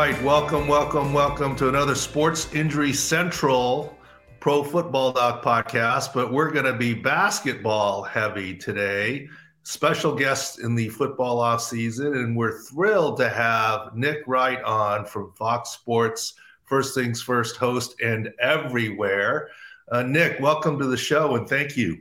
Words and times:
right, 0.00 0.22
welcome, 0.22 0.66
welcome, 0.66 1.12
welcome 1.12 1.54
to 1.54 1.68
another 1.68 1.94
Sports 1.94 2.54
Injury 2.54 2.90
Central 2.90 3.94
Pro 4.40 4.64
Football 4.64 5.12
Doc 5.12 5.44
podcast. 5.44 6.14
But 6.14 6.32
we're 6.32 6.50
going 6.50 6.64
to 6.64 6.72
be 6.72 6.94
basketball 6.94 8.02
heavy 8.02 8.56
today. 8.56 9.28
Special 9.62 10.14
guest 10.14 10.60
in 10.60 10.74
the 10.74 10.88
football 10.88 11.38
off 11.38 11.60
season, 11.60 12.14
and 12.14 12.34
we're 12.34 12.62
thrilled 12.62 13.18
to 13.18 13.28
have 13.28 13.94
Nick 13.94 14.22
Wright 14.26 14.62
on 14.62 15.04
from 15.04 15.34
Fox 15.34 15.68
Sports, 15.68 16.32
First 16.64 16.94
Things 16.94 17.20
First 17.20 17.56
host 17.56 18.00
and 18.00 18.32
everywhere. 18.40 19.50
Uh, 19.92 20.02
Nick, 20.02 20.40
welcome 20.40 20.78
to 20.78 20.86
the 20.86 20.96
show, 20.96 21.36
and 21.36 21.46
thank 21.46 21.76
you. 21.76 21.98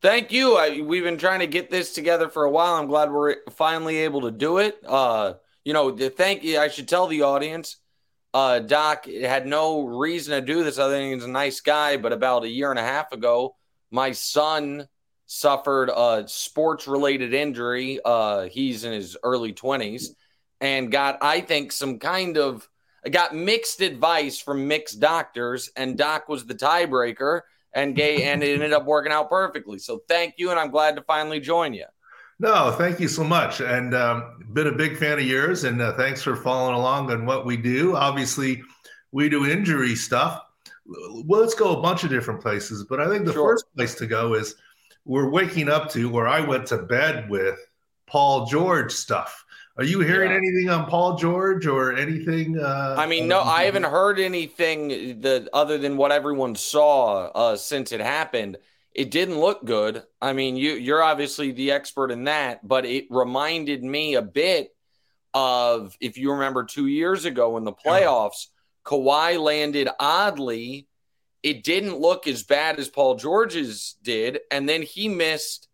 Thank 0.00 0.30
you. 0.30 0.58
I, 0.58 0.80
we've 0.80 1.02
been 1.02 1.18
trying 1.18 1.40
to 1.40 1.48
get 1.48 1.72
this 1.72 1.92
together 1.92 2.28
for 2.28 2.44
a 2.44 2.50
while. 2.52 2.74
I'm 2.74 2.86
glad 2.86 3.10
we're 3.10 3.38
finally 3.50 3.96
able 3.96 4.20
to 4.20 4.30
do 4.30 4.58
it. 4.58 4.78
Uh, 4.86 5.32
you 5.66 5.72
know, 5.72 5.90
thank 5.96 6.44
you. 6.44 6.60
I 6.60 6.68
should 6.68 6.86
tell 6.86 7.08
the 7.08 7.22
audience, 7.22 7.78
uh, 8.32 8.60
Doc 8.60 9.06
had 9.06 9.48
no 9.48 9.84
reason 9.84 10.38
to 10.38 10.46
do 10.46 10.62
this 10.62 10.78
other 10.78 10.96
than 10.96 11.12
he's 11.12 11.24
a 11.24 11.28
nice 11.28 11.58
guy. 11.58 11.96
But 11.96 12.12
about 12.12 12.44
a 12.44 12.48
year 12.48 12.70
and 12.70 12.78
a 12.78 12.84
half 12.84 13.10
ago, 13.10 13.56
my 13.90 14.12
son 14.12 14.86
suffered 15.26 15.90
a 15.90 16.22
sports 16.28 16.86
related 16.86 17.34
injury. 17.34 17.98
Uh, 18.04 18.42
he's 18.44 18.84
in 18.84 18.92
his 18.92 19.16
early 19.24 19.52
20s 19.52 20.10
and 20.60 20.92
got, 20.92 21.18
I 21.20 21.40
think, 21.40 21.72
some 21.72 21.98
kind 21.98 22.38
of 22.38 22.68
got 23.10 23.34
mixed 23.34 23.80
advice 23.80 24.40
from 24.40 24.68
mixed 24.68 25.00
doctors, 25.00 25.70
and 25.74 25.98
Doc 25.98 26.28
was 26.28 26.46
the 26.46 26.54
tiebreaker, 26.54 27.40
and 27.72 27.96
gay, 27.96 28.22
and 28.22 28.40
it 28.44 28.54
ended 28.54 28.72
up 28.72 28.84
working 28.84 29.10
out 29.10 29.28
perfectly. 29.28 29.80
So 29.80 30.00
thank 30.08 30.34
you, 30.38 30.50
and 30.50 30.60
I'm 30.60 30.70
glad 30.70 30.94
to 30.94 31.02
finally 31.02 31.40
join 31.40 31.74
you. 31.74 31.86
No, 32.38 32.70
thank 32.72 33.00
you 33.00 33.08
so 33.08 33.24
much, 33.24 33.60
and 33.60 33.94
um, 33.94 34.38
been 34.52 34.66
a 34.66 34.72
big 34.72 34.98
fan 34.98 35.18
of 35.18 35.24
yours, 35.24 35.64
and 35.64 35.80
uh, 35.80 35.94
thanks 35.96 36.22
for 36.22 36.36
following 36.36 36.74
along 36.74 37.10
on 37.10 37.24
what 37.24 37.46
we 37.46 37.56
do. 37.56 37.96
Obviously, 37.96 38.62
we 39.10 39.30
do 39.30 39.46
injury 39.46 39.94
stuff. 39.94 40.42
Well, 40.86 41.40
let's 41.40 41.54
go 41.54 41.78
a 41.78 41.80
bunch 41.80 42.04
of 42.04 42.10
different 42.10 42.42
places, 42.42 42.84
but 42.84 43.00
I 43.00 43.08
think 43.08 43.24
the 43.24 43.32
sure. 43.32 43.54
first 43.54 43.64
place 43.74 43.94
to 43.96 44.06
go 44.06 44.34
is 44.34 44.54
we're 45.06 45.30
waking 45.30 45.70
up 45.70 45.90
to 45.92 46.10
where 46.10 46.28
I 46.28 46.40
went 46.40 46.66
to 46.66 46.78
bed 46.78 47.30
with 47.30 47.58
Paul 48.06 48.44
George 48.46 48.92
stuff. 48.92 49.44
Are 49.78 49.84
you 49.84 50.00
hearing 50.00 50.30
yeah. 50.30 50.36
anything 50.36 50.68
on 50.68 50.86
Paul 50.86 51.16
George 51.16 51.66
or 51.66 51.94
anything? 51.96 52.58
Uh, 52.58 52.96
I 52.98 53.06
mean, 53.06 53.28
no, 53.28 53.40
I 53.40 53.64
haven't 53.64 53.84
heard 53.84 54.18
anything 54.18 55.20
that 55.20 55.48
other 55.52 55.78
than 55.78 55.96
what 55.96 56.12
everyone 56.12 56.54
saw 56.54 57.26
uh, 57.28 57.56
since 57.56 57.92
it 57.92 58.00
happened 58.00 58.58
it 58.96 59.10
didn't 59.10 59.38
look 59.38 59.62
good. 59.62 60.02
I 60.22 60.32
mean, 60.32 60.56
you 60.56 60.72
you're 60.72 61.02
obviously 61.02 61.52
the 61.52 61.72
expert 61.72 62.10
in 62.10 62.24
that, 62.24 62.66
but 62.66 62.86
it 62.86 63.06
reminded 63.10 63.84
me 63.84 64.14
a 64.14 64.22
bit 64.22 64.74
of 65.34 65.94
if 66.00 66.16
you 66.16 66.32
remember 66.32 66.64
two 66.64 66.86
years 66.86 67.26
ago 67.26 67.58
in 67.58 67.64
the 67.64 67.74
playoffs, 67.74 68.46
Kawhi 68.86 69.38
landed 69.38 69.90
oddly. 70.00 70.88
It 71.42 71.62
didn't 71.62 72.00
look 72.00 72.26
as 72.26 72.42
bad 72.42 72.78
as 72.78 72.88
Paul 72.88 73.16
George's 73.16 73.96
did, 74.02 74.40
and 74.50 74.66
then 74.66 74.80
he 74.80 75.08
missed 75.08 75.68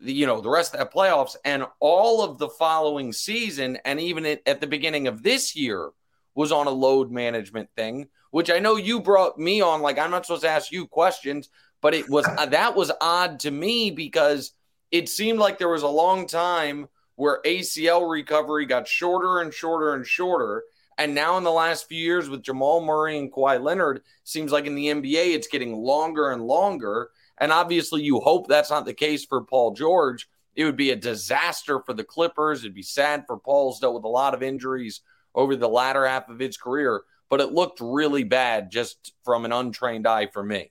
the 0.00 0.14
you 0.14 0.26
know 0.26 0.40
the 0.40 0.48
rest 0.48 0.72
of 0.74 0.80
the 0.80 0.86
playoffs 0.86 1.36
and 1.44 1.66
all 1.80 2.22
of 2.22 2.38
the 2.38 2.48
following 2.48 3.12
season, 3.12 3.76
and 3.84 4.00
even 4.00 4.24
at 4.24 4.62
the 4.62 4.66
beginning 4.66 5.06
of 5.06 5.22
this 5.22 5.54
year 5.54 5.90
was 6.34 6.50
on 6.50 6.66
a 6.66 6.70
load 6.70 7.10
management 7.10 7.68
thing, 7.76 8.08
which 8.30 8.50
I 8.50 8.58
know 8.58 8.76
you 8.76 9.02
brought 9.02 9.38
me 9.38 9.60
on. 9.60 9.82
Like 9.82 9.98
I'm 9.98 10.10
not 10.10 10.24
supposed 10.24 10.44
to 10.44 10.48
ask 10.48 10.72
you 10.72 10.86
questions, 10.86 11.50
but 11.84 11.92
it 11.92 12.08
was 12.08 12.26
uh, 12.26 12.46
that 12.46 12.74
was 12.74 12.90
odd 13.02 13.38
to 13.40 13.50
me 13.50 13.90
because 13.90 14.52
it 14.90 15.06
seemed 15.06 15.38
like 15.38 15.58
there 15.58 15.68
was 15.68 15.82
a 15.82 15.86
long 15.88 16.26
time 16.26 16.88
where 17.16 17.42
ACL 17.44 18.10
recovery 18.10 18.64
got 18.64 18.88
shorter 18.88 19.42
and 19.42 19.52
shorter 19.52 19.92
and 19.92 20.06
shorter. 20.06 20.64
And 20.96 21.14
now 21.14 21.36
in 21.36 21.44
the 21.44 21.52
last 21.52 21.86
few 21.86 22.02
years 22.02 22.30
with 22.30 22.42
Jamal 22.42 22.82
Murray 22.82 23.18
and 23.18 23.30
Kawhi 23.30 23.62
Leonard, 23.62 24.00
seems 24.22 24.50
like 24.50 24.64
in 24.64 24.74
the 24.74 24.86
NBA 24.86 25.34
it's 25.34 25.46
getting 25.46 25.76
longer 25.76 26.30
and 26.30 26.46
longer. 26.46 27.10
And 27.36 27.52
obviously 27.52 28.00
you 28.00 28.18
hope 28.18 28.48
that's 28.48 28.70
not 28.70 28.86
the 28.86 28.94
case 28.94 29.26
for 29.26 29.42
Paul 29.42 29.74
George. 29.74 30.26
It 30.56 30.64
would 30.64 30.78
be 30.78 30.90
a 30.90 30.96
disaster 30.96 31.80
for 31.80 31.92
the 31.92 32.02
Clippers. 32.02 32.60
It'd 32.60 32.74
be 32.74 32.82
sad 32.82 33.24
for 33.26 33.36
Paul's 33.36 33.78
dealt 33.78 33.94
with 33.94 34.04
a 34.04 34.08
lot 34.08 34.32
of 34.32 34.42
injuries 34.42 35.02
over 35.34 35.54
the 35.54 35.68
latter 35.68 36.06
half 36.06 36.30
of 36.30 36.38
his 36.38 36.56
career, 36.56 37.02
but 37.28 37.42
it 37.42 37.52
looked 37.52 37.80
really 37.82 38.24
bad 38.24 38.70
just 38.70 39.12
from 39.22 39.44
an 39.44 39.52
untrained 39.52 40.06
eye 40.06 40.28
for 40.28 40.42
me. 40.42 40.70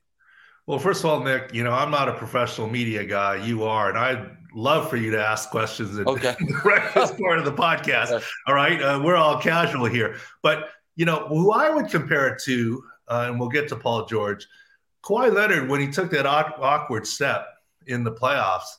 Well, 0.65 0.79
first 0.79 1.03
of 1.03 1.09
all, 1.09 1.21
Nick, 1.21 1.53
you 1.53 1.63
know, 1.63 1.73
I'm 1.73 1.91
not 1.91 2.07
a 2.07 2.13
professional 2.13 2.69
media 2.69 3.03
guy. 3.03 3.43
You 3.45 3.63
are, 3.63 3.89
and 3.89 3.97
I'd 3.97 4.37
love 4.55 4.89
for 4.89 4.97
you 4.97 5.11
to 5.11 5.25
ask 5.25 5.49
questions 5.49 5.97
in, 5.97 6.07
okay. 6.07 6.35
in 6.39 6.45
the 6.47 7.17
part 7.21 7.39
of 7.39 7.45
the 7.45 7.53
podcast. 7.53 8.23
All 8.47 8.55
right. 8.55 8.81
Uh, 8.81 9.01
we're 9.03 9.15
all 9.15 9.39
casual 9.41 9.85
here. 9.85 10.17
But, 10.41 10.69
you 10.95 11.05
know, 11.05 11.27
who 11.27 11.51
I 11.51 11.69
would 11.69 11.89
compare 11.89 12.27
it 12.27 12.41
to, 12.43 12.83
uh, 13.09 13.25
and 13.27 13.39
we'll 13.39 13.49
get 13.49 13.67
to 13.69 13.75
Paul 13.75 14.05
George, 14.05 14.47
Kawhi 15.03 15.33
Leonard, 15.33 15.69
when 15.69 15.81
he 15.81 15.87
took 15.87 16.09
that 16.11 16.25
awkward 16.25 17.05
step 17.05 17.45
in 17.87 18.05
the 18.05 18.11
playoffs, 18.11 18.77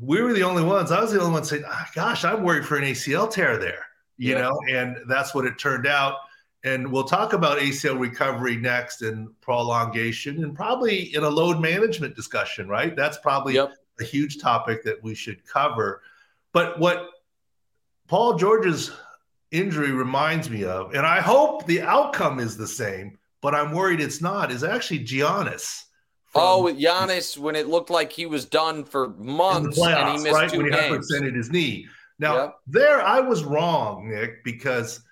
we 0.00 0.22
were 0.22 0.32
the 0.32 0.42
only 0.42 0.62
ones. 0.62 0.90
I 0.90 1.00
was 1.00 1.12
the 1.12 1.20
only 1.20 1.32
one 1.32 1.44
saying, 1.44 1.64
oh, 1.66 1.84
gosh, 1.94 2.24
I'm 2.24 2.42
worried 2.42 2.64
for 2.64 2.76
an 2.76 2.84
ACL 2.84 3.30
tear 3.30 3.58
there, 3.58 3.84
you 4.16 4.32
yeah. 4.32 4.40
know, 4.40 4.58
and 4.70 4.96
that's 5.08 5.34
what 5.34 5.44
it 5.44 5.58
turned 5.58 5.86
out. 5.86 6.14
And 6.64 6.90
we'll 6.90 7.04
talk 7.04 7.34
about 7.34 7.58
ACL 7.58 7.98
recovery 7.98 8.56
next 8.56 9.02
and 9.02 9.28
prolongation 9.40 10.42
and 10.42 10.54
probably 10.54 11.14
in 11.14 11.22
a 11.22 11.28
load 11.28 11.60
management 11.60 12.16
discussion, 12.16 12.68
right? 12.68 12.96
That's 12.96 13.18
probably 13.18 13.54
yep. 13.54 13.74
a 14.00 14.04
huge 14.04 14.38
topic 14.38 14.82
that 14.84 15.02
we 15.02 15.14
should 15.14 15.46
cover. 15.46 16.02
But 16.52 16.80
what 16.80 17.10
Paul 18.08 18.34
George's 18.34 18.90
injury 19.52 19.92
reminds 19.92 20.50
me 20.50 20.64
of, 20.64 20.94
and 20.94 21.06
I 21.06 21.20
hope 21.20 21.64
the 21.66 21.82
outcome 21.82 22.40
is 22.40 22.56
the 22.56 22.66
same, 22.66 23.18
but 23.40 23.54
I'm 23.54 23.72
worried 23.72 24.00
it's 24.00 24.20
not, 24.20 24.50
is 24.50 24.64
actually 24.64 25.04
Giannis. 25.04 25.84
oh, 26.34 26.64
with 26.64 26.76
Giannis, 26.76 27.38
when 27.38 27.54
it 27.54 27.68
looked 27.68 27.88
like 27.88 28.10
he 28.10 28.26
was 28.26 28.44
done 28.44 28.84
for 28.84 29.10
months 29.10 29.78
playoffs, 29.78 29.96
and 29.96 30.18
he 30.18 30.24
missed 30.24 30.34
right? 30.34 30.50
two 30.50 30.62
when 30.64 30.72
games. 30.72 31.08
he 31.08 31.30
his 31.30 31.50
knee. 31.52 31.86
Now, 32.18 32.36
yep. 32.36 32.54
there 32.66 33.00
I 33.00 33.20
was 33.20 33.44
wrong, 33.44 34.10
Nick, 34.10 34.42
because– 34.42 35.04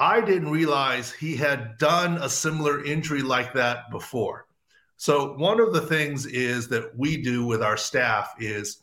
I 0.00 0.22
didn't 0.22 0.50
realize 0.50 1.12
he 1.12 1.36
had 1.36 1.76
done 1.76 2.16
a 2.16 2.28
similar 2.28 2.82
injury 2.82 3.20
like 3.20 3.52
that 3.52 3.90
before. 3.90 4.46
So 4.96 5.34
one 5.34 5.60
of 5.60 5.74
the 5.74 5.82
things 5.82 6.24
is 6.24 6.68
that 6.68 6.96
we 6.98 7.22
do 7.22 7.44
with 7.44 7.62
our 7.62 7.76
staff 7.76 8.34
is 8.38 8.82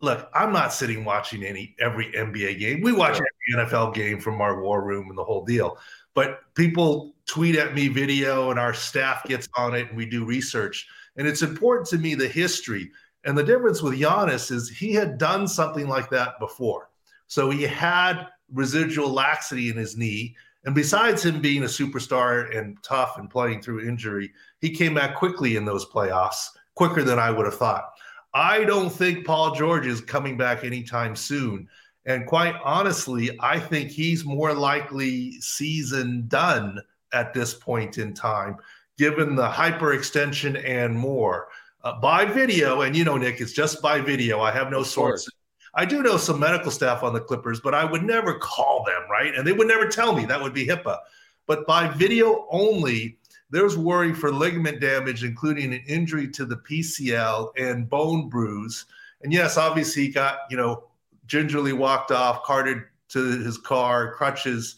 look, 0.00 0.28
I'm 0.34 0.52
not 0.52 0.72
sitting 0.72 1.04
watching 1.04 1.44
any 1.44 1.76
every 1.78 2.06
NBA 2.12 2.58
game. 2.58 2.80
We 2.80 2.92
watch 2.92 3.14
every 3.14 3.66
NFL 3.66 3.94
game 3.94 4.20
from 4.20 4.40
our 4.40 4.60
war 4.60 4.82
room 4.82 5.08
and 5.10 5.16
the 5.16 5.24
whole 5.24 5.44
deal. 5.44 5.78
But 6.14 6.40
people 6.54 7.14
tweet 7.26 7.56
at 7.56 7.74
me 7.74 7.88
video 7.88 8.50
and 8.50 8.58
our 8.58 8.74
staff 8.74 9.24
gets 9.24 9.48
on 9.56 9.74
it 9.74 9.88
and 9.88 9.96
we 9.96 10.06
do 10.06 10.24
research. 10.24 10.88
And 11.16 11.28
it's 11.28 11.42
important 11.42 11.88
to 11.90 11.98
me 11.98 12.14
the 12.14 12.26
history. 12.26 12.90
And 13.24 13.38
the 13.38 13.44
difference 13.44 13.80
with 13.80 14.00
Giannis 14.00 14.50
is 14.50 14.68
he 14.68 14.92
had 14.92 15.18
done 15.18 15.46
something 15.46 15.88
like 15.88 16.10
that 16.10 16.40
before. 16.40 16.90
So 17.28 17.50
he 17.50 17.62
had 17.62 18.26
residual 18.52 19.10
laxity 19.10 19.70
in 19.70 19.76
his 19.76 19.96
knee. 19.96 20.36
And 20.64 20.74
besides 20.74 21.24
him 21.24 21.40
being 21.40 21.64
a 21.64 21.66
superstar 21.66 22.56
and 22.56 22.76
tough 22.82 23.18
and 23.18 23.28
playing 23.28 23.62
through 23.62 23.88
injury, 23.88 24.32
he 24.60 24.70
came 24.70 24.94
back 24.94 25.16
quickly 25.16 25.56
in 25.56 25.64
those 25.64 25.86
playoffs, 25.86 26.46
quicker 26.74 27.02
than 27.02 27.18
I 27.18 27.30
would 27.30 27.46
have 27.46 27.56
thought. 27.56 27.90
I 28.34 28.64
don't 28.64 28.90
think 28.90 29.26
Paul 29.26 29.54
George 29.54 29.86
is 29.86 30.00
coming 30.00 30.36
back 30.36 30.64
anytime 30.64 31.16
soon. 31.16 31.68
And 32.06 32.26
quite 32.26 32.54
honestly, 32.64 33.36
I 33.40 33.58
think 33.58 33.90
he's 33.90 34.24
more 34.24 34.54
likely 34.54 35.32
season 35.40 36.24
done 36.28 36.80
at 37.12 37.34
this 37.34 37.54
point 37.54 37.98
in 37.98 38.14
time, 38.14 38.56
given 38.98 39.34
the 39.34 39.48
hyperextension 39.48 40.62
and 40.68 40.96
more. 40.96 41.48
Uh, 41.84 41.98
by 42.00 42.24
video, 42.24 42.82
and 42.82 42.96
you 42.96 43.04
know, 43.04 43.16
Nick, 43.16 43.40
it's 43.40 43.52
just 43.52 43.82
by 43.82 44.00
video. 44.00 44.40
I 44.40 44.52
have 44.52 44.70
no 44.70 44.84
sources 44.84 45.32
I 45.74 45.84
do 45.84 46.02
know 46.02 46.16
some 46.16 46.38
medical 46.38 46.70
staff 46.70 47.02
on 47.02 47.14
the 47.14 47.20
Clippers, 47.20 47.60
but 47.60 47.74
I 47.74 47.84
would 47.84 48.02
never 48.02 48.34
call 48.34 48.84
them, 48.84 49.02
right? 49.10 49.34
And 49.34 49.46
they 49.46 49.52
would 49.52 49.68
never 49.68 49.88
tell 49.88 50.14
me 50.14 50.24
that 50.26 50.40
would 50.40 50.52
be 50.52 50.66
HIPAA. 50.66 50.98
But 51.46 51.66
by 51.66 51.88
video 51.88 52.46
only, 52.50 53.18
there's 53.50 53.76
worry 53.76 54.14
for 54.14 54.32
ligament 54.32 54.80
damage, 54.80 55.24
including 55.24 55.72
an 55.72 55.82
injury 55.86 56.28
to 56.28 56.44
the 56.44 56.56
PCL 56.56 57.52
and 57.58 57.88
bone 57.88 58.28
bruise. 58.28 58.86
And 59.22 59.32
yes, 59.32 59.56
obviously, 59.56 60.04
he 60.04 60.08
got, 60.08 60.40
you 60.50 60.56
know, 60.56 60.84
gingerly 61.26 61.72
walked 61.72 62.10
off, 62.10 62.42
carted 62.44 62.82
to 63.10 63.18
his 63.42 63.58
car, 63.58 64.14
crutches. 64.14 64.76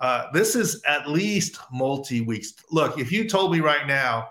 Uh, 0.00 0.30
this 0.32 0.56
is 0.56 0.82
at 0.86 1.08
least 1.08 1.58
multi 1.72 2.20
weeks. 2.20 2.54
Look, 2.70 2.98
if 2.98 3.10
you 3.10 3.28
told 3.28 3.52
me 3.52 3.60
right 3.60 3.86
now, 3.86 4.30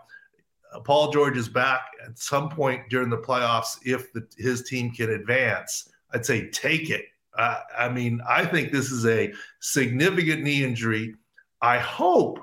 uh, 0.73 0.79
Paul 0.79 1.11
George 1.11 1.37
is 1.37 1.49
back 1.49 1.81
at 2.05 2.17
some 2.17 2.49
point 2.49 2.89
during 2.89 3.09
the 3.09 3.17
playoffs 3.17 3.77
if 3.83 4.11
the, 4.13 4.25
his 4.37 4.63
team 4.63 4.91
can 4.91 5.11
advance, 5.11 5.89
I'd 6.13 6.25
say 6.25 6.49
take 6.49 6.89
it. 6.89 7.05
Uh, 7.37 7.59
I 7.77 7.89
mean, 7.89 8.21
I 8.27 8.45
think 8.45 8.71
this 8.71 8.91
is 8.91 9.05
a 9.05 9.33
significant 9.59 10.43
knee 10.43 10.63
injury. 10.63 11.15
I 11.61 11.77
hope 11.77 12.39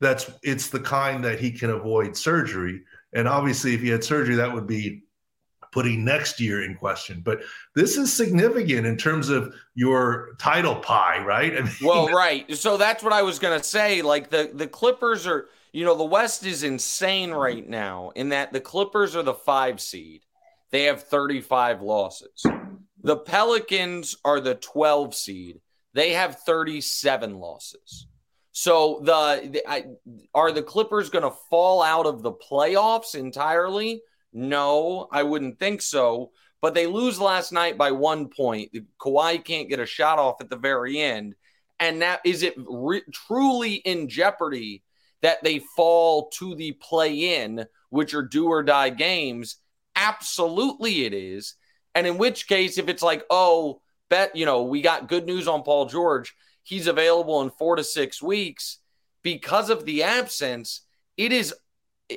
that's 0.00 0.30
it's 0.42 0.68
the 0.68 0.80
kind 0.80 1.24
that 1.24 1.38
he 1.38 1.50
can 1.52 1.70
avoid 1.70 2.16
surgery. 2.16 2.82
And 3.12 3.28
obviously, 3.28 3.74
if 3.74 3.80
he 3.80 3.88
had 3.88 4.02
surgery, 4.02 4.34
that 4.36 4.52
would 4.52 4.66
be 4.66 5.04
putting 5.70 6.04
next 6.04 6.38
year 6.40 6.64
in 6.64 6.74
question. 6.74 7.22
But 7.24 7.40
this 7.74 7.96
is 7.96 8.12
significant 8.12 8.86
in 8.86 8.96
terms 8.96 9.30
of 9.30 9.54
your 9.74 10.34
title 10.38 10.76
pie, 10.76 11.22
right? 11.24 11.52
I 11.58 11.62
mean, 11.62 11.72
well, 11.82 12.08
right. 12.08 12.54
So 12.56 12.76
that's 12.76 13.02
what 13.02 13.12
I 13.12 13.22
was 13.22 13.38
going 13.38 13.58
to 13.58 13.64
say. 13.64 14.02
Like 14.02 14.30
the 14.30 14.50
the 14.52 14.66
Clippers 14.66 15.26
are, 15.26 15.48
you 15.72 15.84
know, 15.84 15.96
the 15.96 16.04
West 16.04 16.44
is 16.44 16.62
insane 16.62 17.30
right 17.30 17.66
now 17.66 18.10
in 18.14 18.30
that 18.30 18.52
the 18.52 18.60
Clippers 18.60 19.16
are 19.16 19.22
the 19.22 19.34
five 19.34 19.80
seed. 19.80 20.22
They 20.70 20.84
have 20.84 21.02
35 21.02 21.82
losses. 21.82 22.46
The 23.02 23.16
Pelicans 23.16 24.16
are 24.24 24.40
the 24.40 24.54
12 24.54 25.14
seed. 25.14 25.60
They 25.92 26.12
have 26.12 26.40
37 26.40 27.38
losses. 27.38 28.06
So 28.52 29.00
the, 29.02 29.48
the 29.50 29.68
I, 29.68 29.84
are 30.34 30.52
the 30.52 30.62
Clippers 30.62 31.10
going 31.10 31.24
to 31.24 31.36
fall 31.50 31.82
out 31.82 32.06
of 32.06 32.22
the 32.22 32.32
playoffs 32.32 33.14
entirely? 33.14 34.02
No, 34.32 35.08
I 35.10 35.22
wouldn't 35.22 35.58
think 35.58 35.82
so. 35.82 36.30
But 36.60 36.74
they 36.74 36.86
lose 36.86 37.20
last 37.20 37.50
night 37.50 37.76
by 37.76 37.90
one 37.90 38.28
point. 38.28 38.70
Kawhi 39.00 39.44
can't 39.44 39.68
get 39.68 39.80
a 39.80 39.86
shot 39.86 40.18
off 40.18 40.40
at 40.40 40.48
the 40.48 40.56
very 40.56 41.00
end. 41.00 41.34
And 41.80 41.98
now, 41.98 42.18
is 42.24 42.44
it 42.44 42.54
re- 42.56 43.02
truly 43.12 43.74
in 43.74 44.08
jeopardy 44.08 44.84
that 45.22 45.42
they 45.42 45.58
fall 45.74 46.28
to 46.38 46.54
the 46.54 46.72
play 46.72 47.42
in, 47.42 47.66
which 47.90 48.14
are 48.14 48.22
do 48.22 48.46
or 48.46 48.62
die 48.62 48.90
games? 48.90 49.56
Absolutely, 49.96 51.04
it 51.04 51.12
is. 51.12 51.56
And 51.94 52.06
in 52.06 52.18
which 52.18 52.48
case, 52.48 52.78
if 52.78 52.88
it's 52.88 53.02
like, 53.02 53.24
oh, 53.30 53.80
bet, 54.08 54.34
you 54.36 54.46
know, 54.46 54.62
we 54.62 54.80
got 54.82 55.08
good 55.08 55.26
news 55.26 55.48
on 55.48 55.62
Paul 55.62 55.86
George 55.86 56.34
he's 56.62 56.86
available 56.86 57.42
in 57.42 57.50
four 57.50 57.76
to 57.76 57.84
six 57.84 58.22
weeks 58.22 58.78
because 59.22 59.70
of 59.70 59.84
the 59.84 60.02
absence, 60.02 60.82
it 61.16 61.32
is, 61.32 61.54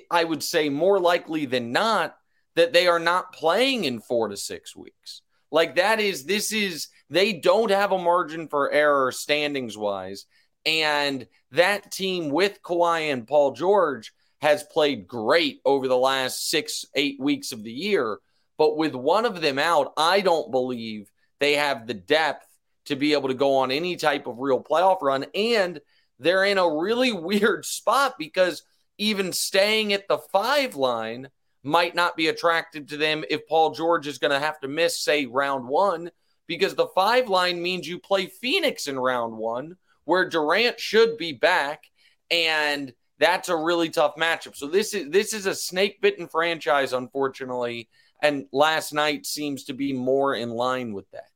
I 0.10 0.24
would 0.24 0.44
say, 0.44 0.70
more 0.70 1.00
likely 1.00 1.46
than 1.46 1.72
not 1.72 2.16
that 2.56 2.74
they 2.74 2.88
are 2.88 3.00
not 3.00 3.34
playing 3.34 3.86
in 3.86 4.00
four 4.00 4.30
to 4.30 4.38
six 4.38 4.76
weeks. 4.76 5.22
Like 5.52 5.76
that 5.76 6.00
is, 6.00 6.26
this 6.26 6.52
is, 6.52 6.88
they 7.10 7.34
don't 7.34 7.72
have 7.72 7.92
a 7.92 7.98
margin 7.98 8.48
for 8.48 8.72
error 8.72 9.12
standings 9.12 9.78
wise. 9.78 10.26
And 10.66 11.28
that 11.52 11.92
team 11.92 12.30
with 12.30 12.62
Kawhi 12.64 13.12
and 13.12 13.28
Paul 13.28 13.52
George 13.52 14.14
has 14.42 14.64
played 14.64 15.08
great 15.08 15.60
over 15.64 15.88
the 15.88 15.98
last 15.98 16.50
six, 16.50 16.86
eight 16.96 17.20
weeks 17.20 17.52
of 17.52 17.64
the 17.64 17.72
year. 17.72 18.20
But 18.58 18.78
with 18.78 18.96
one 18.96 19.26
of 19.26 19.42
them 19.42 19.60
out, 19.60 19.94
I 19.98 20.22
don't 20.22 20.52
believe 20.52 21.12
they 21.40 21.54
have 21.54 21.88
the 21.88 21.94
depth 21.94 22.48
to 22.86 22.96
be 22.96 23.14
able 23.14 23.30
to 23.30 23.34
go 23.34 23.58
on 23.58 23.72
any 23.72 23.96
type 23.96 24.28
of 24.28 24.40
real 24.40 24.64
playoff 24.64 25.02
run. 25.02 25.26
And 25.36 25.82
they're 26.20 26.46
in 26.46 26.58
a 26.58 26.78
really 26.78 27.12
weird 27.12 27.66
spot 27.66 28.16
because 28.18 28.64
even 28.98 29.34
staying 29.34 29.94
at 29.94 30.08
the 30.08 30.18
five 30.18 30.76
line 30.76 31.30
might 31.64 31.96
not 31.96 32.16
be 32.16 32.28
attractive 32.28 32.88
to 32.88 32.98
them 32.98 33.24
if 33.30 33.48
Paul 33.48 33.72
George 33.72 34.08
is 34.08 34.20
going 34.20 34.32
to 34.32 34.40
have 34.40 34.60
to 34.62 34.68
miss, 34.68 35.04
say, 35.04 35.26
round 35.26 35.68
one, 35.68 36.12
because 36.48 36.76
the 36.76 36.88
five 36.94 37.28
line 37.28 37.62
means 37.62 37.88
you 37.88 38.00
play 38.00 38.28
Phoenix 38.28 38.88
in 38.88 39.00
round 39.00 39.36
one, 39.36 39.76
where 40.06 40.30
Durant 40.30 40.80
should 40.80 41.18
be 41.18 41.34
back. 41.34 41.86
And 42.30 42.94
that's 43.18 43.50
a 43.50 43.56
really 43.56 43.90
tough 43.90 44.16
matchup. 44.16 44.56
So 44.56 44.68
this 44.68 44.94
is 44.94 45.10
this 45.10 45.34
is 45.34 45.46
a 45.46 45.56
snake 45.56 46.02
bitten 46.02 46.28
franchise, 46.28 46.94
unfortunately. 46.94 47.90
And 48.22 48.46
last 48.52 48.94
night 48.94 49.26
seems 49.26 49.66
to 49.66 49.74
be 49.74 49.94
more 49.94 50.36
in 50.36 50.50
line 50.50 50.94
with 50.94 51.10
that. 51.12 51.30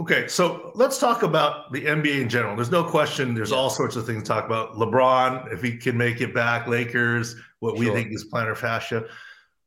Okay, 0.00 0.26
so 0.26 0.72
let's 0.74 0.98
talk 0.98 1.22
about 1.22 1.72
the 1.72 1.84
NBA 1.84 2.20
in 2.20 2.28
general. 2.28 2.56
There's 2.56 2.70
no 2.70 2.82
question. 2.82 3.32
There's 3.32 3.52
all 3.52 3.70
sorts 3.70 3.94
of 3.94 4.04
things 4.04 4.24
to 4.24 4.28
talk 4.28 4.44
about. 4.44 4.74
LeBron, 4.74 5.52
if 5.52 5.62
he 5.62 5.76
can 5.76 5.96
make 5.96 6.20
it 6.20 6.34
back, 6.34 6.66
Lakers, 6.66 7.36
what 7.60 7.78
we 7.78 7.88
think 7.90 8.12
is 8.12 8.28
plantar 8.28 8.56
fascia. 8.56 9.04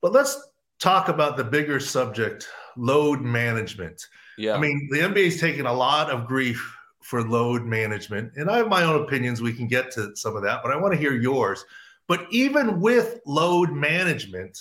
But 0.01 0.11
let's 0.11 0.49
talk 0.79 1.07
about 1.07 1.37
the 1.37 1.45
bigger 1.45 1.79
subject, 1.79 2.49
load 2.75 3.21
management. 3.21 4.05
Yeah. 4.37 4.55
I 4.55 4.59
mean, 4.59 4.89
the 4.91 4.99
NBA 4.99 5.27
is 5.27 5.39
taking 5.39 5.65
a 5.65 5.73
lot 5.73 6.09
of 6.09 6.27
grief 6.27 6.75
for 7.01 7.23
load 7.23 7.63
management, 7.63 8.33
and 8.35 8.51
I 8.51 8.57
have 8.57 8.67
my 8.67 8.83
own 8.83 9.01
opinions. 9.01 9.41
We 9.41 9.53
can 9.53 9.67
get 9.67 9.91
to 9.91 10.13
some 10.15 10.35
of 10.35 10.43
that, 10.43 10.59
but 10.61 10.73
I 10.73 10.75
want 10.75 10.93
to 10.93 10.99
hear 10.99 11.13
yours. 11.13 11.63
But 12.07 12.27
even 12.31 12.81
with 12.81 13.21
load 13.25 13.71
management, 13.71 14.59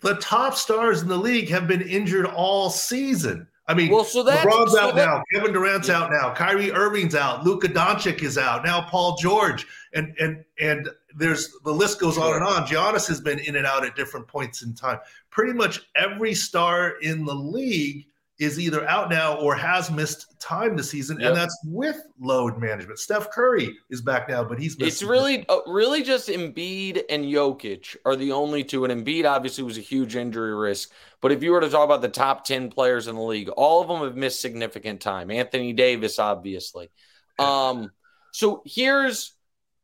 the 0.00 0.14
top 0.16 0.54
stars 0.54 1.02
in 1.02 1.08
the 1.08 1.16
league 1.16 1.48
have 1.48 1.68
been 1.68 1.82
injured 1.82 2.26
all 2.26 2.70
season. 2.70 3.46
I 3.66 3.74
mean, 3.74 3.92
well, 3.92 4.02
so 4.02 4.24
that, 4.24 4.44
LeBron's 4.44 4.72
so 4.72 4.80
out 4.80 4.96
that, 4.96 5.06
now, 5.06 5.22
Kevin 5.32 5.52
Durant's 5.52 5.86
yeah. 5.88 6.02
out 6.02 6.10
now, 6.10 6.34
Kyrie 6.34 6.72
Irving's 6.72 7.14
out, 7.14 7.44
Luka 7.44 7.68
Doncic 7.68 8.20
is 8.20 8.36
out, 8.36 8.64
now 8.64 8.80
Paul 8.80 9.16
George, 9.16 9.64
and 9.94 10.12
and 10.18 10.44
and 10.58 10.88
there's 11.14 11.54
the 11.64 11.72
list 11.72 12.00
goes 12.00 12.18
on 12.18 12.34
and 12.34 12.42
on. 12.42 12.66
Giannis 12.66 13.06
has 13.06 13.20
been 13.20 13.38
in 13.38 13.56
and 13.56 13.66
out 13.66 13.84
at 13.84 13.94
different 13.94 14.26
points 14.26 14.62
in 14.62 14.74
time. 14.74 14.98
Pretty 15.30 15.52
much 15.52 15.82
every 15.94 16.34
star 16.34 16.94
in 17.02 17.24
the 17.24 17.34
league 17.34 18.06
is 18.40 18.58
either 18.58 18.88
out 18.88 19.10
now 19.10 19.36
or 19.36 19.54
has 19.54 19.90
missed 19.90 20.40
time 20.40 20.74
this 20.74 20.90
season, 20.90 21.20
yep. 21.20 21.28
and 21.28 21.36
that's 21.36 21.56
with 21.66 22.00
load 22.18 22.58
management. 22.58 22.98
Steph 22.98 23.30
Curry 23.30 23.76
is 23.90 24.00
back 24.00 24.30
now, 24.30 24.42
but 24.42 24.58
he's 24.58 24.76
it's 24.80 25.02
really, 25.02 25.44
uh, 25.48 25.58
really 25.66 26.02
just 26.02 26.28
Embiid 26.28 27.02
and 27.10 27.26
Jokic 27.26 27.96
are 28.06 28.16
the 28.16 28.32
only 28.32 28.64
two, 28.64 28.86
and 28.86 29.06
Embiid 29.06 29.30
obviously 29.30 29.62
was 29.62 29.76
a 29.76 29.82
huge 29.82 30.16
injury 30.16 30.54
risk. 30.54 30.90
But 31.20 31.32
if 31.32 31.42
you 31.42 31.52
were 31.52 31.60
to 31.60 31.68
talk 31.68 31.84
about 31.84 32.00
the 32.00 32.08
top 32.08 32.44
ten 32.44 32.70
players 32.70 33.08
in 33.08 33.14
the 33.14 33.22
league, 33.22 33.50
all 33.50 33.82
of 33.82 33.88
them 33.88 34.00
have 34.00 34.16
missed 34.16 34.40
significant 34.40 35.02
time. 35.02 35.30
Anthony 35.30 35.74
Davis, 35.74 36.18
obviously. 36.18 36.90
Um, 37.38 37.90
so 38.32 38.62
here's 38.64 39.34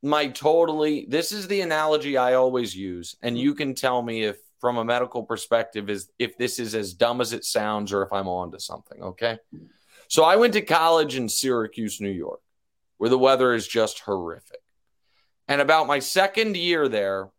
my 0.02 0.28
totally. 0.28 1.04
This 1.08 1.30
is 1.30 1.46
the 1.46 1.60
analogy 1.60 2.16
I 2.16 2.34
always 2.34 2.74
use, 2.74 3.16
and 3.22 3.38
you 3.38 3.54
can 3.54 3.74
tell 3.74 4.00
me 4.00 4.24
if 4.24 4.38
from 4.60 4.78
a 4.78 4.84
medical 4.84 5.22
perspective 5.22 5.90
is 5.90 6.10
if 6.18 6.36
this 6.38 6.58
is 6.58 6.74
as 6.74 6.94
dumb 6.94 7.20
as 7.20 7.32
it 7.32 7.44
sounds 7.44 7.92
or 7.92 8.02
if 8.02 8.12
I'm 8.12 8.28
on 8.28 8.52
to 8.52 8.60
something. 8.60 9.02
Okay. 9.02 9.38
So 10.08 10.24
I 10.24 10.36
went 10.36 10.52
to 10.54 10.62
college 10.62 11.16
in 11.16 11.28
Syracuse, 11.28 12.00
New 12.00 12.10
York, 12.10 12.40
where 12.98 13.10
the 13.10 13.18
weather 13.18 13.54
is 13.54 13.66
just 13.66 14.00
horrific. 14.00 14.60
And 15.48 15.60
about 15.60 15.86
my 15.86 15.98
second 15.98 16.56
year 16.56 16.88
there, 16.88 17.30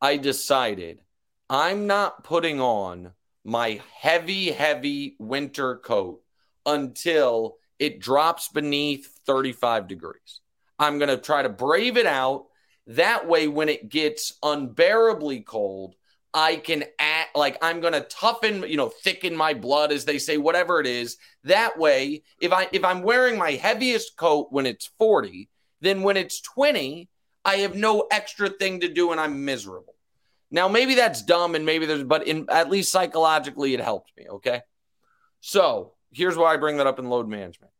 I 0.00 0.16
decided 0.16 1.00
I'm 1.48 1.86
not 1.86 2.24
putting 2.24 2.60
on 2.60 3.12
my 3.44 3.80
heavy, 3.98 4.50
heavy 4.50 5.16
winter 5.18 5.76
coat 5.76 6.22
until 6.66 7.56
it 7.78 8.00
drops 8.00 8.48
beneath 8.48 9.10
35 9.26 9.88
degrees. 9.88 10.40
I'm 10.78 10.98
going 10.98 11.08
to 11.08 11.16
try 11.16 11.42
to 11.42 11.48
brave 11.48 11.96
it 11.96 12.06
out. 12.06 12.46
That 12.86 13.26
way, 13.28 13.48
when 13.48 13.68
it 13.68 13.88
gets 13.88 14.34
unbearably 14.42 15.40
cold, 15.40 15.94
I 16.32 16.56
can 16.56 16.84
add, 16.98 17.26
like, 17.34 17.58
I'm 17.60 17.80
going 17.80 17.92
to 17.92 18.02
toughen, 18.02 18.62
you 18.62 18.76
know, 18.76 18.88
thicken 18.88 19.34
my 19.34 19.54
blood, 19.54 19.90
as 19.90 20.04
they 20.04 20.18
say, 20.18 20.36
whatever 20.36 20.80
it 20.80 20.86
is. 20.86 21.16
That 21.44 21.78
way, 21.78 22.22
if 22.40 22.52
I 22.52 22.68
if 22.72 22.84
I'm 22.84 23.02
wearing 23.02 23.36
my 23.36 23.52
heaviest 23.52 24.16
coat 24.16 24.48
when 24.50 24.66
it's 24.66 24.90
40, 24.98 25.48
then 25.80 26.02
when 26.02 26.16
it's 26.16 26.40
20, 26.40 27.08
I 27.44 27.56
have 27.56 27.74
no 27.74 28.06
extra 28.10 28.48
thing 28.48 28.80
to 28.80 28.88
do 28.88 29.12
and 29.12 29.20
I'm 29.20 29.44
miserable. 29.44 29.94
Now, 30.52 30.68
maybe 30.68 30.96
that's 30.96 31.22
dumb, 31.22 31.54
and 31.54 31.64
maybe 31.64 31.86
there's, 31.86 32.02
but 32.02 32.26
in 32.26 32.46
at 32.50 32.70
least 32.70 32.92
psychologically, 32.92 33.74
it 33.74 33.80
helped 33.80 34.12
me. 34.16 34.26
Okay, 34.28 34.62
so 35.40 35.94
here's 36.12 36.36
why 36.36 36.52
I 36.52 36.56
bring 36.56 36.76
that 36.78 36.86
up 36.86 36.98
in 36.98 37.08
load 37.08 37.28
management. 37.28 37.72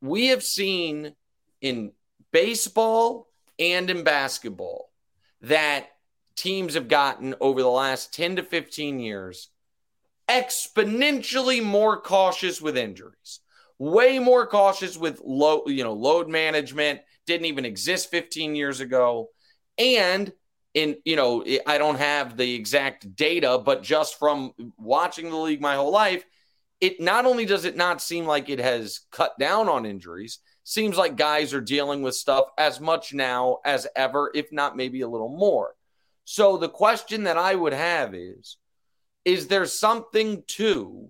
We 0.00 0.28
have 0.28 0.42
seen 0.42 1.14
in 1.60 1.92
baseball 2.32 3.28
and 3.58 3.88
in 3.88 4.04
basketball 4.04 4.90
that 5.42 5.88
teams 6.36 6.74
have 6.74 6.88
gotten 6.88 7.34
over 7.40 7.62
the 7.62 7.68
last 7.68 8.14
10 8.14 8.36
to 8.36 8.42
15 8.42 9.00
years 9.00 9.50
exponentially 10.28 11.62
more 11.62 12.00
cautious 12.00 12.60
with 12.60 12.76
injuries 12.76 13.40
way 13.78 14.18
more 14.18 14.46
cautious 14.46 14.96
with 14.96 15.20
low 15.24 15.62
you 15.66 15.84
know 15.84 15.92
load 15.92 16.28
management 16.28 17.00
didn't 17.26 17.46
even 17.46 17.64
exist 17.64 18.10
15 18.10 18.54
years 18.54 18.80
ago. 18.80 19.30
And 19.78 20.32
in 20.76 20.96
you 21.06 21.16
know 21.16 21.42
i 21.66 21.78
don't 21.78 21.96
have 21.96 22.36
the 22.36 22.54
exact 22.54 23.16
data 23.16 23.58
but 23.64 23.82
just 23.82 24.18
from 24.18 24.52
watching 24.76 25.30
the 25.30 25.36
league 25.36 25.60
my 25.60 25.74
whole 25.74 25.90
life 25.90 26.22
it 26.82 27.00
not 27.00 27.24
only 27.24 27.46
does 27.46 27.64
it 27.64 27.78
not 27.78 28.02
seem 28.02 28.26
like 28.26 28.50
it 28.50 28.58
has 28.58 29.00
cut 29.10 29.32
down 29.38 29.70
on 29.70 29.86
injuries 29.86 30.40
seems 30.64 30.98
like 30.98 31.16
guys 31.16 31.54
are 31.54 31.62
dealing 31.62 32.02
with 32.02 32.14
stuff 32.14 32.48
as 32.58 32.78
much 32.78 33.14
now 33.14 33.56
as 33.64 33.86
ever 33.96 34.30
if 34.34 34.52
not 34.52 34.76
maybe 34.76 35.00
a 35.00 35.08
little 35.08 35.34
more 35.34 35.74
so 36.28 36.56
the 36.56 36.68
question 36.68 37.22
that 37.22 37.38
I 37.38 37.54
would 37.54 37.72
have 37.72 38.12
is 38.12 38.56
is 39.24 39.46
there 39.46 39.64
something 39.64 40.42
to 40.48 41.08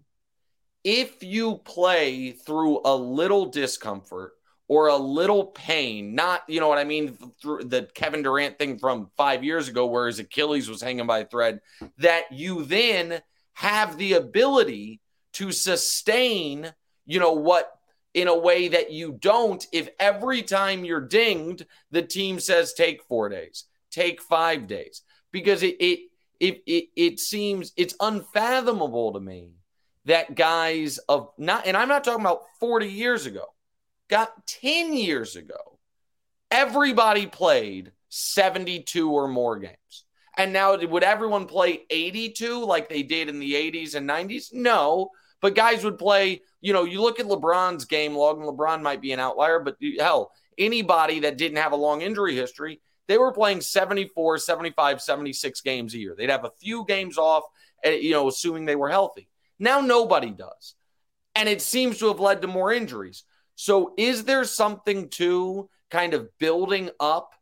if 0.85 1.23
you 1.23 1.56
play 1.64 2.32
through 2.32 2.82
a 2.85 2.94
little 2.94 3.46
discomfort 3.46 4.35
or 4.68 4.88
a 4.88 4.96
little 4.96 5.46
pain, 5.46 6.14
not, 6.14 6.42
you 6.49 6.61
know 6.61 6.68
what 6.68 6.78
I 6.78 6.85
mean, 6.85 7.16
through 7.40 7.64
the 7.64 7.88
Kevin 7.94 8.23
Durant 8.23 8.58
thing 8.58 8.78
from 8.78 9.11
five 9.16 9.42
years 9.42 9.68
ago, 9.68 9.87
where 9.87 10.06
his 10.06 10.18
Achilles 10.18 10.68
was 10.68 10.82
hanging 10.82 11.06
by 11.06 11.20
a 11.20 11.25
thread, 11.25 11.61
that 11.99 12.30
you 12.30 12.64
then 12.64 13.23
have 13.54 13.96
the 13.96 14.14
ability 14.14 15.00
to 15.32 15.50
sustain, 15.50 16.73
you 17.06 17.20
know, 17.20 17.32
what 17.32 17.73
in 18.12 18.28
a 18.28 18.38
way 18.38 18.68
that 18.68 18.92
you 18.92 19.12
don't 19.12 19.66
if 19.73 19.88
every 19.99 20.42
time 20.42 20.85
you're 20.85 21.00
dinged, 21.00 21.64
the 21.90 22.02
team 22.02 22.38
says 22.38 22.75
take 22.75 23.02
four 23.04 23.30
days, 23.30 23.64
take 23.90 24.20
five 24.20 24.66
days 24.66 25.02
because 25.37 25.62
it, 25.62 25.76
it 25.81 26.00
it, 26.40 26.62
it, 26.66 26.88
it 26.97 27.21
seems 27.21 27.73
it's 27.76 27.95
unfathomable 28.00 29.12
to 29.12 29.21
me 29.21 29.52
that 30.07 30.35
guys 30.35 30.99
of 31.09 31.31
not, 31.37 31.66
and 31.66 31.76
I'm 31.76 31.88
not 31.88 32.05
talking 32.05 32.23
about 32.23 32.43
40 32.59 32.88
years 32.88 33.26
ago, 33.26 33.45
got 34.09 34.47
10 34.47 34.95
years 34.95 35.37
ago, 35.37 35.78
everybody 36.50 37.26
played 37.26 37.93
72 38.09 39.11
or 39.11 39.28
more 39.28 39.59
games. 39.59 40.05
And 40.38 40.52
now, 40.52 40.76
would 40.76 41.02
everyone 41.02 41.47
play 41.47 41.81
82 41.90 42.64
like 42.64 42.88
they 42.88 43.02
did 43.02 43.28
in 43.28 43.38
the 43.38 43.55
80s 43.55 43.95
and 43.95 44.09
90s? 44.09 44.52
No, 44.52 45.11
but 45.40 45.55
guys 45.55 45.83
would 45.85 45.99
play. 45.99 46.43
You 46.61 46.75
know, 46.75 46.85
you 46.85 47.00
look 47.00 47.19
at 47.21 47.26
LeBron's 47.26 47.87
game 47.87 48.14
log, 48.14 48.38
and 48.38 48.47
LeBron 48.47 48.83
might 48.83 49.00
be 49.00 49.12
an 49.12 49.21
outlier, 49.21 49.61
but 49.61 49.76
hell, 49.99 50.33
anybody 50.59 51.21
that 51.21 51.38
didn't 51.38 51.57
have 51.57 51.73
a 51.73 51.76
long 51.76 52.02
injury 52.02 52.35
history, 52.35 52.81
they 53.08 53.18
were 53.18 53.32
playing 53.32 53.60
74, 53.60 54.38
75, 54.38 55.00
76 55.00 55.60
games 55.60 55.94
a 55.94 55.98
year. 55.98 56.14
They'd 56.16 56.30
have 56.30 56.44
a 56.44 56.50
few 56.50 56.84
games 56.86 57.18
off, 57.18 57.44
eh, 57.84 57.94
you 57.94 58.12
know, 58.12 58.28
assuming 58.28 58.64
they 58.64 58.76
were 58.76 58.88
healthy. 58.88 59.28
Now 59.58 59.80
nobody 59.80 60.30
does. 60.30 60.75
And 61.34 61.48
it 61.48 61.62
seems 61.62 61.98
to 61.98 62.08
have 62.08 62.20
led 62.20 62.42
to 62.42 62.48
more 62.48 62.72
injuries. 62.72 63.25
So 63.54 63.94
is 63.96 64.25
there 64.25 64.44
something 64.44 65.08
to 65.10 65.68
kind 65.90 66.14
of 66.14 66.28
building 66.38 66.90
up 67.00 67.32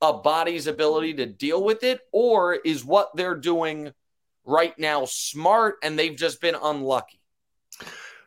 a 0.00 0.12
body's 0.12 0.66
ability 0.66 1.14
to 1.14 1.26
deal 1.26 1.62
with 1.62 1.84
it? 1.84 2.00
Or 2.12 2.54
is 2.54 2.84
what 2.84 3.10
they're 3.14 3.36
doing 3.36 3.92
right 4.44 4.76
now 4.78 5.04
smart 5.06 5.76
and 5.82 5.98
they've 5.98 6.16
just 6.16 6.40
been 6.40 6.56
unlucky? 6.60 7.21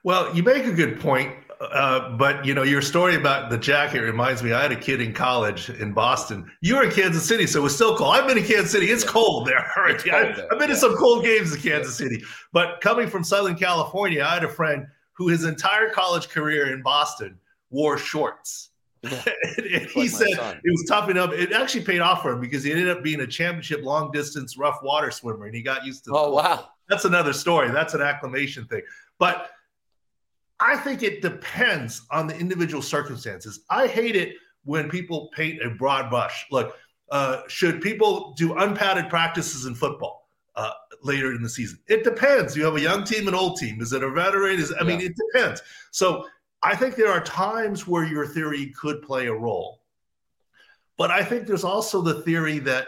Well, 0.05 0.35
you 0.35 0.43
make 0.43 0.65
a 0.65 0.71
good 0.71 0.99
point. 0.99 1.33
Uh, 1.59 2.15
but 2.15 2.45
you 2.45 2.53
know, 2.53 2.61
your 2.61 2.81
story 2.81 3.15
about 3.15 3.49
the 3.49 3.57
jacket 3.57 4.01
reminds 4.01 4.43
me. 4.43 4.53
I 4.53 4.61
had 4.61 4.71
a 4.71 4.75
kid 4.75 5.01
in 5.01 5.13
college 5.13 5.69
in 5.71 5.93
Boston. 5.93 6.51
You 6.61 6.75
were 6.75 6.83
in 6.83 6.91
Kansas 6.91 7.25
City, 7.25 7.47
so 7.47 7.61
it 7.61 7.63
was 7.63 7.73
still 7.73 7.97
cold. 7.97 8.13
I've 8.13 8.27
been 8.27 8.37
in 8.37 8.43
Kansas 8.43 8.71
City. 8.71 8.91
It's 8.91 9.03
yeah. 9.03 9.09
cold 9.09 9.47
there. 9.47 9.71
Right? 9.75 9.97
Cold 9.97 10.15
I've, 10.15 10.35
there. 10.35 10.53
I've, 10.53 10.59
been 10.59 10.67
yeah. 10.69 10.75
in 10.75 10.79
some 10.79 10.95
cold 10.95 11.23
games 11.23 11.55
in 11.55 11.61
Kansas 11.61 11.99
yeah. 11.99 12.07
City. 12.07 12.23
But 12.53 12.81
coming 12.81 13.07
from 13.07 13.23
Southern 13.23 13.55
California, 13.55 14.23
I 14.23 14.35
had 14.35 14.43
a 14.43 14.49
friend 14.49 14.85
who 15.13 15.27
his 15.27 15.43
entire 15.43 15.89
college 15.89 16.29
career 16.29 16.71
in 16.71 16.83
Boston 16.83 17.39
wore 17.71 17.97
shorts. 17.97 18.69
and, 19.03 19.13
and 19.57 19.85
he 19.87 20.01
like 20.01 20.09
said 20.09 20.27
it 20.27 20.71
was 20.71 20.85
tough 20.87 21.09
enough. 21.09 21.31
It 21.33 21.51
actually 21.51 21.83
paid 21.83 22.01
off 22.01 22.21
for 22.21 22.33
him 22.33 22.41
because 22.41 22.63
he 22.63 22.71
ended 22.71 22.89
up 22.89 23.01
being 23.01 23.21
a 23.21 23.27
championship 23.27 23.81
long 23.81 24.11
distance 24.11 24.55
rough 24.55 24.79
water 24.83 25.09
swimmer, 25.09 25.45
and 25.45 25.55
he 25.55 25.63
got 25.63 25.83
used 25.83 26.03
to. 26.05 26.11
Oh 26.13 26.31
wow, 26.31 26.69
that's 26.89 27.05
another 27.05 27.33
story. 27.33 27.71
That's 27.71 27.93
an 27.93 28.01
acclimation 28.01 28.65
thing. 28.65 28.81
But 29.17 29.51
I 30.59 30.77
think 30.77 31.03
it 31.03 31.21
depends 31.21 32.05
on 32.11 32.27
the 32.27 32.37
individual 32.37 32.81
circumstances. 32.81 33.61
I 33.69 33.87
hate 33.87 34.15
it 34.15 34.35
when 34.63 34.89
people 34.89 35.29
paint 35.35 35.61
a 35.61 35.69
broad 35.69 36.09
brush. 36.09 36.45
Look, 36.51 36.75
uh, 37.11 37.41
should 37.47 37.81
people 37.81 38.33
do 38.37 38.55
unpadded 38.55 39.09
practices 39.09 39.65
in 39.65 39.75
football 39.75 40.29
uh, 40.55 40.71
later 41.03 41.33
in 41.33 41.41
the 41.41 41.49
season? 41.49 41.79
It 41.87 42.03
depends. 42.03 42.55
You 42.55 42.65
have 42.65 42.75
a 42.75 42.81
young 42.81 43.03
team, 43.03 43.27
an 43.27 43.35
old 43.35 43.57
team. 43.57 43.81
Is 43.81 43.93
it 43.93 44.03
a 44.03 44.09
veteran? 44.09 44.59
Is 44.59 44.71
I 44.73 44.81
yeah. 44.81 44.87
mean, 44.87 45.01
it 45.01 45.13
depends. 45.15 45.61
So 45.91 46.25
I 46.63 46.75
think 46.75 46.95
there 46.95 47.11
are 47.11 47.21
times 47.21 47.87
where 47.87 48.05
your 48.05 48.25
theory 48.25 48.73
could 48.79 49.01
play 49.01 49.27
a 49.27 49.33
role, 49.33 49.81
but 50.97 51.11
I 51.11 51.23
think 51.23 51.45
there's 51.45 51.63
also 51.63 52.01
the 52.01 52.21
theory 52.21 52.59
that 52.59 52.87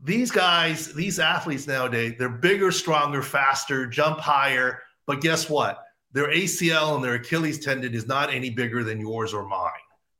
these 0.00 0.30
guys, 0.30 0.92
these 0.92 1.18
athletes 1.18 1.66
nowadays, 1.66 2.16
they're 2.18 2.28
bigger, 2.28 2.70
stronger, 2.70 3.22
faster, 3.22 3.86
jump 3.86 4.18
higher. 4.18 4.80
But 5.06 5.20
guess 5.20 5.48
what? 5.48 5.82
Their 6.12 6.28
ACL 6.28 6.94
and 6.94 7.04
their 7.04 7.14
Achilles 7.14 7.58
tendon 7.58 7.94
is 7.94 8.06
not 8.06 8.32
any 8.32 8.50
bigger 8.50 8.82
than 8.82 9.00
yours 9.00 9.34
or 9.34 9.46
mine, 9.46 9.70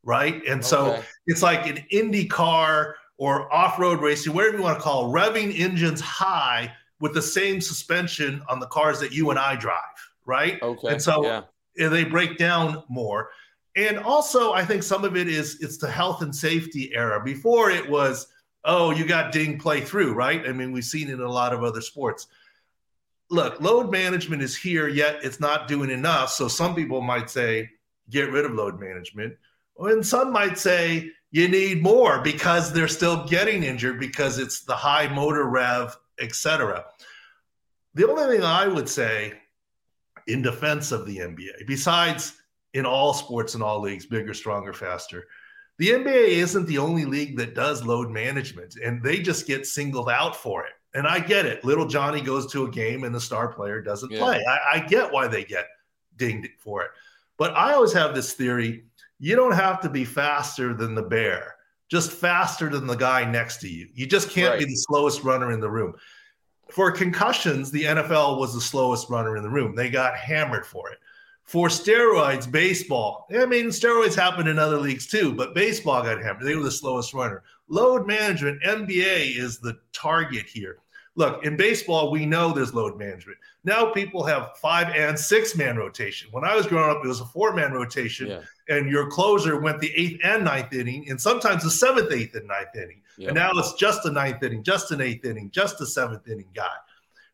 right? 0.02 0.42
And 0.46 0.64
so 0.64 1.02
it's 1.26 1.42
like 1.42 1.66
an 1.66 1.84
Indy 1.90 2.26
car 2.26 2.96
or 3.18 3.52
off-road 3.52 4.00
racing, 4.00 4.34
whatever 4.34 4.58
you 4.58 4.62
want 4.62 4.78
to 4.78 4.82
call 4.82 5.06
it, 5.06 5.18
revving 5.18 5.58
engines 5.58 6.00
high 6.00 6.70
with 7.00 7.14
the 7.14 7.22
same 7.22 7.60
suspension 7.60 8.42
on 8.48 8.60
the 8.60 8.66
cars 8.66 9.00
that 9.00 9.12
you 9.12 9.30
and 9.30 9.38
I 9.38 9.56
drive, 9.56 9.76
right? 10.26 10.60
Okay. 10.62 10.88
And 10.88 11.00
so 11.02 11.24
yeah. 11.24 11.88
they 11.88 12.04
break 12.04 12.36
down 12.36 12.82
more. 12.88 13.30
And 13.74 13.98
also, 13.98 14.52
I 14.52 14.64
think 14.64 14.82
some 14.82 15.04
of 15.04 15.16
it 15.16 15.28
is 15.28 15.58
it's 15.60 15.76
the 15.76 15.90
health 15.90 16.22
and 16.22 16.34
safety 16.34 16.92
era. 16.94 17.22
Before 17.22 17.70
it 17.70 17.88
was, 17.88 18.26
oh, 18.64 18.90
you 18.90 19.06
got 19.06 19.32
ding, 19.32 19.58
play 19.58 19.80
through, 19.80 20.14
right? 20.14 20.46
I 20.48 20.52
mean, 20.52 20.72
we've 20.72 20.84
seen 20.84 21.08
it 21.08 21.14
in 21.14 21.20
a 21.20 21.30
lot 21.30 21.52
of 21.52 21.62
other 21.62 21.80
sports 21.82 22.26
look, 23.30 23.60
load 23.60 23.90
management 23.90 24.42
is 24.42 24.56
here, 24.56 24.88
yet 24.88 25.18
it's 25.22 25.40
not 25.40 25.68
doing 25.68 25.90
enough. 25.90 26.30
So 26.30 26.48
some 26.48 26.74
people 26.74 27.00
might 27.00 27.30
say, 27.30 27.70
get 28.10 28.30
rid 28.30 28.44
of 28.44 28.52
load 28.52 28.78
management. 28.80 29.34
And 29.78 30.06
some 30.06 30.32
might 30.32 30.58
say 30.58 31.10
you 31.30 31.48
need 31.48 31.82
more 31.82 32.20
because 32.20 32.72
they're 32.72 32.88
still 32.88 33.26
getting 33.26 33.62
injured 33.62 34.00
because 34.00 34.38
it's 34.38 34.64
the 34.64 34.74
high 34.74 35.08
motor 35.08 35.44
rev, 35.44 35.96
etc. 36.20 36.84
The 37.94 38.08
only 38.08 38.36
thing 38.36 38.44
I 38.44 38.68
would 38.68 38.88
say 38.88 39.34
in 40.26 40.42
defense 40.42 40.92
of 40.92 41.06
the 41.06 41.18
NBA, 41.18 41.66
besides 41.66 42.34
in 42.74 42.86
all 42.86 43.12
sports 43.12 43.54
and 43.54 43.62
all 43.62 43.80
leagues, 43.80 44.06
bigger, 44.06 44.34
stronger, 44.34 44.72
faster, 44.72 45.26
the 45.78 45.90
NBA 45.90 46.28
isn't 46.28 46.66
the 46.66 46.78
only 46.78 47.04
league 47.04 47.36
that 47.36 47.54
does 47.54 47.84
load 47.84 48.10
management, 48.10 48.76
and 48.82 49.02
they 49.02 49.20
just 49.20 49.46
get 49.46 49.66
singled 49.66 50.08
out 50.08 50.34
for 50.34 50.64
it. 50.64 50.72
And 50.96 51.06
I 51.06 51.20
get 51.20 51.44
it. 51.44 51.62
Little 51.62 51.86
Johnny 51.86 52.22
goes 52.22 52.50
to 52.52 52.64
a 52.64 52.70
game 52.70 53.04
and 53.04 53.14
the 53.14 53.20
star 53.20 53.48
player 53.48 53.82
doesn't 53.82 54.10
yeah. 54.10 54.18
play. 54.18 54.42
I, 54.48 54.76
I 54.76 54.80
get 54.80 55.12
why 55.12 55.28
they 55.28 55.44
get 55.44 55.66
dinged 56.16 56.48
for 56.58 56.82
it. 56.84 56.90
But 57.36 57.54
I 57.54 57.74
always 57.74 57.92
have 57.92 58.14
this 58.14 58.32
theory 58.32 58.84
you 59.18 59.36
don't 59.36 59.52
have 59.52 59.80
to 59.82 59.88
be 59.88 60.04
faster 60.04 60.74
than 60.74 60.94
the 60.94 61.02
bear, 61.02 61.56
just 61.90 62.12
faster 62.12 62.70
than 62.70 62.86
the 62.86 62.96
guy 62.96 63.30
next 63.30 63.58
to 63.58 63.68
you. 63.68 63.88
You 63.94 64.06
just 64.06 64.30
can't 64.30 64.52
right. 64.52 64.58
be 64.58 64.64
the 64.64 64.74
slowest 64.74 65.22
runner 65.22 65.52
in 65.52 65.60
the 65.60 65.70
room. 65.70 65.94
For 66.70 66.90
concussions, 66.90 67.70
the 67.70 67.84
NFL 67.84 68.38
was 68.38 68.54
the 68.54 68.60
slowest 68.60 69.08
runner 69.08 69.36
in 69.36 69.42
the 69.42 69.50
room. 69.50 69.74
They 69.74 69.88
got 69.88 70.16
hammered 70.16 70.66
for 70.66 70.90
it. 70.90 70.98
For 71.44 71.68
steroids, 71.68 72.50
baseball, 72.50 73.26
I 73.34 73.46
mean, 73.46 73.66
steroids 73.66 74.16
happen 74.16 74.48
in 74.48 74.58
other 74.58 74.78
leagues 74.78 75.06
too, 75.06 75.32
but 75.32 75.54
baseball 75.54 76.02
got 76.02 76.22
hammered. 76.22 76.44
They 76.44 76.56
were 76.56 76.64
the 76.64 76.70
slowest 76.70 77.14
runner. 77.14 77.42
Load 77.68 78.06
management, 78.06 78.62
NBA 78.62 79.36
is 79.36 79.58
the 79.58 79.78
target 79.92 80.46
here 80.46 80.78
look, 81.16 81.44
in 81.44 81.56
baseball, 81.56 82.10
we 82.10 82.24
know 82.24 82.52
there's 82.52 82.72
load 82.72 82.96
management. 82.96 83.38
Now 83.64 83.90
people 83.90 84.22
have 84.24 84.56
five 84.58 84.88
and 84.94 85.18
six 85.18 85.56
man 85.56 85.76
rotation. 85.76 86.28
When 86.30 86.44
I 86.44 86.54
was 86.54 86.66
growing 86.66 86.96
up, 86.96 87.04
it 87.04 87.08
was 87.08 87.20
a 87.20 87.24
four 87.24 87.52
man 87.52 87.72
rotation, 87.72 88.28
yeah. 88.28 88.40
and 88.68 88.88
your 88.88 89.08
closer 89.10 89.60
went 89.60 89.80
the 89.80 89.92
eighth 89.96 90.20
and 90.22 90.44
ninth 90.44 90.72
inning, 90.72 91.10
and 91.10 91.20
sometimes 91.20 91.64
the 91.64 91.70
seventh, 91.70 92.12
eighth, 92.12 92.34
and 92.36 92.46
ninth 92.46 92.76
inning. 92.76 93.02
And 93.18 93.34
now 93.34 93.50
it's 93.54 93.72
just 93.74 94.04
a 94.04 94.10
ninth 94.10 94.42
inning, 94.42 94.62
just 94.62 94.90
an 94.92 95.00
eighth 95.00 95.24
inning, 95.24 95.50
just 95.50 95.80
a 95.80 95.86
seventh 95.86 96.28
inning 96.28 96.48
guy. 96.54 96.74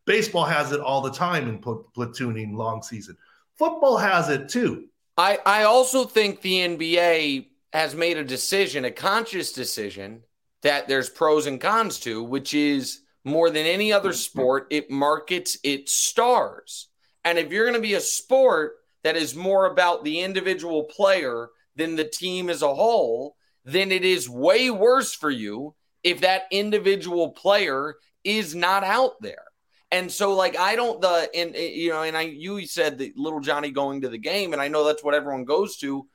Baseball 0.05 0.45
has 0.45 0.73
it 0.73 0.81
all 0.81 1.01
the 1.01 1.11
time 1.11 1.49
in 1.49 1.59
pl- 1.59 1.87
platooning 1.97 2.55
long 2.55 2.83
season. 2.83 3.17
Football 3.57 3.97
has 3.97 4.29
it 4.29 4.49
too. 4.49 4.87
I, 5.19 5.39
I 5.45 5.65
also 5.65 6.05
think 6.05 6.41
the 6.41 6.55
NBA 6.55 7.47
has 7.73 7.95
made 7.95 8.17
a 8.17 8.25
decision, 8.25 8.85
a 8.85 8.91
conscious 8.91 9.53
decision, 9.53 10.23
that 10.62 10.87
there's 10.89 11.11
pros 11.11 11.47
and 11.47 11.61
cons 11.61 11.99
to, 12.01 12.23
which 12.23 12.55
is 12.55 13.01
more 13.25 13.50
than 13.50 13.67
any 13.67 13.93
other 13.93 14.12
sport, 14.12 14.67
it 14.71 14.91
markets 14.91 15.59
its 15.62 15.93
stars. 15.93 16.88
And 17.25 17.38
if 17.38 17.52
you're 17.52 17.64
going 17.64 17.76
to 17.76 17.81
be 17.81 17.95
a 17.95 18.00
sport 18.00 18.75
that 19.05 19.17
is 19.17 19.35
more 19.35 19.67
about 19.67 20.05
the 20.05 20.21
individual 20.21 20.85
player 20.85 21.49
than 21.76 21.97
the 21.97 22.05
team 22.05 22.50
as 22.50 22.62
a 22.62 22.75
whole, 22.75 23.37
then 23.64 23.93
it 23.93 24.05
is 24.05 24.29
way 24.29 24.71
worse 24.71 25.14
for 25.14 25.31
you 25.31 25.75
if 26.02 26.21
that 26.21 26.45
individual 26.50 27.31
player 27.31 27.97
is 28.25 28.55
not 28.55 28.85
out 28.85 29.21
there. 29.21 29.45
And 29.91 30.11
so, 30.11 30.35
like, 30.35 30.59
I 30.59 30.75
don't 30.75 31.00
the 31.02 31.29
and 31.35 31.55
eh, 31.55 31.69
you 31.75 31.91
know, 31.91 32.02
and 32.02 32.17
I 32.17 32.23
you 32.23 32.67
said 32.67 32.99
that 32.99 33.17
little 33.17 33.41
Johnny 33.41 33.71
going 33.71 34.00
to 34.00 34.09
the 34.09 34.19
game, 34.19 34.55
and 34.55 34.62
I 34.62 34.69
know 34.69 34.85
that's 34.85 35.05
what 35.05 35.14
everyone 35.14 35.45
goes 35.45 35.76
to, 35.79 36.07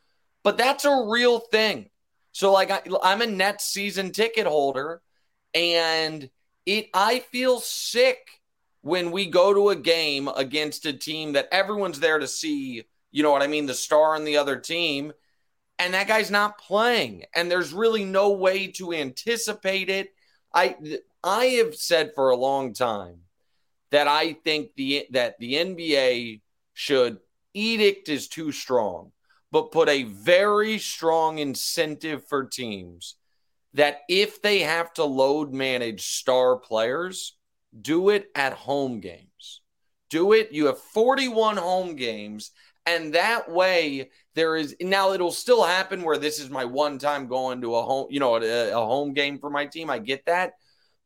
but 0.44 0.58
that's 0.58 0.84
a 0.84 1.06
real 1.08 1.40
thing. 1.40 1.90
So, 2.32 2.52
like, 2.52 2.72
I, 2.72 2.82
I'm 3.04 3.22
a 3.22 3.28
net 3.28 3.62
season 3.62 4.12
ticket 4.12 4.48
holder, 4.48 5.02
and 5.54 6.28
it 6.68 6.90
I 6.94 7.20
feel 7.20 7.60
sick 7.60 8.42
when 8.82 9.10
we 9.10 9.26
go 9.26 9.54
to 9.54 9.70
a 9.70 9.76
game 9.76 10.28
against 10.28 10.86
a 10.86 10.94
team 10.94 11.34
that 11.34 11.48
everyone's 11.52 12.00
there 12.00 12.20
to 12.20 12.28
see, 12.28 12.84
you 13.10 13.24
know 13.24 13.32
what 13.32 13.42
I 13.42 13.48
mean, 13.48 13.66
the 13.66 13.74
star 13.74 14.16
on 14.16 14.26
the 14.26 14.38
other 14.38 14.58
team, 14.58 15.14
and 15.80 15.94
that 15.94 16.08
guy's 16.08 16.30
not 16.30 16.60
playing, 16.60 17.24
and 17.34 17.50
there's 17.50 17.74
really 17.74 18.04
no 18.04 18.32
way 18.32 18.68
to 18.74 18.94
anticipate 18.94 19.90
it. 19.90 20.14
I 20.54 20.76
I 21.24 21.46
have 21.46 21.76
said 21.76 22.12
for 22.14 22.30
a 22.30 22.36
long 22.36 22.74
time 22.74 23.22
that 23.92 24.08
I 24.08 24.34
think 24.34 24.72
the 24.76 25.08
that 25.12 25.40
the 25.40 25.54
NBA 25.54 26.42
should 26.74 27.20
edict 27.54 28.10
is 28.10 28.28
too 28.28 28.52
strong, 28.52 29.14
but 29.52 29.72
put 29.72 29.88
a 29.88 30.04
very 30.04 30.80
strong 30.80 31.40
incentive 31.40 32.28
for 32.28 32.44
teams 32.44 33.16
that 33.74 34.00
if 34.10 34.42
they 34.42 34.60
have 34.60 34.94
to 34.94 35.04
load 35.04 35.54
manage 35.54 36.08
star 36.08 36.58
players, 36.58 37.38
do 37.80 38.10
it 38.10 38.30
at 38.36 38.54
home 38.54 39.00
games. 39.00 39.62
Do 40.10 40.34
it. 40.34 40.52
You 40.52 40.68
have 40.68 40.80
41 40.80 41.58
home 41.58 41.96
games. 41.96 42.52
And 42.86 43.14
that 43.16 43.52
way, 43.52 44.12
there 44.34 44.56
is 44.56 44.76
now 44.80 45.12
it'll 45.12 45.32
still 45.32 45.64
happen 45.64 46.04
where 46.04 46.18
this 46.18 46.40
is 46.40 46.50
my 46.50 46.64
one 46.64 47.00
time 47.00 47.28
going 47.28 47.62
to 47.62 47.76
a 47.76 47.84
home, 47.84 48.08
you 48.10 48.22
know, 48.22 48.38
a, 48.38 48.70
a 48.72 48.86
home 48.86 49.14
game 49.14 49.40
for 49.40 49.50
my 49.50 49.66
team. 49.66 49.90
I 49.90 50.00
get 50.00 50.26
that. 50.26 50.54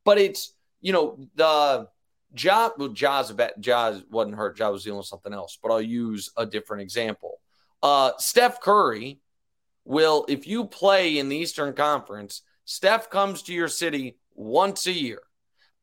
But 0.06 0.20
it's 0.20 0.54
you 0.82 0.92
know, 0.94 1.18
the 1.36 1.88
job, 2.34 2.74
well, 2.78 2.90
Jaws, 2.90 3.34
Jaws 3.60 4.04
wasn't 4.10 4.36
hurt. 4.36 4.58
Jaws 4.58 4.74
was 4.74 4.84
dealing 4.84 4.98
with 4.98 5.08
something 5.08 5.34
else, 5.34 5.58
but 5.62 5.72
I'll 5.72 5.82
use 5.82 6.32
a 6.36 6.46
different 6.46 6.82
example. 6.82 7.40
Uh, 7.82 8.12
Steph 8.18 8.62
Curry 8.62 9.20
will, 9.86 10.26
if 10.28 10.48
you 10.48 10.66
play 10.66 11.18
in 11.18 11.30
the 11.30 11.38
Eastern 11.38 11.74
Conference, 11.74 12.42
Steph 12.72 13.10
comes 13.10 13.42
to 13.44 13.54
your 13.54 13.68
city 13.68 14.18
once 14.34 14.88
a 14.88 14.94
year 14.94 15.20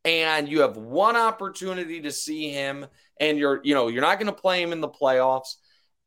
and 0.06 0.48
you 0.48 0.62
have 0.62 0.78
one 0.78 1.16
opportunity 1.16 2.00
to 2.00 2.10
see 2.10 2.48
him 2.48 2.86
and 3.20 3.38
you're 3.38 3.60
you 3.62 3.74
know 3.74 3.88
you're 3.88 4.00
not 4.00 4.18
going 4.18 4.34
to 4.34 4.40
play 4.40 4.62
him 4.62 4.72
in 4.72 4.80
the 4.80 4.88
playoffs. 4.88 5.56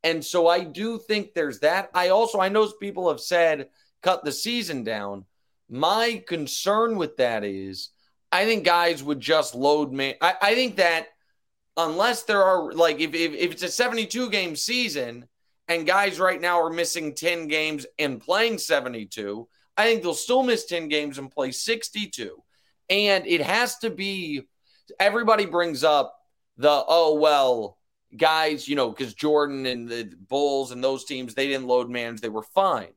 And 0.04 0.26
so 0.26 0.48
i 0.48 0.64
do 0.64 0.98
think 0.98 1.34
there's 1.34 1.60
that. 1.60 1.92
I 1.94 2.10
also 2.10 2.40
i 2.40 2.50
know 2.50 2.68
people 2.68 3.10
have 3.10 3.20
said 3.20 3.70
cut 4.02 4.26
the 4.26 4.32
season 4.32 4.84
down. 4.84 5.26
My 5.70 6.24
concern 6.28 6.96
with 6.96 7.16
that 7.18 7.44
is 7.44 7.90
i 8.32 8.46
think 8.46 8.66
guys 8.66 9.04
would 9.04 9.20
just 9.20 9.54
load 9.54 9.94
me. 9.94 10.16
I, 10.20 10.34
I 10.42 10.56
think 10.56 10.78
that 10.78 11.10
unless 11.78 12.24
there 12.24 12.44
are 12.44 12.72
like 12.72 13.00
if, 13.00 13.14
if, 13.14 13.34
if 13.34 13.52
it's 13.52 13.64
a 13.64 13.70
72 13.70 14.32
game 14.32 14.56
season 14.56 15.28
and 15.68 15.86
guys 15.86 16.20
right 16.20 16.42
now 16.42 16.60
are 16.60 16.72
missing 16.72 17.14
10 17.14 17.48
games 17.48 17.86
and 18.00 18.20
playing 18.20 18.58
72 18.58 19.48
i 19.78 19.86
think 19.86 20.01
they'll 20.01 20.13
still 20.13 20.44
miss 20.44 20.66
10 20.66 20.88
games 20.88 21.18
and 21.18 21.32
play 21.32 21.51
62 21.51 22.42
and 22.90 23.25
it 23.25 23.42
has 23.42 23.78
to 23.80 23.90
be 23.90 24.44
everybody 25.00 25.46
brings 25.46 25.84
up 25.84 26.18
the 26.58 26.84
oh 26.88 27.16
well 27.16 27.78
guys 28.18 28.68
you 28.68 28.75
know 28.75 28.90
because 28.90 29.13
jordan 29.13 29.66
and 29.66 29.88
the 29.88 30.12
bulls 30.28 30.72
and 30.72 30.84
those 30.84 31.06
teams 31.06 31.34
they 31.34 31.48
didn't 31.48 31.68
load 31.68 31.90
manage 31.90 32.22
they 32.22 32.30
were 32.30 32.44
fine. 32.44 32.90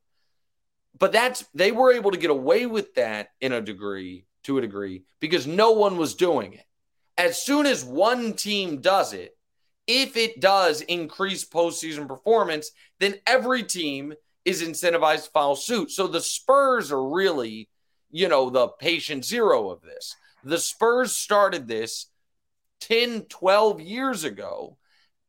But 0.98 1.12
that's 1.12 1.44
they 1.54 1.72
were 1.72 1.92
able 1.92 2.12
to 2.12 2.18
get 2.18 2.30
away 2.30 2.66
with 2.66 2.94
that 2.94 3.30
in 3.40 3.52
a 3.52 3.60
degree 3.60 4.26
to 4.44 4.58
a 4.58 4.60
degree 4.60 5.04
because 5.18 5.46
no 5.46 5.72
one 5.72 5.96
was 5.96 6.14
doing 6.14 6.52
it. 6.52 6.64
As 7.18 7.42
soon 7.42 7.66
as 7.66 7.84
one 7.84 8.34
team 8.34 8.80
does 8.80 9.12
it 9.12 9.36
if 9.86 10.16
it 10.16 10.40
does 10.40 10.80
increase 10.82 11.44
postseason 11.44 12.08
performance 12.08 12.70
then 13.00 13.14
every 13.26 13.62
team 13.62 14.14
is 14.44 14.62
incentivized 14.62 15.24
to 15.24 15.30
follow 15.30 15.54
suit 15.54 15.90
so 15.90 16.06
the 16.06 16.20
spurs 16.20 16.92
are 16.92 17.08
really 17.08 17.68
you 18.14 18.28
know, 18.28 18.48
the 18.48 18.68
patient 18.68 19.24
zero 19.24 19.70
of 19.70 19.82
this. 19.82 20.14
The 20.44 20.58
Spurs 20.58 21.16
started 21.16 21.66
this 21.66 22.06
10, 22.78 23.22
12 23.22 23.80
years 23.80 24.22
ago. 24.22 24.78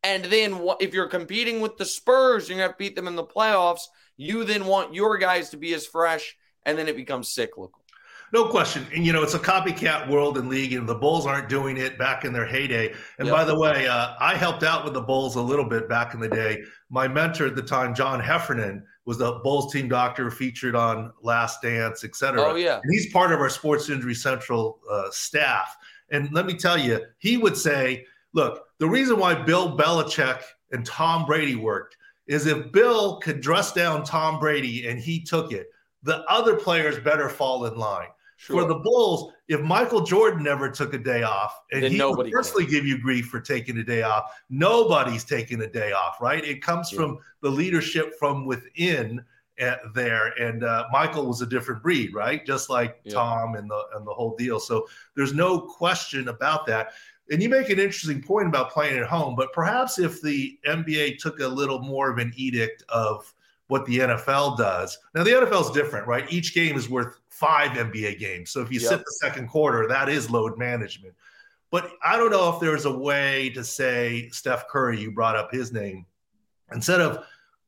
And 0.04 0.26
then 0.26 0.64
if 0.80 0.94
you're 0.94 1.08
competing 1.08 1.62
with 1.62 1.78
the 1.78 1.86
Spurs, 1.86 2.48
you're 2.48 2.60
going 2.60 2.70
to 2.70 2.76
beat 2.78 2.96
them 2.96 3.08
in 3.08 3.16
the 3.16 3.24
playoffs. 3.24 3.88
You 4.18 4.44
then 4.44 4.68
want 4.68 4.94
your 4.94 5.18
guys 5.18 5.50
to 5.50 5.58
be 5.58 5.74
as 5.74 5.88
fresh, 5.88 6.38
and 6.64 6.78
then 6.78 6.88
it 6.88 6.96
becomes 6.96 7.30
cyclical. 7.30 7.85
No 8.34 8.50
question. 8.50 8.86
And, 8.94 9.06
you 9.06 9.14
know, 9.14 9.24
it's 9.24 9.34
a 9.34 9.40
copycat 9.40 10.10
world 10.10 10.38
and 10.38 10.50
league, 10.50 10.74
and 10.74 10.90
the 10.90 10.96
Bulls 10.96 11.26
aren't 11.26 11.48
doing 11.48 11.78
it 11.78 11.98
back 11.98 12.26
in 12.26 12.34
their 12.34 12.46
heyday. 12.46 12.94
And 13.20 13.28
yep. 13.28 13.36
by 13.36 13.46
the 13.46 13.58
way, 13.58 13.88
uh, 13.88 14.16
I 14.20 14.36
helped 14.36 14.64
out 14.64 14.84
with 14.84 14.94
the 14.94 15.02
Bulls 15.02 15.36
a 15.36 15.42
little 15.42 15.70
bit 15.70 15.88
back 15.88 16.14
in 16.14 16.20
the 16.20 16.28
day. 16.30 16.62
My 16.90 17.08
mentor 17.08 17.48
at 17.48 17.56
the 17.56 17.62
time, 17.62 17.94
John 17.96 18.22
Hefferon, 18.22 18.82
was 19.06 19.20
the 19.20 19.40
Bulls 19.44 19.72
team 19.72 19.88
doctor 19.88 20.32
featured 20.32 20.76
on 20.76 21.14
Last 21.22 21.62
Dance, 21.62 22.04
et 22.04 22.16
cetera. 22.16 22.42
Oh, 22.42 22.56
yeah. 22.56 22.80
And 22.82 22.92
he's 22.92 23.14
part 23.14 23.32
of 23.32 23.40
our 23.40 23.50
Sports 23.50 23.90
Injury 23.90 24.16
Central 24.16 24.80
uh, 24.90 25.10
staff. 25.12 25.78
And 26.10 26.34
let 26.34 26.46
me 26.46 26.56
tell 26.56 26.78
you, 26.78 27.02
he 27.20 27.38
would 27.38 27.56
say, 27.56 28.06
look, 28.34 28.66
the 28.80 28.90
reason 28.90 29.18
why 29.18 29.36
Bill 29.36 29.78
Belichick 29.78 30.42
and 30.72 30.86
Tom 30.86 31.26
Brady 31.26 31.56
worked 31.56 31.96
is 32.28 32.48
if 32.48 32.72
Bill 32.72 33.20
could 33.20 33.40
dress 33.40 33.72
down 33.72 34.04
Tom 34.04 34.40
Brady 34.40 34.88
and 34.88 35.00
he 35.00 35.24
took 35.24 35.52
it, 35.52 35.68
the 36.06 36.24
other 36.30 36.56
players 36.56 37.00
better 37.00 37.28
fall 37.28 37.66
in 37.66 37.76
line. 37.76 38.08
Sure. 38.38 38.62
For 38.62 38.68
the 38.68 38.76
Bulls, 38.76 39.32
if 39.48 39.62
Michael 39.62 40.02
Jordan 40.02 40.44
never 40.44 40.70
took 40.70 40.94
a 40.94 40.98
day 40.98 41.24
off, 41.24 41.62
and 41.72 41.84
then 41.84 41.92
he 41.92 42.04
would 42.04 42.32
personally 42.32 42.66
can. 42.66 42.74
give 42.74 42.86
you 42.86 43.00
grief 43.00 43.28
for 43.28 43.40
taking 43.40 43.78
a 43.78 43.84
day 43.84 44.04
off, 44.04 44.32
nobody's 44.50 45.24
taking 45.24 45.62
a 45.62 45.68
day 45.68 45.94
off, 45.94 46.22
right? 46.22 46.44
It 46.44 46.62
comes 46.62 46.92
yeah. 46.92 47.00
from 47.00 47.20
the 47.42 47.50
leadership 47.50 48.14
from 48.20 48.46
within 48.46 49.24
uh, 49.60 49.76
there, 49.94 50.28
and 50.40 50.64
uh, 50.64 50.86
Michael 50.92 51.28
was 51.28 51.42
a 51.42 51.46
different 51.46 51.82
breed, 51.82 52.14
right? 52.14 52.46
Just 52.46 52.70
like 52.70 53.00
yeah. 53.04 53.14
Tom 53.14 53.56
and 53.56 53.70
the 53.70 53.84
and 53.96 54.06
the 54.06 54.14
whole 54.14 54.36
deal. 54.36 54.60
So 54.60 54.86
there's 55.16 55.34
no 55.34 55.62
question 55.62 56.28
about 56.28 56.66
that. 56.68 56.92
And 57.32 57.42
you 57.42 57.50
make 57.50 57.70
an 57.70 57.80
interesting 57.80 58.22
point 58.22 58.48
about 58.48 58.70
playing 58.70 59.00
at 59.00 59.08
home, 59.08 59.36
but 59.36 59.54
perhaps 59.54 59.98
if 59.98 60.22
the 60.22 60.60
NBA 60.68 61.18
took 61.18 61.40
a 61.40 61.48
little 61.48 61.80
more 61.80 62.12
of 62.12 62.20
an 62.20 62.32
edict 62.36 62.84
of 62.90 63.34
what 63.68 63.86
the 63.86 64.00
NFL 64.00 64.58
does. 64.58 64.98
Now 65.14 65.24
the 65.24 65.32
NFL 65.32 65.62
is 65.62 65.72
different, 65.72 66.08
right? 66.08 66.26
Each 66.32 66.54
game 66.54 66.78
is 66.78 66.90
worth 66.90 67.20
five 67.30 67.72
NBA 67.72 68.20
games. 68.20 68.52
So 68.52 68.62
if 68.62 68.72
you 68.72 68.80
yep. 68.80 68.90
sit 68.90 69.00
the 69.00 69.18
second 69.22 69.48
quarter, 69.48 69.88
that 69.88 70.08
is 70.10 70.30
load 70.30 70.58
management. 70.58 71.16
But 71.72 71.92
I 72.04 72.18
don't 72.18 72.32
know 72.32 72.54
if 72.54 72.60
there's 72.60 72.86
a 72.86 72.96
way 72.96 73.50
to 73.50 73.64
say 73.64 74.30
Steph 74.30 74.68
Curry, 74.70 75.00
you 75.00 75.12
brought 75.12 75.36
up 75.36 75.52
his 75.52 75.74
name, 75.74 76.06
instead 76.72 77.02
of 77.02 77.26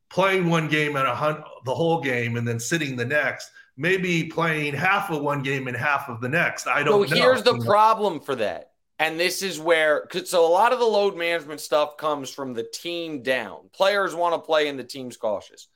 playing 0.09 0.49
one 0.49 0.67
game 0.67 0.95
and 0.95 1.07
a 1.07 1.15
hunt 1.15 1.39
the 1.65 1.73
whole 1.75 2.01
game 2.01 2.37
and 2.37 2.47
then 2.47 2.59
sitting 2.59 2.95
the 2.95 3.05
next, 3.05 3.51
maybe 3.75 4.23
playing 4.23 4.73
half 4.73 5.09
of 5.09 5.21
one 5.21 5.43
game 5.43 5.67
and 5.67 5.75
half 5.75 6.09
of 6.09 6.21
the 6.21 6.29
next. 6.29 6.67
I 6.67 6.83
don't 6.83 7.07
so 7.09 7.15
know. 7.15 7.21
here's 7.21 7.43
the 7.43 7.59
problem 7.59 8.19
for 8.19 8.35
that. 8.35 8.71
And 8.99 9.19
this 9.19 9.43
is 9.43 9.59
where, 9.59 10.07
so 10.25 10.47
a 10.47 10.49
lot 10.49 10.73
of 10.73 10.79
the 10.79 10.85
load 10.85 11.15
management 11.15 11.61
stuff 11.61 11.97
comes 11.97 12.31
from 12.31 12.53
the 12.53 12.63
team 12.63 13.21
down. 13.21 13.69
Players 13.71 14.15
want 14.15 14.33
to 14.33 14.39
play 14.39 14.69
and 14.69 14.79
the 14.79 14.83
team's 14.83 15.17
cautious. 15.17 15.67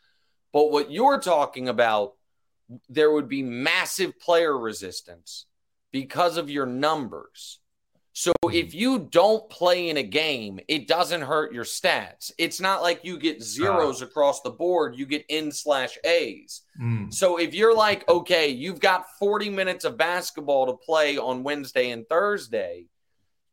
But 0.54 0.72
what 0.72 0.92
you're 0.92 1.20
talking 1.20 1.70
about, 1.70 2.14
there 2.90 3.12
would 3.12 3.28
be 3.28 3.44
massive 3.44 4.20
player 4.20 4.58
resistance 4.58 5.46
because 5.92 6.38
of 6.38 6.50
your 6.50 6.66
numbers. 6.66 7.60
So 8.14 8.34
hmm. 8.44 8.52
if 8.52 8.74
you 8.74 9.08
don't 9.12 9.50
play 9.50 9.90
in 9.90 9.98
a 9.98 10.04
game, 10.04 10.60
it 10.68 10.88
doesn't 10.88 11.22
hurt 11.22 11.54
your 11.54 11.64
stats. 11.64 12.32
It's 12.38 12.60
not 12.60 12.82
like 12.82 13.06
you 13.06 13.18
get 13.18 13.42
zeros 13.42 14.02
uh, 14.02 14.06
across 14.06 14.42
the 14.42 14.50
board, 14.50 14.98
you 14.98 15.06
get 15.06 15.26
N 15.30 15.52
slash 15.52 15.98
A's. 16.04 16.62
Mm. 16.82 17.14
So 17.14 17.38
if 17.38 17.54
you're 17.54 17.76
like, 17.76 18.08
okay, 18.10 18.50
you've 18.50 18.82
got 18.82 19.18
40 19.18 19.50
minutes 19.50 19.86
of 19.86 19.98
basketball 19.98 20.66
to 20.68 20.74
play 20.74 21.18
on 21.18 21.44
Wednesday 21.44 21.92
and 21.92 22.08
Thursday, 22.08 22.88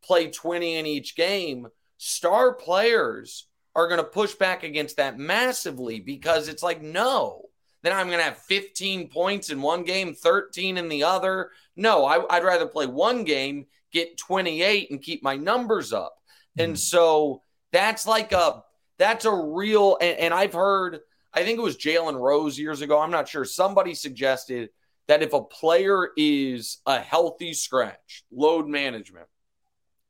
play 0.02 0.28
20 0.28 0.76
in 0.76 0.86
each 0.86 1.14
game, 1.14 1.68
star 1.98 2.52
players 2.52 3.46
are 3.74 3.88
going 3.88 3.98
to 3.98 4.04
push 4.04 4.34
back 4.34 4.62
against 4.62 4.96
that 4.96 5.18
massively 5.18 6.00
because 6.00 6.48
it's 6.48 6.62
like, 6.62 6.82
no, 6.82 7.42
then 7.82 7.92
I'm 7.92 8.08
going 8.08 8.18
to 8.18 8.24
have 8.24 8.38
15 8.38 9.08
points 9.08 9.50
in 9.50 9.62
one 9.62 9.84
game, 9.84 10.14
13 10.14 10.76
in 10.78 10.88
the 10.88 11.04
other. 11.04 11.50
No, 11.76 12.04
I, 12.04 12.18
would 12.18 12.46
rather 12.46 12.66
play 12.66 12.86
one 12.86 13.24
game, 13.24 13.66
get 13.92 14.18
28, 14.18 14.90
and 14.90 15.02
keep 15.02 15.22
my 15.22 15.36
numbers 15.36 15.92
up. 15.92 16.16
Mm. 16.58 16.64
And 16.64 16.78
so 16.78 17.42
that's 17.72 18.06
like 18.06 18.32
a 18.32 18.64
that's 18.98 19.26
a 19.26 19.32
real 19.32 19.96
and, 20.00 20.18
and 20.18 20.34
I've 20.34 20.54
heard 20.54 21.00
I 21.32 21.44
think 21.44 21.58
it 21.58 21.62
was 21.62 21.76
Jalen 21.76 22.18
Rose 22.18 22.58
years 22.58 22.80
ago. 22.80 22.98
I'm 22.98 23.10
not 23.10 23.28
sure. 23.28 23.44
Somebody 23.44 23.94
suggested 23.94 24.70
that 25.06 25.22
if 25.22 25.32
a 25.32 25.42
player 25.42 26.08
is 26.16 26.78
a 26.86 27.00
healthy 27.00 27.52
scratch, 27.52 28.24
load 28.32 28.66
management, 28.66 29.26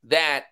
that 0.04 0.46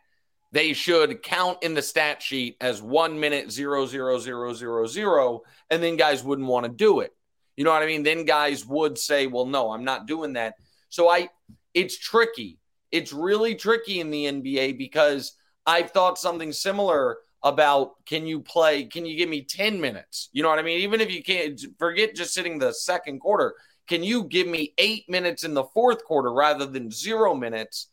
they 0.52 0.72
should 0.72 1.22
count 1.22 1.62
in 1.62 1.74
the 1.74 1.82
stat 1.82 2.22
sheet 2.22 2.56
as 2.60 2.80
one 2.80 3.18
minute 3.18 3.50
zero 3.50 3.86
zero 3.86 4.18
zero 4.18 4.54
zero 4.54 4.86
zero, 4.86 5.42
and 5.70 5.82
then 5.82 5.96
guys 5.96 6.22
wouldn't 6.22 6.48
want 6.48 6.64
to 6.64 6.72
do 6.72 7.00
it. 7.00 7.12
You 7.56 7.64
know 7.64 7.72
what 7.72 7.82
I 7.82 7.86
mean? 7.86 8.02
Then 8.02 8.24
guys 8.24 8.64
would 8.66 8.98
say, 8.98 9.26
"Well, 9.26 9.46
no, 9.46 9.70
I'm 9.70 9.84
not 9.84 10.06
doing 10.06 10.34
that." 10.34 10.54
So 10.88 11.08
I, 11.08 11.28
it's 11.74 11.98
tricky. 11.98 12.58
It's 12.92 13.12
really 13.12 13.54
tricky 13.54 14.00
in 14.00 14.10
the 14.10 14.26
NBA 14.26 14.78
because 14.78 15.32
I've 15.66 15.90
thought 15.90 16.18
something 16.18 16.52
similar 16.52 17.18
about 17.42 18.04
can 18.06 18.26
you 18.26 18.40
play? 18.40 18.84
Can 18.84 19.04
you 19.04 19.16
give 19.16 19.28
me 19.28 19.42
ten 19.42 19.80
minutes? 19.80 20.28
You 20.32 20.42
know 20.42 20.48
what 20.48 20.58
I 20.58 20.62
mean? 20.62 20.80
Even 20.80 21.00
if 21.00 21.12
you 21.12 21.22
can't, 21.22 21.60
forget 21.78 22.14
just 22.14 22.34
sitting 22.34 22.58
the 22.58 22.72
second 22.72 23.20
quarter. 23.20 23.54
Can 23.88 24.02
you 24.02 24.24
give 24.24 24.48
me 24.48 24.74
eight 24.78 25.08
minutes 25.08 25.44
in 25.44 25.54
the 25.54 25.64
fourth 25.64 26.04
quarter 26.04 26.32
rather 26.32 26.66
than 26.66 26.90
zero 26.90 27.34
minutes? 27.34 27.88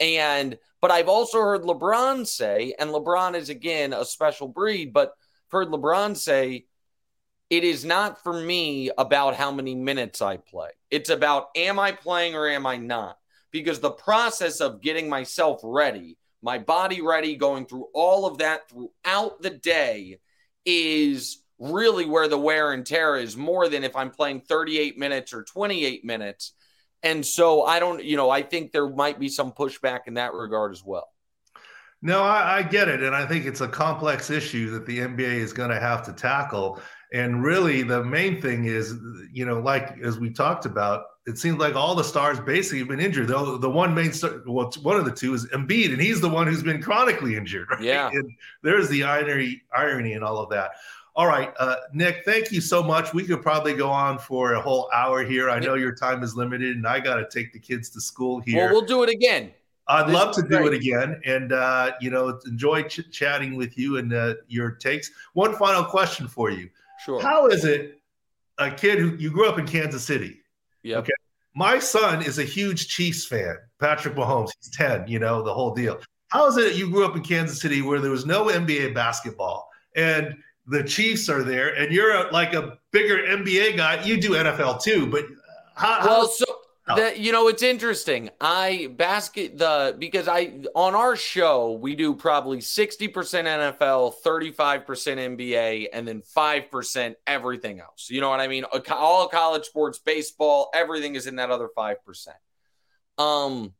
And 0.00 0.58
but 0.80 0.90
I've 0.90 1.08
also 1.08 1.40
heard 1.40 1.62
LeBron 1.62 2.26
say, 2.26 2.74
and 2.78 2.90
LeBron 2.90 3.34
is 3.36 3.48
again 3.48 3.92
a 3.92 4.04
special 4.04 4.48
breed, 4.48 4.92
but 4.92 5.12
heard 5.50 5.68
LeBron 5.68 6.16
say, 6.16 6.66
it 7.50 7.64
is 7.64 7.84
not 7.84 8.22
for 8.22 8.32
me 8.32 8.90
about 8.96 9.36
how 9.36 9.52
many 9.52 9.74
minutes 9.74 10.22
I 10.22 10.38
play. 10.38 10.70
It's 10.90 11.10
about 11.10 11.48
am 11.54 11.78
I 11.78 11.92
playing 11.92 12.34
or 12.34 12.48
am 12.48 12.66
I 12.66 12.78
not? 12.78 13.18
Because 13.50 13.78
the 13.78 13.90
process 13.90 14.60
of 14.60 14.80
getting 14.80 15.08
myself 15.08 15.60
ready, 15.62 16.16
my 16.42 16.58
body 16.58 17.02
ready, 17.02 17.36
going 17.36 17.66
through 17.66 17.88
all 17.92 18.24
of 18.24 18.38
that 18.38 18.62
throughout 18.70 19.42
the 19.42 19.50
day 19.50 20.18
is 20.64 21.42
really 21.58 22.06
where 22.06 22.26
the 22.26 22.38
wear 22.38 22.72
and 22.72 22.84
tear 22.84 23.16
is 23.16 23.36
more 23.36 23.68
than 23.68 23.84
if 23.84 23.94
I'm 23.94 24.10
playing 24.10 24.40
38 24.40 24.98
minutes 24.98 25.32
or 25.32 25.44
28 25.44 26.04
minutes. 26.04 26.52
And 27.02 27.24
so 27.24 27.64
I 27.64 27.80
don't, 27.80 28.02
you 28.02 28.16
know, 28.16 28.30
I 28.30 28.42
think 28.42 28.72
there 28.72 28.88
might 28.88 29.18
be 29.18 29.28
some 29.28 29.52
pushback 29.52 30.00
in 30.06 30.14
that 30.14 30.34
regard 30.34 30.72
as 30.72 30.84
well. 30.84 31.08
No, 32.00 32.22
I, 32.22 32.58
I, 32.58 32.62
get 32.62 32.88
it. 32.88 33.02
And 33.02 33.14
I 33.14 33.26
think 33.26 33.46
it's 33.46 33.60
a 33.60 33.68
complex 33.68 34.28
issue 34.28 34.70
that 34.70 34.86
the 34.86 34.98
NBA 34.98 35.36
is 35.36 35.52
going 35.52 35.70
to 35.70 35.78
have 35.78 36.04
to 36.06 36.12
tackle. 36.12 36.80
And 37.12 37.44
really, 37.44 37.82
the 37.82 38.02
main 38.02 38.40
thing 38.40 38.64
is, 38.64 38.94
you 39.32 39.46
know, 39.46 39.60
like 39.60 39.98
as 40.02 40.18
we 40.18 40.30
talked 40.30 40.66
about, 40.66 41.04
it 41.26 41.38
seems 41.38 41.58
like 41.58 41.76
all 41.76 41.94
the 41.94 42.02
stars 42.02 42.40
basically 42.40 42.80
have 42.80 42.88
been 42.88 42.98
injured. 42.98 43.28
Though 43.28 43.56
the 43.56 43.70
one 43.70 43.94
main 43.94 44.12
star, 44.12 44.42
well, 44.46 44.72
one 44.82 44.96
of 44.96 45.04
the 45.04 45.12
two 45.12 45.34
is 45.34 45.46
Embiid, 45.46 45.92
and 45.92 46.02
he's 46.02 46.20
the 46.20 46.28
one 46.28 46.48
who's 46.48 46.64
been 46.64 46.82
chronically 46.82 47.36
injured. 47.36 47.68
Right? 47.70 47.82
Yeah. 47.82 48.10
And 48.10 48.32
there's 48.62 48.88
the 48.88 49.04
irony, 49.04 49.62
irony 49.74 50.14
in 50.14 50.24
all 50.24 50.38
of 50.38 50.50
that. 50.50 50.72
All 51.14 51.26
right, 51.26 51.52
uh, 51.58 51.76
Nick, 51.92 52.22
thank 52.24 52.50
you 52.50 52.62
so 52.62 52.82
much. 52.82 53.12
We 53.12 53.24
could 53.24 53.42
probably 53.42 53.74
go 53.74 53.90
on 53.90 54.18
for 54.18 54.54
a 54.54 54.60
whole 54.60 54.88
hour 54.94 55.22
here. 55.22 55.50
I 55.50 55.58
know 55.58 55.74
your 55.74 55.94
time 55.94 56.22
is 56.22 56.34
limited, 56.34 56.74
and 56.76 56.86
I 56.86 57.00
got 57.00 57.16
to 57.16 57.28
take 57.28 57.52
the 57.52 57.58
kids 57.58 57.90
to 57.90 58.00
school 58.00 58.40
here. 58.40 58.64
Well, 58.64 58.72
we'll 58.72 58.86
do 58.86 59.02
it 59.02 59.10
again. 59.10 59.52
I'd 59.88 60.06
this 60.06 60.14
love 60.14 60.34
to 60.36 60.42
do 60.42 60.66
it 60.66 60.72
again, 60.72 61.20
and 61.26 61.52
uh, 61.52 61.92
you 62.00 62.10
know, 62.10 62.40
enjoy 62.46 62.84
ch- 62.84 63.10
chatting 63.10 63.56
with 63.56 63.76
you 63.76 63.98
and 63.98 64.12
uh, 64.14 64.34
your 64.48 64.70
takes. 64.70 65.10
One 65.34 65.54
final 65.56 65.84
question 65.84 66.28
for 66.28 66.50
you: 66.50 66.70
Sure. 67.04 67.20
How 67.20 67.48
is 67.48 67.66
it 67.66 68.00
a 68.56 68.70
kid 68.70 68.98
who 68.98 69.14
you 69.16 69.30
grew 69.30 69.48
up 69.48 69.58
in 69.58 69.66
Kansas 69.66 70.04
City? 70.04 70.40
Yeah. 70.82 70.98
Okay. 70.98 71.12
My 71.54 71.78
son 71.78 72.22
is 72.22 72.38
a 72.38 72.44
huge 72.44 72.88
Chiefs 72.88 73.26
fan. 73.26 73.58
Patrick 73.78 74.14
Mahomes. 74.14 74.50
He's 74.58 74.70
ten. 74.74 75.06
You 75.06 75.18
know 75.18 75.42
the 75.42 75.52
whole 75.52 75.74
deal. 75.74 76.00
How 76.28 76.46
is 76.46 76.56
it 76.56 76.76
you 76.76 76.88
grew 76.90 77.04
up 77.04 77.16
in 77.16 77.22
Kansas 77.22 77.60
City 77.60 77.82
where 77.82 78.00
there 78.00 78.10
was 78.10 78.24
no 78.24 78.46
NBA 78.46 78.94
basketball 78.94 79.68
and 79.94 80.34
the 80.66 80.84
Chiefs 80.84 81.28
are 81.28 81.42
there, 81.42 81.74
and 81.74 81.92
you're 81.92 82.12
a, 82.12 82.32
like 82.32 82.54
a 82.54 82.78
bigger 82.92 83.18
NBA 83.18 83.76
guy. 83.76 84.02
You 84.04 84.20
do 84.20 84.30
NFL 84.30 84.82
too, 84.82 85.06
but 85.06 85.24
how, 85.74 86.04
well, 86.04 86.28
so 86.28 86.44
the, 86.86 87.14
you 87.16 87.32
know 87.32 87.48
it's 87.48 87.62
interesting. 87.62 88.30
I 88.40 88.88
basket 88.96 89.58
the 89.58 89.96
because 89.98 90.28
I 90.28 90.62
on 90.74 90.94
our 90.94 91.16
show 91.16 91.72
we 91.72 91.94
do 91.94 92.14
probably 92.14 92.60
sixty 92.60 93.08
percent 93.08 93.46
NFL, 93.46 94.14
thirty 94.22 94.50
five 94.50 94.86
percent 94.86 95.20
NBA, 95.20 95.86
and 95.92 96.06
then 96.06 96.22
five 96.22 96.70
percent 96.70 97.16
everything 97.26 97.80
else. 97.80 98.08
You 98.10 98.20
know 98.20 98.28
what 98.28 98.40
I 98.40 98.48
mean? 98.48 98.64
All 98.90 99.28
college 99.28 99.64
sports, 99.64 99.98
baseball, 99.98 100.70
everything 100.74 101.14
is 101.14 101.26
in 101.26 101.36
that 101.36 101.50
other 101.50 101.68
five 101.74 102.04
percent. 102.04 102.36
Um, 103.18 103.72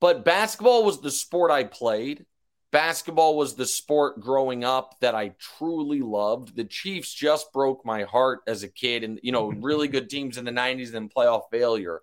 but 0.00 0.24
basketball 0.24 0.84
was 0.84 1.00
the 1.00 1.10
sport 1.10 1.50
I 1.50 1.64
played 1.64 2.26
basketball 2.70 3.36
was 3.36 3.54
the 3.54 3.66
sport 3.66 4.20
growing 4.20 4.64
up 4.64 4.96
that 5.00 5.14
I 5.14 5.34
truly 5.38 6.00
loved. 6.00 6.56
The 6.56 6.64
Chiefs 6.64 7.12
just 7.12 7.52
broke 7.52 7.84
my 7.84 8.02
heart 8.02 8.40
as 8.46 8.62
a 8.62 8.68
kid 8.68 9.04
and 9.04 9.20
you 9.22 9.32
know, 9.32 9.48
really 9.60 9.88
good 9.88 10.10
teams 10.10 10.38
in 10.38 10.44
the 10.44 10.50
90s 10.50 10.94
and 10.94 11.12
playoff 11.12 11.44
failure. 11.50 12.00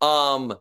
Um 0.00 0.54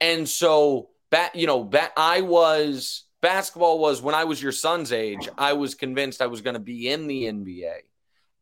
and 0.00 0.28
so 0.28 0.90
bat 1.10 1.34
you 1.34 1.46
know, 1.46 1.64
bat, 1.64 1.92
I 1.96 2.22
was 2.22 3.04
basketball 3.22 3.78
was 3.78 4.02
when 4.02 4.14
I 4.14 4.24
was 4.24 4.42
your 4.42 4.52
son's 4.52 4.92
age, 4.92 5.28
I 5.36 5.54
was 5.54 5.74
convinced 5.74 6.22
I 6.22 6.26
was 6.26 6.42
going 6.42 6.54
to 6.54 6.60
be 6.60 6.88
in 6.88 7.06
the 7.06 7.24
NBA. 7.24 7.78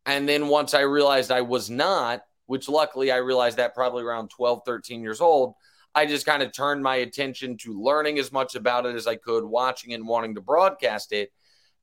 And 0.07 0.29
then 0.29 0.49
once 0.49 0.75
I 0.75 0.81
realized 0.81 1.31
I 1.31 1.41
was 1.41 1.71
not, 1.71 2.23
which 2.47 2.69
luckily 2.69 3.11
I 3.11 3.17
realized 3.17 3.57
that 3.57 3.75
probably 3.75 4.03
around 4.03 4.29
12, 4.29 4.63
13 4.67 5.03
years 5.03 5.21
old, 5.21 5.55
I 5.95 6.07
just 6.07 6.27
kind 6.27 6.43
of 6.43 6.53
turned 6.53 6.83
my 6.83 6.97
attention 6.97 7.57
to 7.59 7.81
learning 7.81 8.19
as 8.19 8.33
much 8.33 8.55
about 8.55 8.87
it 8.87 8.97
as 8.97 9.07
I 9.07 9.17
could, 9.17 9.45
watching 9.45 9.95
and 9.95 10.07
wanting 10.07 10.35
to 10.35 10.41
broadcast 10.41 11.13
it. 11.13 11.33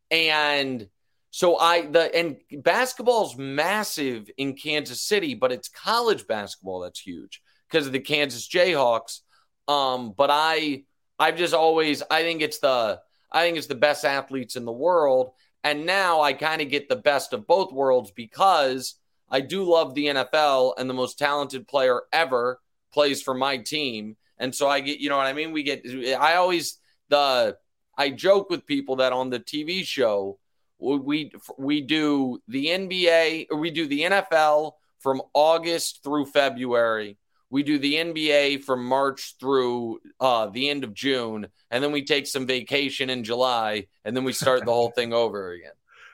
And 0.10 0.88
so 1.32 1.58
I 1.58 1.86
the 1.86 2.14
and 2.14 2.38
basketball's 2.64 3.38
massive 3.38 4.30
in 4.38 4.56
Kansas 4.56 5.02
City, 5.02 5.34
but 5.34 5.52
it's 5.52 5.70
college 5.70 6.28
basketball 6.28 6.82
that's 6.82 7.00
huge 7.00 7.42
because 7.70 7.88
of 7.88 7.94
the 7.94 8.00
Kansas 8.00 8.48
Jayhawks. 8.48 9.22
Um, 9.68 10.14
but 10.16 10.30
I 10.32 10.84
I've 11.18 11.38
just 11.38 11.54
always 11.54 12.04
I 12.12 12.24
think 12.24 12.42
it's 12.42 12.60
the 12.60 13.00
I 13.32 13.44
think 13.44 13.58
it's 13.58 13.68
the 13.68 13.76
best 13.76 14.04
athletes 14.04 14.58
in 14.58 14.66
the 14.66 14.72
world. 14.74 15.32
And 15.64 15.86
now 15.86 16.22
I 16.22 16.34
kind 16.34 16.62
of 16.62 16.70
get 16.70 16.90
the 16.90 16.96
best 16.96 17.34
of 17.34 17.48
both 17.48 17.72
worlds 17.72 18.12
because 18.12 18.96
I 19.30 19.40
do 19.40 19.64
love 19.64 19.94
the 19.94 20.08
NFL 20.08 20.74
and 20.78 20.90
the 20.90 20.94
most 20.94 21.18
talented 21.18 21.68
player 21.68 22.02
ever 22.12 22.60
plays 22.94 23.22
for 23.22 23.34
my 23.34 23.58
team. 23.58 24.18
And 24.38 24.54
so 24.54 24.68
I 24.68 24.80
get, 24.80 25.00
you 25.00 25.10
know 25.10 25.18
what 25.18 25.28
I 25.28 25.34
mean? 25.34 25.52
We 25.52 25.64
get, 25.64 25.86
I 26.20 26.36
always, 26.36 26.80
the, 27.10 27.58
I 27.98 28.10
joke 28.10 28.50
with 28.50 28.66
people 28.66 28.98
that 28.98 29.14
on 29.14 29.30
the 29.30 29.40
TV 29.40 29.84
show, 29.84 30.40
we, 30.80 31.32
we 31.58 31.82
do 31.82 32.42
the 32.48 32.68
NBA, 32.68 33.48
or 33.52 33.58
we 33.58 33.70
do 33.70 33.88
the 33.88 34.02
NFL 34.02 34.74
from 35.00 35.22
August 35.34 36.04
through 36.04 36.26
February. 36.26 37.18
We 37.52 37.64
do 37.64 37.78
the 37.78 37.96
NBA 37.96 38.64
from 38.64 38.86
March 38.86 39.36
through 39.40 40.00
uh, 40.20 40.48
the 40.48 40.70
end 40.70 40.84
of 40.84 40.94
June, 40.94 41.48
and 41.70 41.84
then 41.84 41.92
we 41.92 42.04
take 42.04 42.26
some 42.26 42.48
vacation 42.48 43.10
in 43.10 43.26
July, 43.26 43.88
and 44.06 44.16
then 44.16 44.24
we 44.24 44.32
start 44.32 44.66
the 44.66 44.72
whole 44.72 44.92
thing 44.96 45.14
over 45.14 45.52
again. 45.52 45.74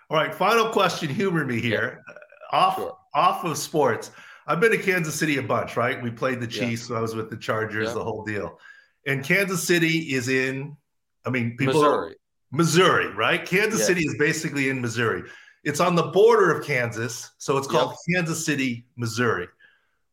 All 0.09 0.17
right, 0.17 0.33
final 0.33 0.69
question. 0.69 1.09
Humor 1.09 1.45
me 1.45 1.61
here. 1.61 2.03
Yeah. 2.07 2.15
Off 2.51 2.75
sure. 2.75 2.97
off 3.13 3.43
of 3.43 3.57
sports. 3.57 4.11
I've 4.47 4.59
been 4.59 4.71
to 4.71 4.77
Kansas 4.77 5.15
City 5.15 5.37
a 5.37 5.43
bunch, 5.43 5.75
right? 5.75 6.01
We 6.01 6.09
played 6.09 6.39
the 6.39 6.47
Chiefs, 6.47 6.83
yeah. 6.83 6.87
so 6.87 6.95
I 6.95 7.01
was 7.01 7.15
with 7.15 7.29
the 7.29 7.37
Chargers, 7.37 7.87
yeah. 7.87 7.93
the 7.93 8.03
whole 8.03 8.23
deal. 8.23 8.59
And 9.05 9.23
Kansas 9.23 9.65
City 9.65 10.13
is 10.13 10.29
in, 10.29 10.75
I 11.25 11.29
mean, 11.29 11.57
people 11.57 11.75
Missouri, 11.75 12.15
Missouri, 12.51 13.13
right? 13.13 13.45
Kansas 13.45 13.85
City 13.85 14.01
is 14.01 14.15
basically 14.17 14.69
in 14.69 14.81
Missouri. 14.81 15.23
It's 15.63 15.81
on 15.81 15.95
the 15.95 16.03
border 16.03 16.51
of 16.51 16.65
Kansas, 16.65 17.31
so 17.37 17.57
it's 17.57 17.67
called 17.67 17.95
yep. 18.07 18.19
Kansas 18.19 18.45
City, 18.45 18.85
Missouri. 18.95 19.47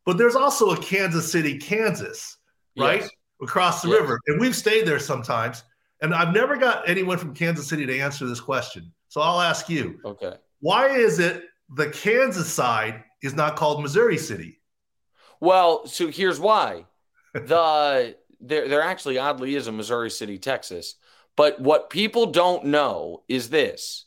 But 0.04 0.18
there's 0.18 0.34
also 0.34 0.72
a 0.72 0.76
Kansas 0.76 1.30
City, 1.30 1.58
Kansas, 1.58 2.38
right? 2.76 3.00
Yes. 3.02 3.10
Across 3.40 3.82
the 3.82 3.88
yes. 3.88 4.00
river. 4.00 4.20
And 4.26 4.40
we've 4.40 4.56
stayed 4.56 4.86
there 4.86 4.98
sometimes. 4.98 5.64
And 6.02 6.14
I've 6.14 6.34
never 6.34 6.56
got 6.56 6.88
anyone 6.88 7.18
from 7.18 7.34
Kansas 7.34 7.68
City 7.68 7.86
to 7.86 7.98
answer 7.98 8.26
this 8.26 8.40
question. 8.40 8.92
So 9.08 9.20
I'll 9.20 9.40
ask 9.40 9.68
you. 9.68 10.00
Okay. 10.04 10.34
Why 10.60 10.88
is 10.88 11.18
it 11.18 11.44
the 11.74 11.90
Kansas 11.90 12.52
side 12.52 13.04
is 13.24 13.34
not 13.34 13.56
called 13.56 13.82
Missouri 13.82 14.18
City. 14.18 14.60
Well, 15.40 15.86
so 15.86 16.08
here's 16.08 16.38
why. 16.38 16.84
The 17.32 18.16
there 18.40 18.68
there 18.68 18.82
actually 18.82 19.18
oddly 19.18 19.54
is 19.54 19.66
a 19.66 19.72
Missouri 19.72 20.10
City, 20.10 20.38
Texas. 20.38 20.96
But 21.36 21.60
what 21.60 21.90
people 21.90 22.26
don't 22.26 22.66
know 22.66 23.24
is 23.28 23.50
this. 23.50 24.04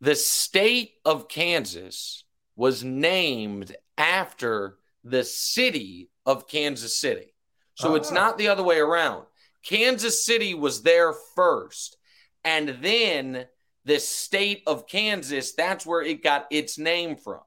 The 0.00 0.14
state 0.14 0.92
of 1.04 1.28
Kansas 1.28 2.22
was 2.54 2.84
named 2.84 3.74
after 3.96 4.78
the 5.02 5.24
city 5.24 6.10
of 6.24 6.46
Kansas 6.46 6.96
City. 6.96 7.34
So 7.74 7.94
it's 7.94 8.10
ah. 8.10 8.14
not 8.14 8.38
the 8.38 8.48
other 8.48 8.62
way 8.62 8.78
around. 8.78 9.24
Kansas 9.64 10.24
City 10.24 10.54
was 10.54 10.82
there 10.82 11.14
first. 11.34 11.96
And 12.44 12.78
then 12.80 13.46
the 13.84 13.98
state 13.98 14.62
of 14.66 14.86
Kansas, 14.86 15.52
that's 15.52 15.86
where 15.86 16.02
it 16.02 16.22
got 16.22 16.46
its 16.50 16.78
name 16.78 17.16
from. 17.16 17.40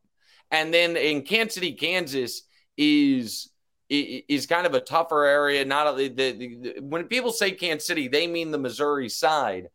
And 0.52 0.74
then 0.74 0.98
in 0.98 1.24
Kansas 1.24 1.56
City, 1.56 1.74
Kansas 1.74 2.44
is 2.78 3.50
is 3.90 4.46
kind 4.46 4.66
of 4.66 4.74
a 4.74 4.80
tougher 4.80 5.26
area. 5.26 5.66
Not 5.66 5.98
the, 5.98 6.08
the, 6.08 6.32
the, 6.32 6.76
when 6.80 7.06
people 7.06 7.32
say 7.34 7.52
Kansas 7.52 7.86
City, 7.86 8.08
they 8.08 8.26
mean 8.26 8.52
the 8.52 8.58
Missouri 8.58 9.10
side, 9.10 9.68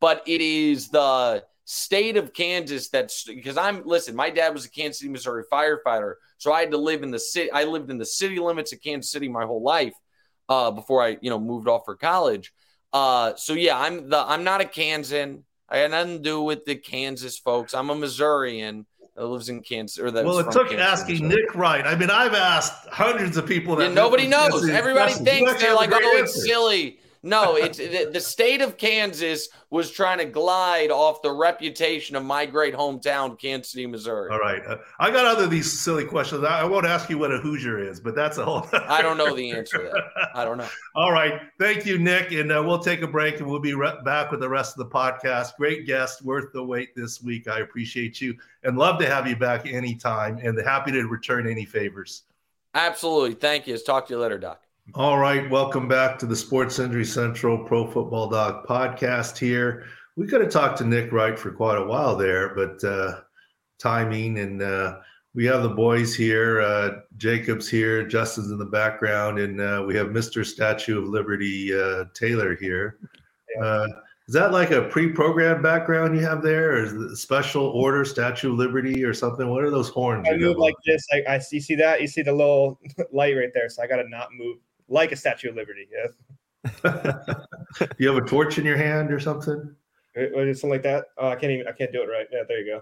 but 0.00 0.24
it 0.26 0.40
is 0.40 0.88
the 0.88 1.44
state 1.66 2.16
of 2.16 2.32
Kansas 2.32 2.88
that's 2.88 3.24
because 3.24 3.56
I'm 3.56 3.84
listen. 3.84 4.16
My 4.16 4.30
dad 4.30 4.52
was 4.52 4.64
a 4.64 4.70
Kansas 4.70 4.98
City, 4.98 5.10
Missouri 5.10 5.44
firefighter, 5.52 6.14
so 6.38 6.52
I 6.52 6.60
had 6.60 6.72
to 6.72 6.78
live 6.78 7.04
in 7.04 7.12
the 7.12 7.18
city. 7.20 7.50
I 7.52 7.64
lived 7.64 7.90
in 7.90 7.98
the 7.98 8.06
city 8.06 8.40
limits 8.40 8.72
of 8.72 8.82
Kansas 8.82 9.12
City 9.12 9.28
my 9.28 9.44
whole 9.44 9.62
life 9.62 9.94
uh, 10.48 10.72
before 10.72 11.02
I 11.02 11.18
you 11.20 11.30
know 11.30 11.38
moved 11.38 11.68
off 11.68 11.82
for 11.84 11.94
college. 11.94 12.52
Uh, 12.92 13.34
so 13.36 13.52
yeah, 13.52 13.78
I'm 13.78 14.08
the 14.08 14.18
I'm 14.18 14.42
not 14.42 14.60
a 14.60 14.64
Kansan. 14.64 15.44
I 15.68 15.78
had 15.78 15.92
nothing 15.92 16.16
to 16.16 16.22
do 16.22 16.42
with 16.42 16.64
the 16.64 16.74
Kansas 16.74 17.38
folks. 17.38 17.72
I'm 17.72 17.90
a 17.90 17.94
Missourian 17.94 18.86
that 19.20 19.26
lives 19.26 19.50
in 19.50 19.60
Kansas. 19.60 19.98
Or 19.98 20.10
that 20.10 20.24
well, 20.24 20.38
it 20.38 20.50
took 20.50 20.70
Kansas, 20.70 21.00
asking 21.02 21.28
Nick 21.28 21.54
Wright. 21.54 21.86
I 21.86 21.94
mean, 21.94 22.08
I've 22.08 22.32
asked 22.32 22.88
hundreds 22.88 23.36
of 23.36 23.46
people 23.46 23.76
that 23.76 23.88
yeah, 23.88 23.94
nobody 23.94 24.26
knows. 24.26 24.66
Everybody 24.66 25.12
thinks 25.12 25.60
they're 25.60 25.74
like, 25.74 25.90
oh, 25.92 26.16
it's 26.16 26.42
silly. 26.42 26.98
No, 27.22 27.56
it's 27.56 27.76
the, 27.76 28.20
state 28.20 28.62
of 28.62 28.78
Kansas 28.78 29.48
was 29.68 29.90
trying 29.90 30.18
to 30.18 30.24
glide 30.24 30.90
off 30.90 31.20
the 31.20 31.30
reputation 31.30 32.16
of 32.16 32.24
my 32.24 32.46
great 32.46 32.74
hometown, 32.74 33.38
Kansas 33.38 33.72
City, 33.72 33.86
Missouri. 33.86 34.30
All 34.32 34.38
right, 34.38 34.64
uh, 34.66 34.78
I 34.98 35.10
got 35.10 35.26
other 35.26 35.46
these 35.46 35.70
silly 35.70 36.06
questions. 36.06 36.44
I, 36.44 36.60
I, 36.60 36.64
won't 36.64 36.86
ask 36.86 37.10
you 37.10 37.18
what 37.18 37.30
a 37.30 37.36
Hoosier 37.36 37.78
is, 37.78 38.00
but 38.00 38.14
that's 38.14 38.38
a 38.38 38.44
whole. 38.44 38.66
I 38.72 39.02
don't 39.02 39.18
know 39.18 39.36
the 39.36 39.50
answer 39.50 39.78
to 39.78 39.84
that. 39.84 40.28
I 40.34 40.46
don't 40.46 40.56
know. 40.56 40.68
All 40.94 41.12
right, 41.12 41.42
thank 41.58 41.84
you, 41.84 41.98
Nick, 41.98 42.32
and 42.32 42.50
uh, 42.50 42.62
we'll 42.66 42.78
take 42.78 43.02
a 43.02 43.06
break 43.06 43.38
and 43.38 43.50
we'll 43.50 43.60
be 43.60 43.74
re- 43.74 43.98
back 44.02 44.30
with 44.30 44.40
the 44.40 44.48
rest 44.48 44.78
of 44.78 44.88
the 44.88 44.96
podcast. 44.96 45.56
Great 45.56 45.86
guest, 45.86 46.22
worth 46.22 46.54
the 46.54 46.64
wait 46.64 46.96
this 46.96 47.22
week. 47.22 47.48
I 47.48 47.60
appreciate 47.60 48.22
you 48.22 48.34
and 48.62 48.78
love 48.78 48.98
to 48.98 49.06
have 49.06 49.28
you 49.28 49.36
back 49.36 49.66
anytime, 49.66 50.38
and 50.38 50.58
happy 50.58 50.90
to 50.92 51.02
return 51.02 51.46
any 51.46 51.66
favors. 51.66 52.22
Absolutely, 52.72 53.34
thank 53.34 53.66
you. 53.66 53.74
Let's 53.74 53.84
talk 53.84 54.06
to 54.08 54.14
you 54.14 54.20
later, 54.20 54.38
Doc. 54.38 54.62
All 54.94 55.18
right, 55.18 55.48
welcome 55.48 55.86
back 55.86 56.18
to 56.18 56.26
the 56.26 56.34
Sports 56.34 56.80
Injury 56.80 57.04
Central 57.04 57.64
Pro 57.64 57.86
Football 57.86 58.28
Doc 58.28 58.66
podcast 58.66 59.38
here. 59.38 59.84
We 60.16 60.26
could 60.26 60.40
have 60.40 60.50
talked 60.50 60.78
to 60.78 60.84
Nick 60.84 61.12
Wright 61.12 61.38
for 61.38 61.52
quite 61.52 61.78
a 61.78 61.84
while 61.84 62.16
there, 62.16 62.54
but 62.56 62.82
uh, 62.82 63.20
timing 63.78 64.38
and 64.40 64.60
uh, 64.60 64.96
we 65.32 65.44
have 65.46 65.62
the 65.62 65.68
boys 65.68 66.14
here. 66.14 66.60
Uh, 66.60 67.02
Jacob's 67.18 67.68
here, 67.68 68.04
Justin's 68.04 68.50
in 68.50 68.58
the 68.58 68.64
background, 68.64 69.38
and 69.38 69.60
uh, 69.60 69.84
we 69.86 69.94
have 69.94 70.08
Mr. 70.08 70.44
Statue 70.44 70.98
of 71.00 71.08
Liberty 71.08 71.72
uh, 71.72 72.06
Taylor 72.12 72.56
here. 72.56 72.98
Uh, 73.62 73.86
Is 74.26 74.34
that 74.34 74.50
like 74.50 74.72
a 74.72 74.82
pre-programmed 74.82 75.62
background 75.62 76.16
you 76.16 76.26
have 76.26 76.42
there, 76.42 76.72
or 76.72 76.84
is 76.84 76.92
it 76.94 77.16
special 77.16 77.66
order, 77.66 78.04
Statue 78.04 78.52
of 78.52 78.58
Liberty, 78.58 79.04
or 79.04 79.14
something? 79.14 79.48
What 79.48 79.62
are 79.62 79.70
those 79.70 79.88
horns? 79.88 80.26
I 80.28 80.36
move 80.36 80.56
like 80.56 80.74
this. 80.84 81.06
I, 81.12 81.34
I 81.34 81.38
see, 81.38 81.60
see 81.60 81.76
that. 81.76 82.00
You 82.00 82.08
see 82.08 82.22
the 82.22 82.32
little 82.32 82.80
light 83.12 83.36
right 83.36 83.50
there. 83.54 83.68
So 83.68 83.84
I 83.84 83.86
got 83.86 83.96
to 83.96 84.08
not 84.08 84.30
move 84.32 84.56
like 84.90 85.12
a 85.12 85.16
Statue 85.16 85.48
of 85.48 85.56
Liberty. 85.56 85.88
Yeah. 85.90 86.06
you 87.98 88.12
have 88.12 88.22
a 88.22 88.26
torch 88.26 88.58
in 88.58 88.66
your 88.66 88.76
hand 88.76 89.12
or 89.12 89.20
something? 89.20 89.74
Something 90.14 90.70
like 90.70 90.82
that. 90.82 91.06
Oh, 91.16 91.28
I 91.28 91.36
can't 91.36 91.52
even. 91.52 91.68
I 91.68 91.72
can't 91.72 91.92
do 91.92 92.02
it 92.02 92.06
right. 92.06 92.26
Yeah, 92.30 92.42
there 92.46 92.60
you 92.60 92.80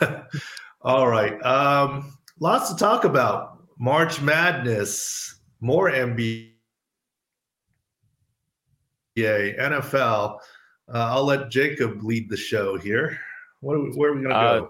go. 0.00 0.24
All 0.82 1.08
right. 1.08 1.40
Um, 1.44 2.18
lots 2.40 2.70
to 2.70 2.76
talk 2.76 3.04
about. 3.04 3.64
March 3.78 4.20
Madness, 4.20 5.40
more 5.60 5.90
NBA, 5.90 6.50
Yay, 9.14 9.54
NFL. 9.58 10.38
Uh, 10.92 10.92
I'll 10.92 11.24
let 11.24 11.50
Jacob 11.50 12.02
lead 12.02 12.28
the 12.28 12.36
show 12.36 12.76
here. 12.76 13.18
What 13.60 13.74
are 13.74 13.80
we, 13.80 13.90
where 13.90 14.10
are 14.10 14.14
we 14.14 14.22
going 14.22 14.34
to 14.34 14.40
go? 14.40 14.64
Uh, 14.64 14.68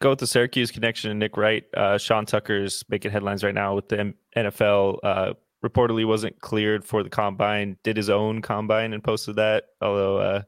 go 0.00 0.10
with 0.10 0.18
the 0.18 0.26
Syracuse 0.26 0.70
connection 0.70 1.10
and 1.10 1.20
Nick 1.20 1.36
Wright. 1.36 1.64
Uh, 1.74 1.98
Sean 1.98 2.24
Tucker's 2.26 2.84
making 2.88 3.10
headlines 3.10 3.44
right 3.44 3.54
now 3.54 3.74
with 3.74 3.88
the 3.88 4.00
M- 4.00 4.14
NFL. 4.36 5.34
Reportedly 5.64 6.06
wasn't 6.06 6.38
cleared 6.40 6.84
for 6.84 7.02
the 7.02 7.10
combine. 7.10 7.78
Did 7.82 7.96
his 7.96 8.10
own 8.10 8.42
combine 8.42 8.92
and 8.92 9.02
posted 9.02 9.36
that. 9.36 9.64
Although 9.80 10.18
uh, 10.18 10.42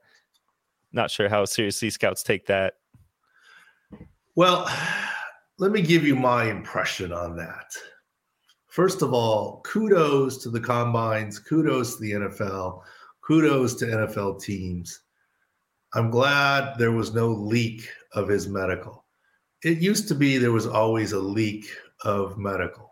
not 0.93 1.11
sure 1.11 1.29
how 1.29 1.45
seriously 1.47 1.91
scouts 1.91 2.23
take 2.23 2.47
that. 2.47 2.75
Well, 4.35 4.71
let 5.59 5.73
me 5.73 5.81
give 5.81 6.05
you 6.05 6.15
my 6.17 6.51
impression 6.51 7.13
on 7.13 7.37
that. 7.37 7.73
First 8.67 9.01
of 9.01 9.15
all, 9.15 9.63
kudos 9.63 10.43
to 10.43 10.51
the 10.51 10.61
combines. 10.61 11.39
Kudos 11.39 11.97
to 11.97 12.03
the 12.03 12.13
NFL 12.13 12.83
kudos 13.27 13.75
to 13.75 13.87
NFL 13.87 14.41
teams. 14.41 15.01
I'm 15.95 16.11
glad 16.11 16.79
there 16.79 16.93
was 16.93 17.15
no 17.15 17.29
leak 17.29 17.89
of 18.13 18.29
his 18.29 18.47
medical. 18.47 19.05
It 19.65 19.79
used 19.79 20.07
to 20.09 20.15
be 20.15 20.39
there 20.39 20.53
was 20.53 20.67
always 20.67 21.13
a 21.13 21.19
leak 21.19 21.67
of 22.05 22.39
medical. 22.39 22.86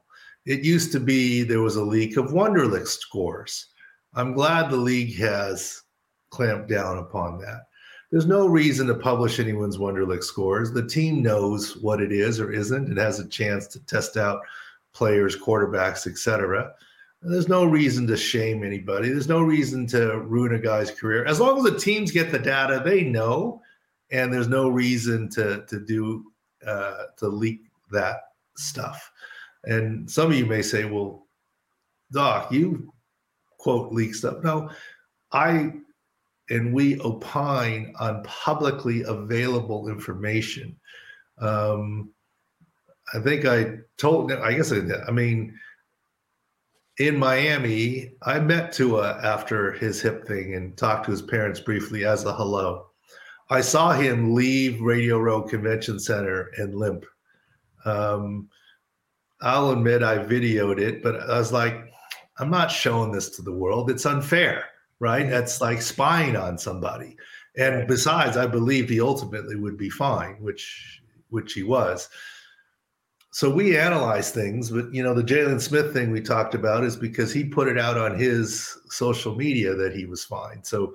It 0.47 0.65
used 0.65 0.93
to 0.93 1.01
be 1.01 1.43
there 1.43 1.63
was 1.63 1.77
a 1.77 1.85
leak 1.85 2.17
of 2.17 2.27
Wonderlic 2.27 2.87
scores. 2.87 3.69
I'm 4.15 4.35
glad 4.35 4.71
the 4.71 4.77
league 4.77 5.17
has 5.17 5.83
clamped 6.31 6.69
down 6.69 6.99
upon 6.99 7.39
that. 7.39 7.63
There's 8.11 8.27
no 8.27 8.47
reason 8.47 8.87
to 8.89 8.95
publish 8.95 9.41
anyone's 9.41 9.79
Wonderlic 9.79 10.23
scores. 10.23 10.71
The 10.71 10.87
team 10.87 11.23
knows 11.23 11.77
what 11.79 12.01
it 12.01 12.13
is 12.13 12.39
or 12.39 12.53
isn't. 12.53 12.93
It 12.93 12.99
has 12.99 13.19
a 13.19 13.29
chance 13.29 13.67
to 13.69 13.85
test 13.87 14.17
out 14.17 14.41
players, 14.93 15.37
quarterbacks, 15.37 16.07
etc. 16.07 16.73
There's 17.23 17.49
no 17.49 17.65
reason 17.65 18.07
to 18.09 18.17
shame 18.17 18.63
anybody. 18.63 19.09
There's 19.09 19.29
no 19.29 19.41
reason 19.41 19.87
to 19.89 20.19
ruin 20.19 20.55
a 20.55 20.59
guy's 20.59 20.91
career. 20.91 21.25
As 21.25 21.41
long 21.41 21.57
as 21.57 21.65
the 21.65 21.79
teams 21.79 22.13
get 22.13 22.31
the 22.31 22.39
data, 22.39 22.83
they 22.85 23.03
know, 23.03 23.63
and 24.13 24.33
there's 24.33 24.49
no 24.49 24.69
reason 24.69 25.31
to 25.31 25.65
to 25.67 25.81
do 25.81 26.31
uh, 26.67 27.05
to 27.17 27.29
leak 27.29 27.63
that 27.91 28.21
stuff. 28.57 29.11
And 29.66 30.11
some 30.11 30.31
of 30.31 30.37
you 30.37 30.46
may 30.46 30.62
say, 30.62 30.85
"Well, 30.85 31.27
Doc, 32.12 32.53
you 32.53 32.92
quote 33.59 33.92
leak 33.92 34.14
stuff." 34.14 34.42
No, 34.42 34.70
I 35.33 35.72
and 36.50 36.74
we 36.74 37.00
opine 37.00 37.94
on 37.98 38.22
publicly 38.24 39.03
available 39.03 39.88
information. 39.88 40.77
Um, 41.38 42.11
I 43.14 43.20
think 43.20 43.44
I 43.44 43.79
told. 43.96 44.33
I 44.33 44.55
guess 44.55 44.72
I, 44.72 44.81
I 45.07 45.11
mean 45.11 45.59
in 46.98 47.18
Miami, 47.18 48.12
I 48.22 48.38
met 48.38 48.72
Tua 48.72 49.20
after 49.22 49.72
his 49.72 50.00
hip 50.00 50.27
thing 50.27 50.55
and 50.55 50.77
talked 50.77 51.07
to 51.07 51.11
his 51.11 51.22
parents 51.22 51.61
briefly 51.61 52.05
as 52.05 52.24
a 52.24 52.33
hello. 52.33 52.87
I 53.50 53.61
saw 53.61 53.92
him 53.92 54.35
leave 54.35 54.81
Radio 54.81 55.18
Row 55.18 55.42
Convention 55.42 55.98
Center 55.98 56.50
and 56.57 56.74
limp. 56.74 57.05
Um, 57.85 58.48
I'll 59.45 59.71
admit 59.71 60.03
I 60.03 60.19
videoed 60.19 60.81
it, 60.81 61.03
but 61.03 61.21
I 61.31 61.39
was 61.39 61.53
like, 61.53 61.93
I'm 62.39 62.51
not 62.51 62.71
showing 62.71 63.13
this 63.13 63.31
to 63.37 63.43
the 63.43 63.53
world. 63.53 63.91
It's 63.91 64.07
unfair, 64.07 64.65
right? 64.99 65.23
Mm-hmm. 65.23 65.31
That's 65.31 65.61
like 65.61 65.81
spying 65.81 66.35
on 66.35 66.59
somebody. 66.59 67.17
And 67.57 67.87
besides, 67.87 68.37
I 68.37 68.47
believe 68.47 68.89
he 68.89 69.01
ultimately 69.01 69.55
would 69.55 69.77
be 69.77 69.91
fine, 69.91 70.37
which 70.41 71.01
which 71.29 71.53
he 71.53 71.63
was 71.63 72.09
so 73.35 73.51
we 73.51 73.77
analyze 73.77 74.31
things, 74.31 74.71
but 74.71 74.95
you 74.95 75.03
know, 75.03 75.13
the 75.13 75.21
Jalen 75.21 75.61
Smith 75.61 75.93
thing 75.93 76.13
we 76.13 76.21
talked 76.21 76.55
about 76.55 76.85
is 76.85 76.95
because 76.95 77.33
he 77.33 77.43
put 77.43 77.67
it 77.67 77.77
out 77.77 77.99
on 77.99 78.17
his 78.17 78.79
social 78.91 79.35
media 79.35 79.75
that 79.75 79.93
he 79.93 80.07
was 80.07 80.25
fine. 80.25 80.63
So 80.63 80.95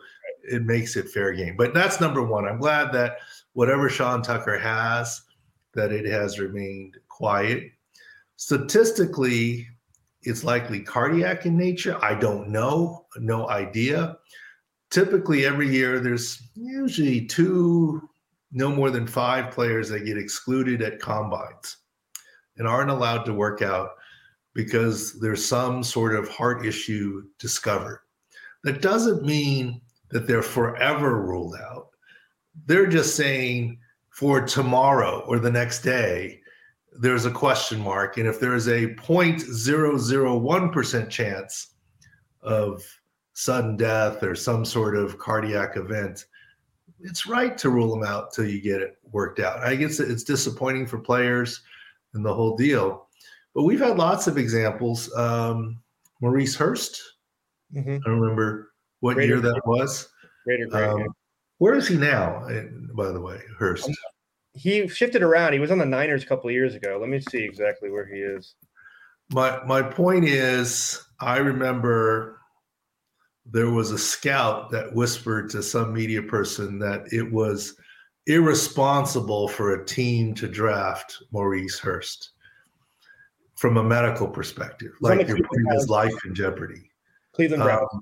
it 0.50 0.64
makes 0.64 0.96
it 0.96 1.10
fair 1.10 1.34
game. 1.34 1.58
But 1.58 1.74
that's 1.74 2.00
number 2.00 2.24
one. 2.24 2.48
I'm 2.48 2.58
glad 2.58 2.94
that 2.94 3.18
whatever 3.52 3.90
Sean 3.90 4.22
Tucker 4.22 4.58
has, 4.58 5.24
that 5.74 5.92
it 5.92 6.06
has 6.06 6.40
remained 6.40 6.96
quiet. 7.10 7.72
Statistically, 8.39 9.67
it's 10.21 10.45
likely 10.45 10.80
cardiac 10.80 11.45
in 11.45 11.58
nature. 11.58 11.99
I 12.02 12.15
don't 12.15 12.47
know, 12.47 13.06
no 13.17 13.49
idea. 13.49 14.15
Typically, 14.89 15.45
every 15.45 15.67
year 15.67 15.99
there's 15.99 16.41
usually 16.56 17.25
two, 17.25 18.02
no 18.54 18.71
more 18.71 18.91
than 18.91 19.06
five 19.06 19.52
players 19.52 19.89
that 19.89 20.06
get 20.06 20.17
excluded 20.17 20.82
at 20.82 21.02
combines 21.02 21.80
and 22.56 22.65
aren't 22.65 22.89
allowed 22.89 23.25
to 23.25 23.34
work 23.34 23.62
out 23.62 23.89
because 24.54 25.19
there's 25.19 25.45
some 25.45 25.84
sort 25.84 26.15
of 26.15 26.30
heart 26.30 26.65
issue 26.65 27.23
discovered. 27.39 27.99
That 28.63 28.82
doesn't 28.82 29.25
mean 29.25 29.82
that 30.12 30.28
they're 30.28 30.41
forever 30.41 31.21
ruled 31.21 31.58
out. 31.58 31.89
They're 32.65 32.88
just 32.88 33.17
saying 33.17 33.80
for 34.12 34.39
tomorrow 34.39 35.25
or 35.28 35.39
the 35.39 35.52
next 35.52 35.82
day, 35.82 36.38
there's 37.00 37.26
a 37.26 37.32
question 37.32 37.80
mark. 37.80 38.18
And 38.18 38.28
if 38.28 38.42
there 38.42 38.56
is 38.56 38.68
a 38.68 38.88
0.001% 38.96 41.10
chance 41.10 41.68
of 42.42 42.84
sudden 43.34 43.78
death 43.78 44.22
or 44.22 44.36
some 44.36 44.66
sort 44.66 44.98
of 44.98 45.18
cardiac 45.18 45.78
event, 45.78 46.26
it's 47.00 47.26
right 47.26 47.58
to 47.58 47.70
rule 47.70 47.90
them 47.90 48.04
out 48.04 48.34
till 48.34 48.46
you 48.46 48.62
get 48.62 48.82
it 48.82 48.98
worked 49.12 49.40
out. 49.40 49.60
I 49.60 49.76
guess 49.76 50.02
it's 50.02 50.26
disappointing 50.26 50.88
for 50.88 51.00
players 51.00 51.62
and 52.14 52.26
the 52.26 52.34
whole 52.34 52.58
deal. 52.58 53.08
But 53.56 53.64
we've 53.64 53.80
had 53.80 53.98
lots 53.98 54.28
of 54.28 54.38
examples. 54.38 55.10
Um, 55.16 55.82
Maurice 56.20 56.58
Hurst, 56.58 57.02
mm-hmm. 57.74 58.00
I 58.06 58.10
remember 58.10 58.74
what 59.00 59.14
Greater 59.14 59.36
year 59.36 59.42
that 59.42 59.62
was. 59.66 60.10
Greater 60.44 60.68
um, 60.76 61.08
where 61.60 61.76
is 61.76 61.88
he 61.88 61.96
now, 61.96 62.46
by 62.94 63.10
the 63.12 63.22
way, 63.22 63.40
Hurst? 63.58 63.90
Um, 64.56 64.60
he 64.60 64.88
shifted 64.88 65.24
around. 65.24 65.54
He 65.54 65.60
was 65.60 65.72
on 65.72 65.78
the 65.78 65.86
Niners 65.86 66.24
a 66.24 66.26
couple 66.26 66.50
of 66.50 66.54
years 66.54 66.76
ago. 66.76 66.98
Let 67.00 67.10
me 67.10 67.20
see 67.20 67.44
exactly 67.44 67.90
where 67.90 68.06
he 68.06 68.20
is. 68.20 68.56
My 69.32 69.64
my 69.66 69.82
point 69.82 70.26
is, 70.26 71.02
I 71.20 71.38
remember 71.38 72.40
there 73.46 73.70
was 73.70 73.92
a 73.92 73.98
scout 73.98 74.70
that 74.72 74.94
whispered 74.94 75.50
to 75.52 75.64
some 75.64 75.94
media 75.94 76.22
person 76.22 76.80
that 76.80 77.12
it 77.12 77.32
was 77.32 77.76
irresponsible 78.28 79.48
for 79.48 79.74
a 79.74 79.86
team 79.86 80.36
to 80.36 80.48
draft 80.48 81.18
Maurice 81.32 81.80
Hurst 81.80 82.32
from 83.56 83.78
a 83.78 83.84
medical 83.84 84.28
perspective. 84.28 84.92
Like 85.02 85.28
you're 85.28 85.38
putting 85.38 85.72
his 85.72 85.90
life 85.90 86.14
in 86.26 86.36
jeopardy. 86.36 86.90
Cleveland 87.34 87.64
Browns. 87.64 87.90
Um, 87.94 88.02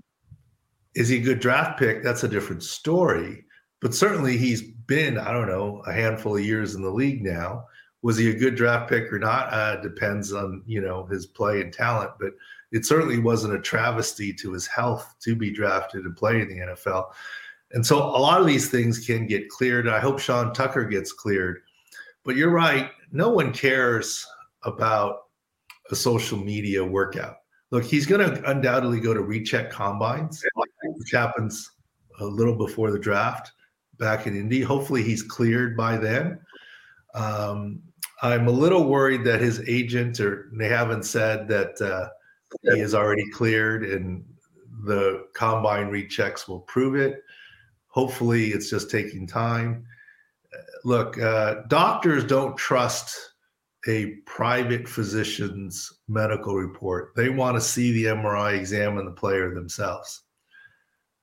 is 0.96 1.10
he 1.10 1.18
a 1.18 1.22
good 1.22 1.40
draft 1.40 1.80
pick? 1.80 2.04
That's 2.04 2.24
a 2.24 2.28
different 2.28 2.64
story. 2.64 3.46
But 3.82 3.94
certainly 3.94 4.38
he's 4.38 4.62
been, 4.62 5.18
I 5.18 5.32
don't 5.32 5.48
know, 5.48 5.84
a 5.86 5.94
handful 5.94 6.38
of 6.38 6.46
years 6.46 6.76
in 6.76 6.82
the 6.82 6.90
league 6.90 7.24
now. 7.24 7.66
Was 8.02 8.18
he 8.18 8.30
a 8.30 8.38
good 8.38 8.56
draft 8.56 8.90
pick 8.90 9.12
or 9.12 9.20
not? 9.20 9.54
Uh, 9.54 9.82
depends 9.82 10.34
on, 10.34 10.64
you 10.66 10.82
know, 10.82 11.06
his 11.06 11.26
play 11.26 11.62
and 11.62 11.74
talent. 11.74 12.12
But 12.20 12.34
it 12.72 12.86
certainly 12.86 13.20
wasn't 13.20 13.56
a 13.56 13.62
travesty 13.62 14.34
to 14.34 14.54
his 14.54 14.68
health 14.68 15.16
to 15.22 15.36
be 15.36 15.52
drafted 15.52 16.06
and 16.06 16.16
play 16.16 16.42
in 16.42 16.48
the 16.48 16.74
NFL. 16.74 17.12
And 17.72 17.86
so 17.86 17.98
a 17.98 18.18
lot 18.18 18.40
of 18.40 18.48
these 18.48 18.70
things 18.70 19.06
can 19.06 19.28
get 19.28 19.50
cleared. 19.50 19.88
I 19.88 20.00
hope 20.00 20.20
Sean 20.20 20.54
Tucker 20.54 20.86
gets 20.86 21.12
cleared. 21.12 21.62
But 22.24 22.36
you're 22.36 22.52
right. 22.52 22.92
No 23.12 23.30
one 23.30 23.54
cares 23.54 24.26
about 24.64 25.24
a 25.92 25.96
social 25.96 26.38
media 26.38 26.84
workout. 26.84 27.38
Look, 27.72 27.84
he's 27.84 28.06
going 28.06 28.22
to 28.22 28.50
undoubtedly 28.50 29.00
go 29.00 29.14
to 29.14 29.22
recheck 29.22 29.70
combines, 29.70 30.44
which 30.84 31.12
happens 31.12 31.72
a 32.20 32.26
little 32.26 32.56
before 32.56 32.92
the 32.92 33.00
draft 33.00 33.52
back 33.98 34.28
in 34.28 34.36
Indy. 34.36 34.62
Hopefully, 34.62 35.04
he's 35.04 35.24
cleared 35.24 35.76
by 35.76 35.98
then. 35.98 36.40
Um, 37.14 37.82
I'm 38.22 38.48
a 38.48 38.52
little 38.52 38.86
worried 38.86 39.24
that 39.26 39.42
his 39.42 39.62
agent, 39.68 40.20
or 40.20 40.50
they 40.54 40.68
haven't 40.68 41.04
said 41.04 41.48
that 41.50 41.80
uh, 41.82 42.10
he 42.64 42.80
is 42.80 42.96
already 42.96 43.30
cleared 43.32 43.84
and 43.84 44.24
the 44.86 45.28
combine 45.34 45.92
rechecks 45.92 46.48
will 46.48 46.62
prove 46.62 46.96
it. 46.96 47.24
Hopefully, 47.90 48.48
it's 48.48 48.70
just 48.70 48.92
taking 48.92 49.28
time. 49.28 49.86
Look, 50.84 51.20
uh, 51.20 51.64
doctors 51.68 52.24
don't 52.24 52.56
trust 52.58 53.34
a 53.88 54.16
private 54.26 54.88
physician's 54.88 55.92
medical 56.08 56.56
report. 56.56 57.14
They 57.16 57.30
want 57.30 57.56
to 57.56 57.62
see 57.62 57.92
the 57.92 58.06
MRI, 58.06 58.58
examine 58.58 59.06
the 59.06 59.12
player 59.12 59.54
themselves. 59.54 60.24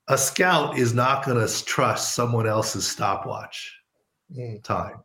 A 0.08 0.18
scout 0.18 0.78
is 0.78 0.94
not 0.94 1.24
going 1.24 1.46
to 1.46 1.64
trust 1.64 2.14
someone 2.14 2.46
else's 2.46 2.86
stopwatch 2.86 3.74
mm. 4.34 4.62
time. 4.62 4.96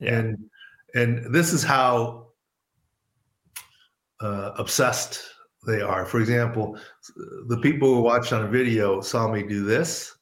Yeah. 0.00 0.18
And 0.18 0.50
and 0.94 1.32
this 1.32 1.52
is 1.52 1.62
how 1.62 2.28
uh, 4.20 4.52
obsessed 4.58 5.22
they 5.66 5.80
are. 5.80 6.04
For 6.04 6.20
example, 6.20 6.78
the 7.46 7.58
people 7.58 7.94
who 7.94 8.00
watched 8.00 8.32
on 8.32 8.44
a 8.44 8.48
video 8.48 9.00
saw 9.00 9.30
me 9.30 9.42
do 9.42 9.64
this. 9.64 10.16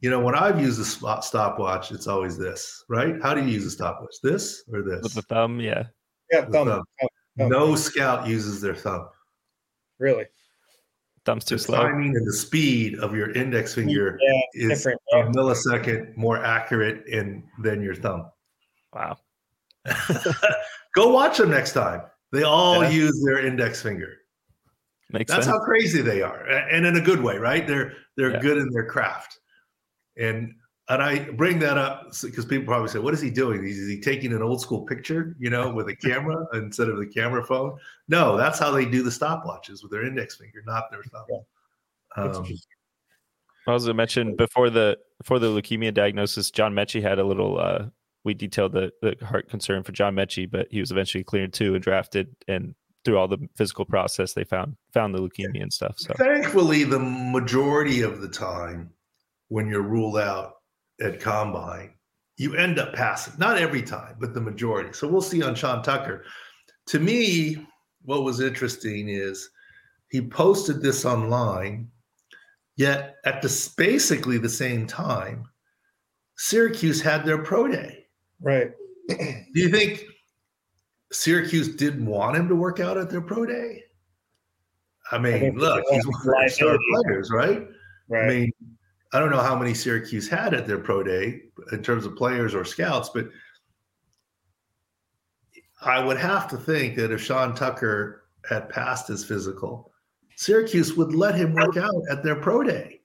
You 0.00 0.08
know, 0.08 0.20
when 0.20 0.34
I've 0.34 0.60
used 0.60 0.80
a 0.80 1.22
stopwatch, 1.22 1.92
it's 1.92 2.06
always 2.06 2.38
this, 2.38 2.84
right? 2.88 3.16
How 3.22 3.34
do 3.34 3.42
you 3.42 3.48
use 3.48 3.66
a 3.66 3.70
stopwatch? 3.70 4.14
This 4.22 4.64
or 4.72 4.82
this? 4.82 5.02
With 5.02 5.14
the 5.14 5.22
thumb, 5.22 5.60
yeah. 5.60 5.84
Yeah, 6.32 6.46
thumb. 6.46 6.66
thumb. 6.68 6.82
thumb. 7.38 7.48
No 7.50 7.74
scout 7.74 8.26
uses 8.26 8.60
their 8.60 8.74
thumb. 8.74 9.08
Really? 9.98 10.24
Thumb's 11.26 11.44
too 11.44 11.56
the 11.56 11.62
slow. 11.62 11.82
timing 11.82 12.16
and 12.16 12.26
the 12.26 12.32
speed 12.32 12.98
of 12.98 13.14
your 13.14 13.30
index 13.32 13.74
finger 13.74 14.18
yeah, 14.20 14.70
is 14.70 14.86
a 14.86 14.94
millisecond 15.16 16.16
more 16.16 16.42
accurate 16.42 17.06
in 17.06 17.42
than 17.62 17.82
your 17.82 17.94
thumb. 17.94 18.30
Wow. 18.94 19.18
Go 20.94 21.12
watch 21.12 21.38
them 21.38 21.50
next 21.50 21.72
time. 21.72 22.02
They 22.32 22.42
all 22.42 22.82
yeah. 22.82 22.90
use 22.90 23.22
their 23.24 23.44
index 23.44 23.82
finger. 23.82 24.16
Makes 25.12 25.32
That's 25.32 25.46
sense. 25.46 25.56
how 25.56 25.64
crazy 25.64 26.02
they 26.02 26.22
are, 26.22 26.44
and 26.46 26.86
in 26.86 26.96
a 26.96 27.00
good 27.00 27.20
way, 27.20 27.36
right? 27.36 27.66
They're 27.66 27.94
they're 28.16 28.32
yeah. 28.32 28.40
good 28.40 28.58
in 28.58 28.70
their 28.70 28.86
craft, 28.86 29.40
and 30.16 30.54
and 30.90 31.00
I 31.00 31.20
bring 31.20 31.60
that 31.60 31.78
up 31.78 32.12
because 32.20 32.44
people 32.44 32.66
probably 32.66 32.88
say, 32.88 32.98
"What 32.98 33.14
is 33.14 33.20
he 33.20 33.30
doing? 33.30 33.64
Is 33.64 33.88
he 33.88 34.00
taking 34.00 34.32
an 34.32 34.42
old 34.42 34.60
school 34.60 34.82
picture, 34.82 35.36
you 35.38 35.48
know, 35.48 35.72
with 35.72 35.88
a 35.88 35.94
camera 35.94 36.44
instead 36.54 36.88
of 36.88 36.98
the 36.98 37.06
camera 37.06 37.44
phone?" 37.44 37.78
No, 38.08 38.36
that's 38.36 38.58
how 38.58 38.72
they 38.72 38.84
do 38.84 39.04
the 39.04 39.10
stopwatches 39.10 39.82
with 39.82 39.92
their 39.92 40.04
index 40.04 40.36
finger, 40.36 40.62
not 40.66 40.90
their 40.90 41.04
thumb. 41.04 41.26
Yeah. 41.30 42.24
Um, 42.24 42.44
I 43.68 43.72
was 43.72 43.86
mentioned 43.86 44.36
before 44.36 44.68
the 44.68 44.98
before 45.18 45.38
the 45.38 45.46
leukemia 45.46 45.94
diagnosis, 45.94 46.50
John 46.50 46.74
Metchie 46.74 47.00
had 47.00 47.20
a 47.20 47.24
little. 47.24 47.58
Uh, 47.58 47.86
we 48.24 48.34
detailed 48.34 48.72
the, 48.72 48.90
the 49.00 49.14
heart 49.24 49.48
concern 49.48 49.84
for 49.84 49.92
John 49.92 50.14
Metchie, 50.14 50.50
but 50.50 50.66
he 50.70 50.80
was 50.80 50.90
eventually 50.90 51.24
cleared 51.24 51.54
too 51.54 51.74
and 51.74 51.82
drafted. 51.82 52.34
And 52.48 52.74
through 53.04 53.16
all 53.16 53.28
the 53.28 53.38
physical 53.56 53.84
process, 53.84 54.32
they 54.32 54.44
found 54.44 54.76
found 54.92 55.14
the 55.14 55.20
leukemia 55.20 55.62
and 55.62 55.72
stuff. 55.72 55.94
So 55.98 56.14
thankfully, 56.14 56.82
the 56.82 56.98
majority 56.98 58.02
of 58.02 58.20
the 58.20 58.28
time, 58.28 58.90
when 59.48 59.68
you're 59.68 59.82
ruled 59.82 60.18
out 60.18 60.56
at 61.00 61.20
combine, 61.20 61.94
you 62.36 62.56
end 62.56 62.78
up 62.78 62.94
passing. 62.94 63.34
Not 63.38 63.58
every 63.58 63.82
time, 63.82 64.16
but 64.18 64.34
the 64.34 64.40
majority. 64.40 64.92
So 64.92 65.08
we'll 65.08 65.20
see 65.20 65.42
on 65.42 65.54
Sean 65.54 65.82
Tucker. 65.82 66.24
To 66.86 66.98
me, 66.98 67.66
what 68.02 68.24
was 68.24 68.40
interesting 68.40 69.08
is 69.08 69.50
he 70.10 70.20
posted 70.20 70.80
this 70.82 71.04
online, 71.04 71.88
yet 72.76 73.16
at 73.24 73.42
the 73.42 73.72
basically 73.76 74.38
the 74.38 74.48
same 74.48 74.86
time, 74.86 75.44
Syracuse 76.36 77.00
had 77.00 77.24
their 77.24 77.38
pro 77.38 77.68
day. 77.68 78.06
Right. 78.40 78.70
Do 79.08 79.44
you 79.54 79.68
think 79.68 80.04
Syracuse 81.12 81.76
didn't 81.76 82.06
want 82.06 82.36
him 82.36 82.48
to 82.48 82.54
work 82.54 82.80
out 82.80 82.96
at 82.96 83.10
their 83.10 83.20
pro 83.20 83.44
day? 83.44 83.82
I 85.12 85.18
mean, 85.18 85.44
I 85.44 85.50
look, 85.50 85.84
he's 85.90 86.06
one 86.06 86.20
of 86.20 86.26
their 86.26 86.48
star 86.48 86.78
players, 87.04 87.30
right? 87.30 87.66
Right. 88.08 88.24
I 88.24 88.28
mean, 88.28 88.52
I 89.12 89.18
don't 89.18 89.30
know 89.30 89.42
how 89.42 89.58
many 89.58 89.74
Syracuse 89.74 90.28
had 90.28 90.54
at 90.54 90.66
their 90.66 90.78
pro 90.78 91.02
day 91.02 91.42
in 91.72 91.82
terms 91.82 92.06
of 92.06 92.16
players 92.16 92.54
or 92.54 92.64
scouts, 92.64 93.10
but 93.12 93.28
I 95.82 96.04
would 96.04 96.18
have 96.18 96.48
to 96.50 96.56
think 96.56 96.96
that 96.96 97.10
if 97.10 97.20
Sean 97.20 97.54
Tucker 97.54 98.24
had 98.48 98.68
passed 98.68 99.08
his 99.08 99.24
physical, 99.24 99.90
Syracuse 100.36 100.94
would 100.94 101.14
let 101.14 101.34
him 101.34 101.54
work 101.54 101.76
out 101.76 102.02
at 102.10 102.22
their 102.22 102.36
pro 102.36 102.62
day. 102.62 103.00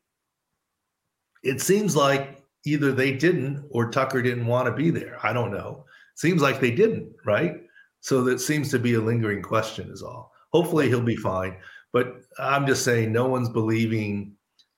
It 1.44 1.62
seems 1.62 1.96
like 1.96 2.44
either 2.66 2.92
they 2.92 3.12
didn't 3.12 3.66
or 3.70 3.90
Tucker 3.90 4.22
didn't 4.22 4.48
want 4.48 4.68
to 4.68 4.72
be 4.72 4.90
there. 4.90 5.20
I 5.24 5.34
don't 5.34 5.52
know. 5.52 5.86
Seems 6.16 6.42
like 6.42 6.60
they 6.60 6.72
didn't, 6.72 7.12
right? 7.26 7.62
So 8.00 8.24
that 8.24 8.40
seems 8.40 8.70
to 8.72 8.80
be 8.80 8.94
a 8.94 9.02
lingering 9.02 9.42
question, 9.42 9.90
is 9.90 10.02
all. 10.02 10.32
Hopefully 10.52 10.88
he'll 10.88 11.02
be 11.02 11.16
fine. 11.16 11.58
But 11.92 12.22
I'm 12.40 12.68
just 12.68 12.84
saying, 12.84 13.12
no 13.12 13.28
one's 13.28 13.50
believing 13.50 14.35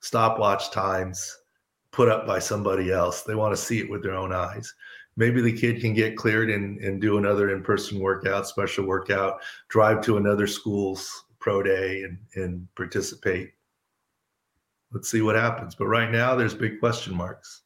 stopwatch 0.07 0.71
times 0.71 1.37
put 1.91 2.07
up 2.07 2.25
by 2.25 2.39
somebody 2.39 2.91
else. 2.91 3.23
They 3.23 3.35
want 3.35 3.53
to 3.53 3.61
see 3.61 3.79
it 3.79 3.89
with 3.89 4.01
their 4.01 4.15
own 4.15 4.31
eyes. 4.31 4.73
Maybe 5.17 5.41
the 5.41 5.51
kid 5.51 5.81
can 5.81 5.93
get 5.93 6.15
cleared 6.15 6.49
and, 6.49 6.77
and 6.79 7.01
do 7.01 7.17
another 7.17 7.53
in 7.53 7.61
person 7.61 7.99
workout, 7.99 8.47
special 8.47 8.85
workout, 8.85 9.41
drive 9.67 10.01
to 10.03 10.15
another 10.15 10.47
school's 10.47 11.25
pro 11.39 11.61
day 11.61 12.03
and, 12.03 12.17
and 12.35 12.67
participate. 12.75 13.51
Let's 14.93 15.09
see 15.09 15.21
what 15.21 15.35
happens. 15.35 15.75
But 15.75 15.87
right 15.87 16.09
now, 16.09 16.35
there's 16.35 16.53
big 16.53 16.79
question 16.79 17.13
marks. 17.13 17.63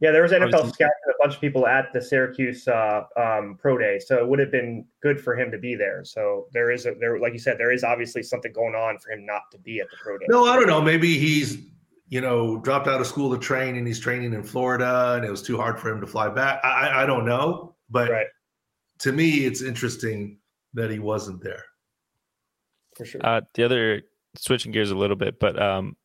Yeah, 0.00 0.12
there 0.12 0.22
was 0.22 0.32
NFL 0.32 0.72
scouts 0.72 0.80
and 1.04 1.14
a 1.14 1.18
bunch 1.20 1.34
of 1.34 1.40
people 1.42 1.66
at 1.66 1.92
the 1.92 2.00
Syracuse 2.00 2.66
uh, 2.66 3.02
um, 3.18 3.58
pro 3.60 3.76
day, 3.76 3.98
so 3.98 4.16
it 4.16 4.26
would 4.26 4.38
have 4.38 4.50
been 4.50 4.86
good 5.02 5.20
for 5.20 5.38
him 5.38 5.50
to 5.50 5.58
be 5.58 5.74
there. 5.74 6.04
So 6.04 6.46
there 6.52 6.70
is 6.70 6.86
a 6.86 6.94
there, 6.98 7.18
like 7.18 7.34
you 7.34 7.38
said, 7.38 7.58
there 7.58 7.70
is 7.70 7.84
obviously 7.84 8.22
something 8.22 8.50
going 8.52 8.74
on 8.74 8.98
for 8.98 9.10
him 9.10 9.26
not 9.26 9.42
to 9.52 9.58
be 9.58 9.78
at 9.80 9.90
the 9.90 9.98
pro 10.02 10.16
day. 10.16 10.24
No, 10.30 10.46
I 10.46 10.56
don't 10.56 10.66
know. 10.66 10.80
Maybe 10.80 11.18
he's 11.18 11.58
you 12.08 12.22
know 12.22 12.58
dropped 12.60 12.88
out 12.88 12.98
of 12.98 13.06
school 13.06 13.30
to 13.30 13.38
train 13.38 13.76
and 13.76 13.86
he's 13.86 14.00
training 14.00 14.32
in 14.32 14.42
Florida, 14.42 15.14
and 15.16 15.24
it 15.24 15.30
was 15.30 15.42
too 15.42 15.58
hard 15.58 15.78
for 15.78 15.90
him 15.90 16.00
to 16.00 16.06
fly 16.06 16.30
back. 16.30 16.64
I 16.64 17.02
I 17.02 17.06
don't 17.06 17.26
know, 17.26 17.76
but 17.90 18.10
right. 18.10 18.26
to 19.00 19.12
me, 19.12 19.44
it's 19.44 19.60
interesting 19.60 20.38
that 20.72 20.90
he 20.90 20.98
wasn't 20.98 21.42
there. 21.42 21.64
For 22.96 23.04
sure. 23.04 23.20
Uh, 23.22 23.42
the 23.52 23.64
other 23.64 24.02
switching 24.36 24.72
gears 24.72 24.90
a 24.90 24.96
little 24.96 25.16
bit, 25.16 25.38
but 25.38 25.60
um, 25.60 25.96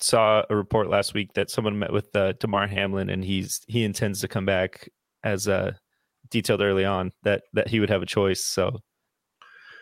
saw 0.00 0.42
a 0.48 0.56
report 0.56 0.88
last 0.88 1.14
week 1.14 1.32
that 1.34 1.50
someone 1.50 1.78
met 1.78 1.92
with 1.92 2.14
uh, 2.14 2.32
Damar 2.32 2.66
Hamlin, 2.66 3.10
and 3.10 3.24
he's 3.24 3.60
he 3.68 3.84
intends 3.84 4.20
to 4.20 4.28
come 4.28 4.46
back 4.46 4.88
as 5.24 5.48
uh, 5.48 5.72
detailed 6.30 6.62
early 6.62 6.84
on 6.84 7.12
that 7.22 7.42
that 7.52 7.68
he 7.68 7.80
would 7.80 7.90
have 7.90 8.02
a 8.02 8.06
choice. 8.06 8.44
So 8.44 8.80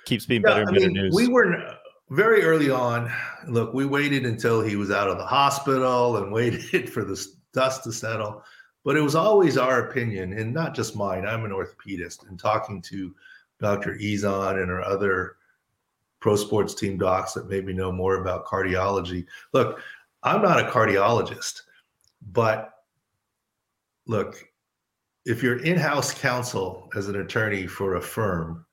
keeps 0.05 0.27
being 0.27 0.43
yeah, 0.43 0.51
better 0.51 0.63
and 0.63 0.75
better 0.75 0.87
mean, 0.87 0.95
news. 0.95 1.15
We 1.15 1.29
were 1.29 1.77
very 2.11 2.43
early 2.43 2.71
on. 2.71 3.13
Look, 3.47 3.75
we 3.75 3.87
waited 3.87 4.25
until 4.25 4.63
he 4.63 4.77
was 4.77 4.91
out 4.91 5.09
of 5.09 5.19
the 5.19 5.27
hospital 5.27 6.17
and 6.17 6.33
waited 6.33 6.91
for 6.91 7.05
the 7.05 7.25
dust 7.53 7.85
to 7.85 7.93
settle. 7.93 8.43
But 8.85 8.97
it 8.97 9.03
was 9.03 9.15
always 9.15 9.59
our 9.59 9.89
opinion, 9.89 10.33
and 10.33 10.55
not 10.55 10.75
just 10.75 10.97
mine. 10.97 11.27
I'm 11.27 11.45
an 11.45 11.51
orthopedist, 11.51 12.29
and 12.29 12.39
talking 12.39 12.81
to 12.83 13.15
Dr. 13.61 13.97
Ezon 13.97 14.63
and 14.63 14.71
our 14.71 14.83
other 14.83 15.37
pro 16.21 16.37
sports 16.37 16.75
team 16.75 16.97
docs 16.97 17.35
that 17.35 17.49
maybe 17.49 17.73
know 17.73 17.93
more 17.93 18.17
about 18.17 18.47
cardiology. 18.47 19.27
Look, 19.53 19.81
I'm 20.23 20.43
not 20.43 20.61
a 20.61 20.71
cardiologist, 20.71 21.63
but 22.33 22.71
look, 24.07 24.45
if 25.25 25.43
you're 25.43 25.63
in-house 25.63 26.15
counsel 26.15 26.91
as 26.97 27.09
an 27.09 27.17
attorney 27.17 27.67
for 27.67 27.97
a 27.97 28.01
firm, 28.01 28.65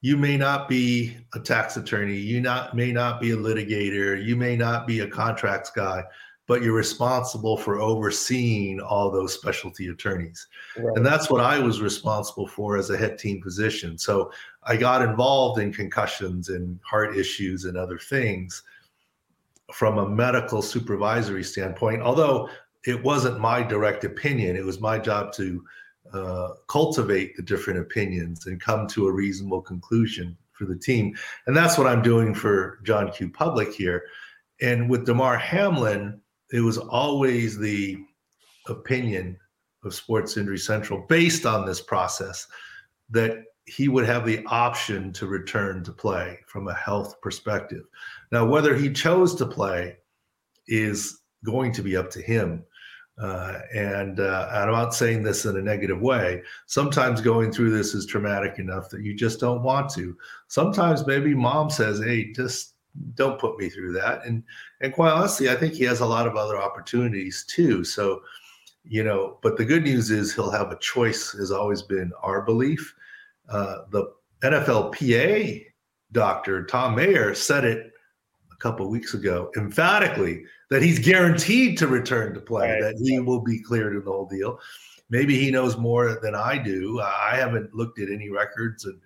you 0.00 0.16
may 0.16 0.36
not 0.36 0.68
be 0.68 1.16
a 1.34 1.40
tax 1.40 1.76
attorney, 1.76 2.16
you 2.16 2.40
not 2.40 2.74
may 2.74 2.92
not 2.92 3.20
be 3.20 3.32
a 3.32 3.36
litigator, 3.36 4.24
you 4.24 4.36
may 4.36 4.56
not 4.56 4.86
be 4.86 5.00
a 5.00 5.08
contracts 5.08 5.70
guy, 5.70 6.04
but 6.46 6.62
you're 6.62 6.74
responsible 6.74 7.56
for 7.56 7.80
overseeing 7.80 8.80
all 8.80 9.10
those 9.10 9.34
specialty 9.34 9.88
attorneys. 9.88 10.46
Right. 10.76 10.96
And 10.96 11.04
that's 11.04 11.28
what 11.28 11.42
I 11.42 11.58
was 11.58 11.82
responsible 11.82 12.46
for 12.46 12.78
as 12.78 12.90
a 12.90 12.96
head 12.96 13.18
team 13.18 13.42
position. 13.42 13.98
So 13.98 14.32
I 14.62 14.76
got 14.76 15.02
involved 15.02 15.60
in 15.60 15.72
concussions 15.72 16.48
and 16.48 16.80
heart 16.82 17.16
issues 17.16 17.66
and 17.66 17.76
other 17.76 17.98
things 17.98 18.62
from 19.72 19.98
a 19.98 20.08
medical 20.08 20.62
supervisory 20.62 21.44
standpoint, 21.44 22.02
although 22.02 22.48
it 22.86 23.02
wasn't 23.02 23.40
my 23.40 23.62
direct 23.62 24.04
opinion, 24.04 24.56
it 24.56 24.64
was 24.64 24.80
my 24.80 24.98
job 24.98 25.32
to 25.34 25.64
uh, 26.12 26.48
cultivate 26.68 27.36
the 27.36 27.42
different 27.42 27.78
opinions 27.78 28.46
and 28.46 28.60
come 28.60 28.86
to 28.88 29.06
a 29.06 29.12
reasonable 29.12 29.60
conclusion 29.60 30.36
for 30.52 30.64
the 30.64 30.76
team. 30.76 31.14
And 31.46 31.56
that's 31.56 31.76
what 31.76 31.86
I'm 31.86 32.02
doing 32.02 32.34
for 32.34 32.80
John 32.82 33.12
Q. 33.12 33.30
Public 33.30 33.72
here. 33.72 34.04
And 34.60 34.88
with 34.88 35.06
Damar 35.06 35.36
Hamlin, 35.36 36.20
it 36.52 36.60
was 36.60 36.78
always 36.78 37.58
the 37.58 37.98
opinion 38.68 39.36
of 39.84 39.94
Sports 39.94 40.36
Injury 40.36 40.58
Central 40.58 41.04
based 41.08 41.46
on 41.46 41.66
this 41.66 41.80
process 41.80 42.46
that 43.10 43.44
he 43.66 43.88
would 43.88 44.06
have 44.06 44.24
the 44.24 44.44
option 44.46 45.12
to 45.12 45.26
return 45.26 45.84
to 45.84 45.92
play 45.92 46.38
from 46.46 46.68
a 46.68 46.74
health 46.74 47.20
perspective. 47.20 47.84
Now, 48.30 48.46
whether 48.46 48.76
he 48.76 48.92
chose 48.92 49.34
to 49.36 49.46
play 49.46 49.96
is 50.66 51.20
going 51.44 51.72
to 51.72 51.82
be 51.82 51.96
up 51.96 52.10
to 52.10 52.22
him. 52.22 52.64
Uh, 53.20 53.60
and 53.74 54.20
uh, 54.20 54.48
I'm 54.52 54.70
not 54.70 54.94
saying 54.94 55.22
this 55.22 55.44
in 55.44 55.56
a 55.56 55.62
negative 55.62 56.00
way. 56.00 56.42
Sometimes 56.66 57.20
going 57.20 57.50
through 57.50 57.70
this 57.70 57.94
is 57.94 58.06
traumatic 58.06 58.58
enough 58.60 58.88
that 58.90 59.02
you 59.02 59.14
just 59.14 59.40
don't 59.40 59.62
want 59.62 59.90
to. 59.94 60.16
Sometimes 60.46 61.04
maybe 61.04 61.34
mom 61.34 61.68
says, 61.68 61.98
"Hey, 62.00 62.32
just 62.32 62.74
don't 63.14 63.40
put 63.40 63.58
me 63.58 63.70
through 63.70 63.92
that." 63.94 64.24
And 64.24 64.44
and 64.82 64.92
quite 64.92 65.10
honestly, 65.10 65.50
I 65.50 65.56
think 65.56 65.74
he 65.74 65.82
has 65.84 65.98
a 65.98 66.06
lot 66.06 66.28
of 66.28 66.36
other 66.36 66.62
opportunities 66.62 67.44
too. 67.48 67.82
So, 67.82 68.22
you 68.84 69.02
know, 69.02 69.38
but 69.42 69.56
the 69.56 69.64
good 69.64 69.82
news 69.82 70.12
is 70.12 70.32
he'll 70.32 70.52
have 70.52 70.70
a 70.70 70.78
choice. 70.78 71.32
Has 71.32 71.50
always 71.50 71.82
been 71.82 72.12
our 72.22 72.42
belief. 72.42 72.94
Uh, 73.48 73.78
the 73.90 74.12
NFLPA 74.44 75.64
doctor 76.12 76.66
Thom 76.66 76.94
Mayer 76.94 77.34
said 77.34 77.64
it 77.64 77.92
couple 78.58 78.88
weeks 78.88 79.14
ago 79.14 79.50
emphatically 79.56 80.44
that 80.70 80.82
he's 80.82 80.98
guaranteed 80.98 81.78
to 81.78 81.86
return 81.86 82.34
to 82.34 82.40
play, 82.40 82.72
right. 82.72 82.80
that 82.80 83.00
he 83.02 83.20
will 83.20 83.40
be 83.40 83.60
cleared 83.60 83.94
in 83.94 84.04
the 84.04 84.10
whole 84.10 84.26
deal. 84.26 84.58
Maybe 85.10 85.38
he 85.38 85.50
knows 85.50 85.76
more 85.78 86.18
than 86.20 86.34
I 86.34 86.58
do. 86.58 87.00
I 87.00 87.36
haven't 87.36 87.72
looked 87.72 87.98
at 87.98 88.10
any 88.10 88.30
records 88.30 88.84
and 88.84 89.00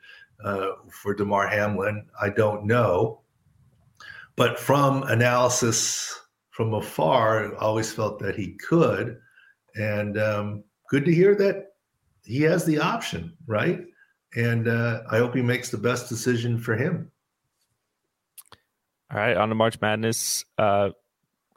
uh, 0.44 0.72
for 0.90 1.14
Damar 1.14 1.46
Hamlin. 1.46 2.05
I 2.20 2.28
don't 2.30 2.64
know. 2.64 3.20
But 4.34 4.59
from 4.59 5.05
analysis 5.05 6.20
from 6.50 6.74
afar, 6.74 7.55
I 7.55 7.59
always 7.59 7.92
felt 7.92 8.18
that 8.18 8.34
he 8.34 8.55
could. 8.55 9.18
And 9.76 10.18
um, 10.18 10.64
good 10.88 11.05
to 11.05 11.14
hear 11.14 11.36
that 11.36 11.74
he 12.24 12.42
has 12.42 12.64
the 12.64 12.80
option, 12.80 13.36
right? 13.46 13.84
And 14.34 14.66
uh, 14.66 15.03
I 15.11 15.18
hope 15.18 15.34
he 15.34 15.42
makes 15.42 15.70
the 15.70 15.78
best 15.78 16.09
decision 16.09 16.59
for 16.59 16.74
him. 16.74 17.11
All 19.12 19.18
right, 19.18 19.36
on 19.36 19.50
to 19.50 19.54
March 19.54 19.78
Madness. 19.82 20.46
Uh, 20.56 20.90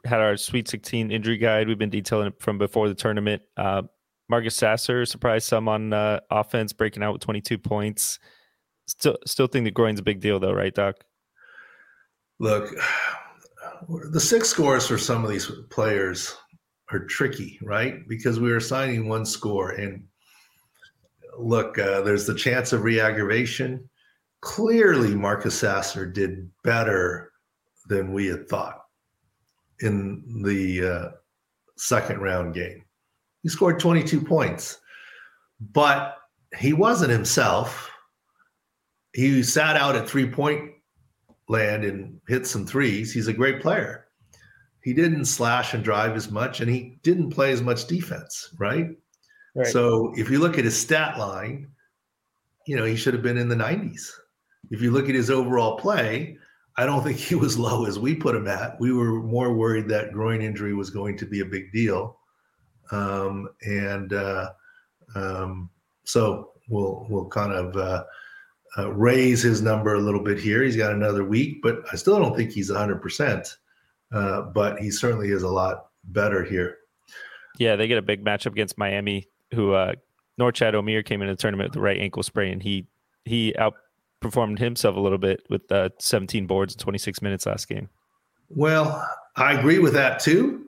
had 0.04 0.20
our 0.20 0.36
Sweet 0.36 0.68
16 0.68 1.10
injury 1.10 1.38
guide. 1.38 1.68
We've 1.68 1.78
been 1.78 1.90
detailing 1.90 2.28
it 2.28 2.34
from 2.38 2.58
before 2.58 2.88
the 2.88 2.94
tournament. 2.94 3.42
Uh, 3.56 3.82
Marcus 4.28 4.54
Sasser 4.54 5.06
surprised 5.06 5.46
some 5.46 5.66
on 5.66 5.92
uh, 5.92 6.20
offense, 6.30 6.74
breaking 6.74 7.02
out 7.02 7.14
with 7.14 7.22
22 7.22 7.56
points. 7.56 8.18
Still, 8.86 9.16
still 9.24 9.46
think 9.46 9.64
the 9.64 9.70
groin's 9.70 10.00
a 10.00 10.02
big 10.02 10.20
deal, 10.20 10.38
though, 10.38 10.52
right, 10.52 10.74
Doc? 10.74 10.96
Look, 12.38 12.74
the 14.10 14.20
six 14.20 14.50
scores 14.50 14.86
for 14.86 14.98
some 14.98 15.24
of 15.24 15.30
these 15.30 15.50
players 15.70 16.36
are 16.92 17.06
tricky, 17.06 17.58
right? 17.62 18.06
Because 18.06 18.38
we 18.38 18.50
were 18.50 18.58
assigning 18.58 19.08
one 19.08 19.24
score, 19.24 19.70
and 19.70 20.04
look, 21.38 21.78
uh, 21.78 22.02
there's 22.02 22.26
the 22.26 22.34
chance 22.34 22.74
of 22.74 22.84
reaggravation. 22.84 23.88
Clearly, 24.42 25.14
Marcus 25.14 25.58
Sasser 25.58 26.04
did 26.04 26.50
better 26.62 27.32
than 27.88 28.12
we 28.12 28.26
had 28.26 28.48
thought 28.48 28.82
in 29.80 30.42
the 30.42 30.86
uh, 30.86 31.08
second 31.76 32.20
round 32.20 32.54
game. 32.54 32.84
He 33.42 33.48
scored 33.48 33.78
22 33.78 34.20
points, 34.22 34.78
but 35.72 36.16
he 36.58 36.72
wasn't 36.72 37.12
himself. 37.12 37.90
He 39.12 39.42
sat 39.42 39.76
out 39.76 39.96
at 39.96 40.08
three 40.08 40.28
point 40.28 40.72
land 41.48 41.84
and 41.84 42.20
hit 42.28 42.46
some 42.46 42.66
threes. 42.66 43.12
He's 43.12 43.28
a 43.28 43.32
great 43.32 43.62
player. 43.62 44.08
He 44.82 44.92
didn't 44.92 45.24
slash 45.24 45.74
and 45.74 45.82
drive 45.82 46.14
as 46.16 46.30
much, 46.30 46.60
and 46.60 46.70
he 46.70 46.98
didn't 47.02 47.30
play 47.30 47.52
as 47.52 47.62
much 47.62 47.86
defense, 47.86 48.54
right? 48.58 48.88
right? 49.54 49.66
So 49.66 50.12
if 50.16 50.30
you 50.30 50.38
look 50.38 50.58
at 50.58 50.64
his 50.64 50.78
stat 50.78 51.18
line, 51.18 51.68
you 52.66 52.76
know, 52.76 52.84
he 52.84 52.96
should 52.96 53.14
have 53.14 53.22
been 53.22 53.38
in 53.38 53.48
the 53.48 53.56
90s. 53.56 54.10
If 54.70 54.80
you 54.82 54.90
look 54.90 55.08
at 55.08 55.14
his 55.14 55.30
overall 55.30 55.76
play, 55.76 56.38
I 56.78 56.86
don't 56.86 57.02
think 57.02 57.18
he 57.18 57.34
was 57.34 57.58
low 57.66 57.86
as 57.86 57.98
we 57.98 58.14
put 58.14 58.34
him 58.34 58.46
at. 58.46 58.78
We 58.80 58.92
were 58.92 59.22
more 59.22 59.54
worried 59.54 59.88
that 59.88 60.12
groin 60.12 60.42
injury 60.42 60.74
was 60.74 60.90
going 60.90 61.16
to 61.18 61.26
be 61.26 61.40
a 61.40 61.46
big 61.46 61.72
deal, 61.72 62.18
um, 62.90 63.48
and 63.62 64.12
uh, 64.12 64.50
um, 65.14 65.70
so 66.04 66.52
we'll 66.68 67.06
we'll 67.08 67.28
kind 67.28 67.52
of 67.52 67.76
uh, 67.76 68.04
uh, 68.78 68.92
raise 68.92 69.42
his 69.42 69.62
number 69.62 69.94
a 69.94 70.00
little 70.00 70.22
bit 70.22 70.38
here. 70.38 70.62
He's 70.62 70.76
got 70.76 70.92
another 70.92 71.24
week, 71.24 71.62
but 71.62 71.82
I 71.92 71.96
still 71.96 72.18
don't 72.18 72.36
think 72.36 72.52
he's 72.52 72.70
100. 72.70 72.96
Uh, 72.96 72.98
percent 72.98 73.56
But 74.10 74.78
he 74.78 74.90
certainly 74.90 75.30
is 75.30 75.42
a 75.42 75.48
lot 75.48 75.86
better 76.04 76.44
here. 76.44 76.78
Yeah, 77.58 77.76
they 77.76 77.88
get 77.88 77.98
a 77.98 78.02
big 78.02 78.24
matchup 78.24 78.52
against 78.52 78.76
Miami, 78.76 79.28
who 79.54 79.72
uh, 79.72 79.94
Norchad 80.38 80.74
Omier 80.74 81.04
came 81.04 81.22
in 81.22 81.28
the 81.28 81.36
tournament 81.36 81.70
with 81.70 81.74
the 81.74 81.80
right 81.80 81.98
ankle 81.98 82.22
sprain. 82.22 82.52
And 82.54 82.62
he 82.62 82.86
he 83.24 83.54
outperformed 84.22 84.58
himself 84.58 84.96
a 84.96 85.00
little 85.00 85.18
bit 85.18 85.42
with 85.50 85.70
uh, 85.70 85.90
17 85.98 86.46
boards 86.46 86.74
in 86.74 86.78
26 86.78 87.22
minutes 87.22 87.46
last 87.46 87.68
game. 87.68 87.88
Well, 88.48 89.08
I 89.36 89.52
agree 89.52 89.78
with 89.78 89.92
that 89.94 90.20
too, 90.20 90.66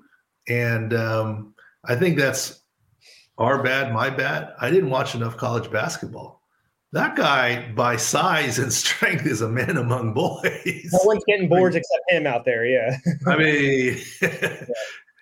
and 0.49 0.92
um, 0.94 1.55
I 1.84 1.94
think 1.94 2.18
that's 2.18 2.61
our 3.38 3.62
bad, 3.62 3.92
my 3.92 4.11
bad. 4.11 4.53
I 4.61 4.70
didn't 4.70 4.90
watch 4.90 5.14
enough 5.14 5.36
college 5.36 5.70
basketball 5.70 6.38
that 6.92 7.16
guy 7.16 7.70
by 7.72 7.96
size 7.96 8.59
and 8.59 8.72
strength 8.84 9.26
is 9.26 9.40
a 9.40 9.49
man 9.49 9.76
among 9.76 10.14
boys. 10.14 10.90
No 10.92 11.01
one's 11.05 11.24
getting 11.26 11.49
boards 11.49 11.76
except 11.76 12.03
him 12.09 12.26
out 12.26 12.44
there. 12.44 12.66
Yeah. 12.66 12.96
I 13.26 13.36
mean, 13.36 13.99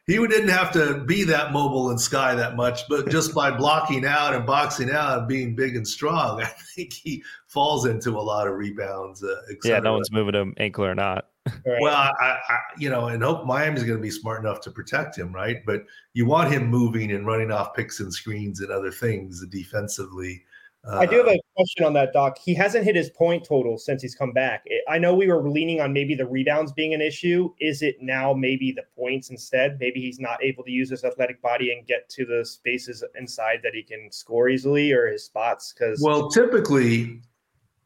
he 0.06 0.14
didn't 0.14 0.48
have 0.48 0.70
to 0.72 1.02
be 1.04 1.24
that 1.24 1.52
mobile 1.52 1.90
and 1.90 2.00
sky 2.00 2.34
that 2.36 2.54
much, 2.54 2.88
but 2.88 3.10
just 3.10 3.34
by 3.34 3.50
blocking 3.50 4.06
out 4.06 4.34
and 4.34 4.46
boxing 4.46 4.90
out 4.90 5.18
and 5.18 5.28
being 5.28 5.56
big 5.56 5.74
and 5.74 5.86
strong, 5.86 6.40
I 6.42 6.46
think 6.46 6.92
he 6.92 7.24
falls 7.48 7.86
into 7.86 8.10
a 8.10 8.20
lot 8.20 8.46
of 8.46 8.54
rebounds. 8.54 9.24
Uh, 9.24 9.34
yeah, 9.64 9.80
no 9.80 9.94
one's 9.94 10.12
moving 10.12 10.34
him 10.34 10.54
ankle 10.58 10.84
or 10.84 10.94
not. 10.94 11.26
Right. 11.46 11.80
Well, 11.80 11.94
I, 11.94 12.38
I, 12.48 12.58
you 12.78 12.90
know, 12.90 13.06
and 13.06 13.22
hope 13.22 13.46
Miami's 13.46 13.84
going 13.84 13.98
to 13.98 14.02
be 14.02 14.10
smart 14.10 14.40
enough 14.40 14.60
to 14.62 14.70
protect 14.70 15.16
him, 15.16 15.32
right? 15.32 15.58
But 15.64 15.84
you 16.12 16.26
want 16.26 16.52
him 16.52 16.66
moving 16.66 17.12
and 17.12 17.26
running 17.26 17.52
off 17.52 17.74
picks 17.74 18.00
and 18.00 18.12
screens 18.12 18.60
and 18.60 18.70
other 18.70 18.90
things 18.90 19.44
defensively 19.48 20.42
uh, 20.88 20.98
I 20.98 21.06
do 21.06 21.16
have 21.16 21.26
a 21.26 21.40
question 21.56 21.84
on 21.84 21.92
that, 21.94 22.12
Doc. 22.12 22.38
He 22.38 22.54
hasn't 22.54 22.84
hit 22.84 22.94
his 22.94 23.10
point 23.10 23.44
total 23.44 23.76
since 23.76 24.02
he's 24.02 24.14
come 24.14 24.32
back. 24.32 24.64
I 24.88 24.98
know 24.98 25.14
we 25.14 25.26
were 25.26 25.48
leaning 25.48 25.80
on 25.80 25.92
maybe 25.92 26.14
the 26.14 26.26
rebounds 26.26 26.72
being 26.72 26.94
an 26.94 27.00
issue. 27.00 27.52
Is 27.60 27.82
it 27.82 27.96
now 28.00 28.32
maybe 28.32 28.70
the 28.70 28.84
points 28.96 29.30
instead? 29.30 29.78
Maybe 29.80 30.00
he's 30.00 30.20
not 30.20 30.42
able 30.44 30.62
to 30.64 30.70
use 30.70 30.90
his 30.90 31.02
athletic 31.02 31.42
body 31.42 31.72
and 31.72 31.86
get 31.86 32.08
to 32.10 32.24
the 32.24 32.44
spaces 32.44 33.02
inside 33.18 33.60
that 33.64 33.74
he 33.74 33.82
can 33.82 34.12
score 34.12 34.48
easily 34.48 34.92
or 34.92 35.08
his 35.08 35.24
spots. 35.24 35.72
Because 35.72 36.00
well, 36.00 36.30
typically 36.30 37.20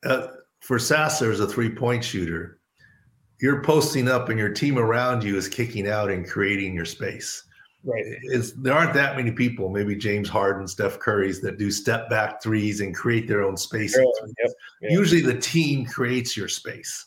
uh, 0.04 0.28
for 0.60 0.78
Sasser 0.78 1.32
as 1.32 1.40
a 1.40 1.46
three 1.46 1.70
point 1.70 2.04
shooter, 2.04 2.60
you're 3.40 3.62
posting 3.62 4.08
up 4.08 4.28
and 4.28 4.38
your 4.38 4.50
team 4.50 4.78
around 4.78 5.24
you 5.24 5.36
is 5.36 5.48
kicking 5.48 5.88
out 5.88 6.10
and 6.10 6.28
creating 6.28 6.74
your 6.74 6.84
space. 6.84 7.44
Right. 7.82 8.04
Is 8.24 8.54
there 8.54 8.74
aren't 8.74 8.92
that 8.94 9.16
many 9.16 9.30
people, 9.30 9.70
maybe 9.70 9.96
James 9.96 10.28
Harden, 10.28 10.68
Steph 10.68 10.98
Curry's, 10.98 11.40
that 11.40 11.58
do 11.58 11.70
step 11.70 12.10
back 12.10 12.42
threes 12.42 12.80
and 12.80 12.94
create 12.94 13.26
their 13.26 13.42
own 13.42 13.56
space. 13.56 13.96
Yep, 13.96 14.06
yep. 14.38 14.50
Usually 14.82 15.22
the 15.22 15.38
team 15.38 15.86
creates 15.86 16.36
your 16.36 16.48
space. 16.48 17.06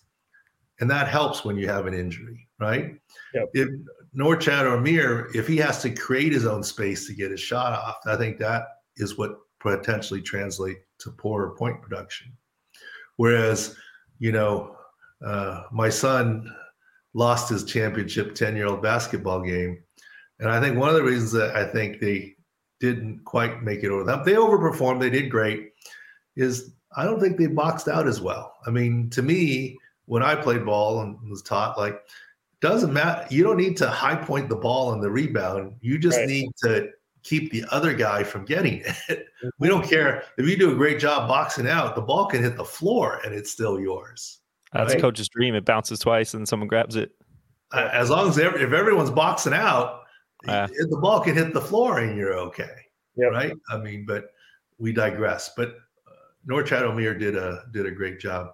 And 0.80 0.90
that 0.90 1.08
helps 1.08 1.46
when 1.46 1.58
you 1.58 1.68
have 1.68 1.86
an 1.86 1.94
injury, 1.94 2.48
right? 2.60 2.96
Yep. 3.36 3.50
If 3.54 3.70
Norchad 4.18 4.66
Omier, 4.66 5.34
if 5.36 5.48
he 5.48 5.58
has 5.58 5.82
to 5.84 5.92
create 5.92 6.34
his 6.34 6.46
own 6.46 6.64
space 6.64 7.06
to 7.08 7.14
get 7.14 7.30
his 7.30 7.40
shot 7.40 7.74
off, 7.74 7.98
I 8.08 8.16
think 8.16 8.40
that 8.40 8.64
is 8.98 9.18
what 9.18 9.38
potentially 9.60 10.22
translate 10.22 10.78
to 11.00 11.12
poorer 11.12 11.52
point 11.56 11.82
production. 11.82 12.34
Whereas, 13.18 13.76
you 14.18 14.32
know, 14.32 14.76
uh, 15.24 15.64
my 15.72 15.90
son 15.90 16.52
lost 17.14 17.50
his 17.50 17.64
championship 17.64 18.34
10 18.34 18.56
year 18.56 18.66
old 18.66 18.82
basketball 18.82 19.42
game 19.42 19.83
and 20.44 20.52
I 20.52 20.60
think 20.60 20.78
one 20.78 20.90
of 20.90 20.96
the 20.96 21.04
reasons 21.04 21.32
that 21.32 21.56
I 21.56 21.64
think 21.64 22.02
they 22.02 22.36
didn't 22.82 23.24
quite 23.24 23.64
make 23.64 23.82
it 23.82 23.90
over 23.90 24.04
them, 24.04 24.24
they 24.26 24.34
overperformed, 24.34 25.00
they 25.00 25.10
did 25.10 25.32
great, 25.32 25.72
is 26.36 26.74
I 26.98 27.06
don't 27.06 27.22
think 27.22 27.38
they 27.38 27.48
boxed 27.48 27.88
out 27.88 28.08
as 28.08 28.20
well. 28.20 28.58
I 28.68 28.70
mean, 28.70 29.10
to 29.12 29.22
me, 29.22 29.78
when 30.06 30.22
I 30.22 30.36
played 30.36 30.66
ball 30.66 31.00
and 31.00 31.18
was 31.30 31.42
taught, 31.42 31.78
like, 31.78 32.02
doesn't 32.60 32.92
matter. 32.92 33.26
You 33.30 33.44
don't 33.44 33.56
need 33.56 33.78
to 33.78 33.90
high 33.90 34.16
point 34.18 34.50
the 34.50 34.58
ball 34.58 34.92
and 34.92 35.02
the 35.02 35.10
rebound. 35.10 35.76
You 35.80 35.98
just 35.98 36.18
right. 36.18 36.28
need 36.28 36.50
to 36.64 36.90
keep 37.24 37.54
the 37.54 37.64
other 37.72 37.94
guy 37.94 38.24
from 38.24 38.44
getting 38.44 38.84
it. 39.10 39.28
we 39.60 39.70
don't 39.70 39.82
mm-hmm. 39.82 39.90
care 39.90 40.24
if 40.38 40.48
you 40.48 40.58
do 40.58 40.74
a 40.74 40.76
great 40.76 41.00
job 41.00 41.30
boxing 41.30 41.70
out, 41.70 41.96
the 41.96 42.02
ball 42.02 42.26
can 42.26 42.44
hit 42.44 42.58
the 42.58 42.66
floor 42.66 43.22
and 43.24 43.34
it's 43.34 43.50
still 43.50 43.80
yours. 43.80 44.40
That's 44.74 44.94
right? 44.94 45.02
coach's 45.02 45.30
dream. 45.30 45.56
It 45.56 45.64
bounces 45.64 46.00
twice 46.00 46.34
and 46.34 46.48
someone 46.48 46.68
grabs 46.68 46.98
it. 46.98 47.12
As 47.74 48.10
long 48.10 48.28
as 48.28 48.38
every, 48.38 48.62
if 48.62 48.74
everyone's 48.74 49.10
boxing 49.10 49.54
out, 49.54 50.03
the 50.46 51.00
ball 51.02 51.20
can 51.22 51.36
hit 51.36 51.54
the 51.54 51.62
floor 51.62 52.00
and 52.00 52.18
you're 52.18 52.38
okay. 52.38 52.76
Yeah. 53.16 53.28
Right. 53.28 53.54
I 53.70 53.78
mean, 53.78 54.06
but 54.06 54.32
we 54.78 54.92
digress. 54.92 55.52
But 55.56 55.76
uh, 56.08 56.12
Norchad 56.50 56.82
Omier 56.82 57.18
did 57.18 57.36
a 57.36 57.64
did 57.72 57.86
a 57.86 57.92
great 57.92 58.20
job. 58.20 58.54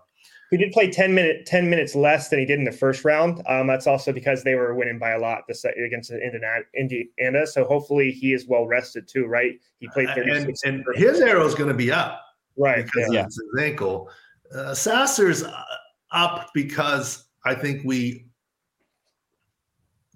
He 0.51 0.57
did 0.57 0.71
play 0.71 0.89
10 0.89 1.13
minute 1.13 1.45
10 1.45 1.69
minutes 1.69 1.95
less 1.95 2.29
than 2.29 2.39
he 2.39 2.45
did 2.45 2.57
in 2.57 2.65
the 2.65 2.71
first 2.71 3.05
round. 3.05 3.41
Um, 3.47 3.67
that's 3.67 3.85
also 3.85 4.11
because 4.11 4.43
they 4.43 4.55
were 4.55 4.73
winning 4.73 4.97
by 4.97 5.11
a 5.11 5.19
lot 5.19 5.43
this 5.47 5.63
against 5.63 6.11
Indiana, 6.11 6.61
Indiana. 6.75 7.45
So 7.45 7.63
hopefully 7.65 8.11
he 8.11 8.33
is 8.33 8.47
well 8.47 8.65
rested 8.65 9.07
too, 9.07 9.25
right? 9.25 9.59
He 9.79 9.87
played 9.89 10.09
36. 10.09 10.63
And, 10.63 10.83
and 10.85 10.97
his 10.97 11.21
arrow 11.21 11.45
is 11.45 11.53
going 11.53 11.69
to 11.69 11.75
be 11.75 11.91
up. 11.91 12.21
Right. 12.57 12.83
Because 12.85 13.13
yeah. 13.13 13.25
it's 13.25 13.35
his 13.35 13.63
ankle. 13.63 14.09
Uh, 14.53 14.73
Sasser's 14.73 15.43
uh, 15.43 15.63
up 16.11 16.49
because 16.55 17.25
I 17.45 17.53
think 17.53 17.83
we 17.85 18.28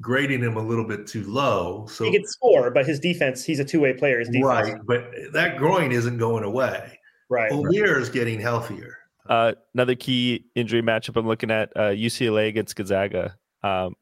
grading 0.04 0.42
him 0.42 0.58
a 0.58 0.62
little 0.62 0.86
bit 0.86 1.08
too 1.08 1.24
low. 1.24 1.88
So 1.90 2.04
he 2.04 2.12
can 2.12 2.28
score, 2.28 2.70
but 2.70 2.86
his 2.86 3.00
defense, 3.00 3.44
he's 3.44 3.60
a 3.60 3.66
two 3.66 3.80
way 3.80 3.94
player. 3.94 4.20
His 4.20 4.30
defense. 4.30 4.70
Right, 4.70 4.76
but 4.86 5.06
that 5.34 5.58
groin 5.58 5.92
isn't 5.92 6.18
going 6.18 6.44
away. 6.44 7.00
Right. 7.30 7.52
Omier 7.52 7.94
right. 7.94 8.02
is 8.02 8.10
getting 8.10 8.40
healthier. 8.40 8.98
Uh, 9.28 9.54
another 9.74 9.96
key 9.96 10.46
injury 10.54 10.82
matchup 10.82 11.18
I'm 11.18 11.26
looking 11.26 11.50
at 11.50 11.72
uh, 11.76 11.92
UCLA 11.92 12.50
against 12.50 12.76
Gonzaga. 12.76 13.36
Um, 13.64 13.96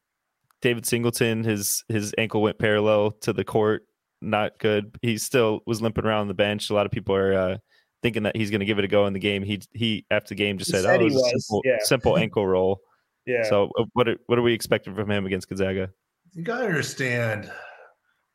David 0.62 0.86
Singleton, 0.86 1.44
his 1.44 1.84
his 1.88 2.14
ankle 2.18 2.42
went 2.42 2.58
parallel 2.58 3.12
to 3.22 3.34
the 3.34 3.44
court. 3.44 3.84
Not 4.22 4.60
good. 4.60 4.96
He 5.02 5.18
still 5.18 5.62
was 5.66 5.82
limping 5.82 6.06
around 6.06 6.28
the 6.28 6.34
bench. 6.34 6.70
A 6.70 6.74
lot 6.74 6.86
of 6.86 6.92
people 6.92 7.16
are 7.16 7.34
uh, 7.34 7.58
thinking 8.04 8.24
that 8.24 8.36
he's 8.36 8.50
going 8.50 8.60
to 8.60 8.66
give 8.66 8.80
it 8.80 8.86
a 8.86 8.88
go 8.88 9.06
in 9.06 9.14
the 9.14 9.20
game. 9.20 9.44
He 9.44 9.62
he 9.74 10.06
after 10.12 10.30
the 10.30 10.36
game 10.36 10.58
just 10.58 10.72
said, 10.72 10.84
said, 10.84 11.00
"Oh, 11.00 11.02
it 11.02 11.04
was, 11.06 11.14
was. 11.14 11.24
a 11.24 11.40
simple, 11.40 11.62
yeah. 11.66 11.78
simple 11.82 12.18
ankle 12.18 12.46
roll." 12.46 12.82
Yeah. 13.26 13.44
So 13.44 13.70
uh, 13.78 13.86
what 13.94 14.08
are, 14.08 14.18
what 14.28 14.40
are 14.40 14.42
we 14.42 14.54
expecting 14.54 14.96
from 14.96 15.10
him 15.10 15.26
against 15.26 15.48
Gonzaga? 15.50 15.92
You 16.34 16.44
got 16.44 16.60
to 16.60 16.66
understand, 16.66 17.52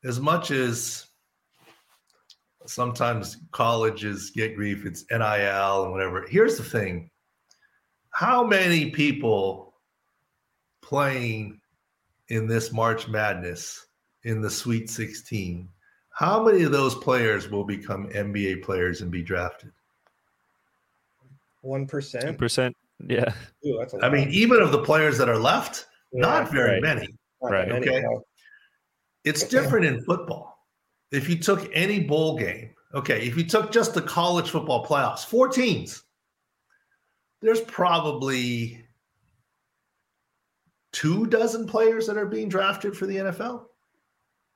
as 0.05 0.20
much 0.20 0.51
as 0.51 1.07
sometimes 2.66 3.39
colleges 3.53 4.30
get 4.30 4.57
grief, 4.57 4.84
it's 4.84 5.05
NIL 5.11 5.84
and 5.84 5.93
whatever. 5.93 6.26
Here's 6.28 6.57
the 6.57 6.64
thing: 6.64 7.11
how 8.11 8.45
many 8.45 8.91
people 8.91 9.74
playing 10.82 11.61
in 12.28 12.47
this 12.47 12.72
March 12.72 13.09
Madness 13.09 13.87
in 14.24 14.41
the 14.41 14.51
Sweet 14.51 14.91
16? 14.91 15.68
How 16.11 16.43
many 16.43 16.62
of 16.62 16.72
those 16.72 16.95
players 16.95 17.51
will 17.51 17.64
become 17.64 18.09
NBA 18.09 18.62
players 18.62 19.01
and 19.03 19.11
be 19.11 19.22
drafted? 19.22 19.72
One 21.62 21.87
percent. 21.87 22.39
Percent. 22.39 22.76
Yeah. 23.05 23.32
Ooh, 23.66 23.84
I 24.03 24.09
mean, 24.09 24.28
even 24.30 24.61
of 24.61 24.72
the 24.72 24.82
players 24.82 25.18
that 25.18 25.28
are 25.28 25.38
left, 25.38 25.86
yeah, 26.12 26.22
not 26.22 26.51
very 26.51 26.80
right. 26.80 26.82
many. 26.82 27.09
Not 27.42 27.53
Right. 27.53 27.68
many, 27.68 27.88
Okay. 27.88 28.01
no. 28.03 28.22
It's 29.24 29.42
different 29.44 29.84
in 29.86 30.03
football. 30.05 30.66
If 31.11 31.28
you 31.28 31.36
took 31.38 31.68
any 31.74 32.01
bowl 32.01 32.38
game, 32.38 32.70
okay, 32.94 33.26
if 33.26 33.36
you 33.36 33.44
took 33.44 33.72
just 33.72 33.92
the 33.94 34.03
college 34.03 34.51
football 34.51 34.84
playoffs, 34.86 35.24
four 35.26 35.49
teams, 35.49 36.05
there's 37.42 37.61
probably 37.62 38.84
two 40.92 41.26
dozen 41.26 41.66
players 41.66 42.07
that 42.07 42.16
are 42.16 42.26
being 42.26 42.49
drafted 42.49 42.97
for 42.97 43.07
the 43.07 43.16
NFL. 43.16 43.66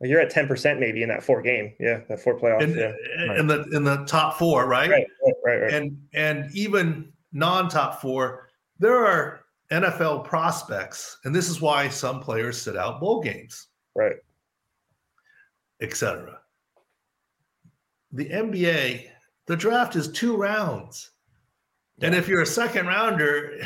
You're 0.02 0.20
at 0.20 0.30
ten 0.30 0.46
percent 0.48 0.80
maybe 0.80 1.02
in 1.02 1.10
that 1.10 1.22
four 1.22 1.42
game. 1.42 1.74
Yeah, 1.78 2.00
that 2.08 2.20
four 2.20 2.38
playoff. 2.38 2.62
In, 2.62 2.70
yeah. 2.70 3.38
in 3.38 3.46
the 3.46 3.64
in 3.72 3.84
the 3.84 4.04
top 4.06 4.38
four, 4.38 4.66
right? 4.66 4.88
Right, 4.88 5.06
right, 5.26 5.34
right, 5.44 5.60
right. 5.62 5.74
And 5.74 5.98
and 6.14 6.50
even 6.54 7.12
non-top 7.32 8.00
four, 8.00 8.48
there 8.78 9.04
are 9.04 9.40
NFL 9.72 10.24
prospects, 10.24 11.18
and 11.24 11.34
this 11.34 11.48
is 11.48 11.60
why 11.60 11.88
some 11.88 12.20
players 12.20 12.60
sit 12.60 12.76
out 12.76 13.00
bowl 13.00 13.22
games. 13.22 13.68
right. 13.94 14.16
etc. 15.80 16.38
The 18.12 18.28
NBA, 18.28 19.06
the 19.46 19.56
draft 19.56 19.96
is 19.96 20.10
two 20.10 20.36
rounds. 20.36 21.12
And 22.02 22.14
if 22.14 22.28
you're 22.28 22.42
a 22.42 22.46
second 22.46 22.86
rounder, 22.86 23.60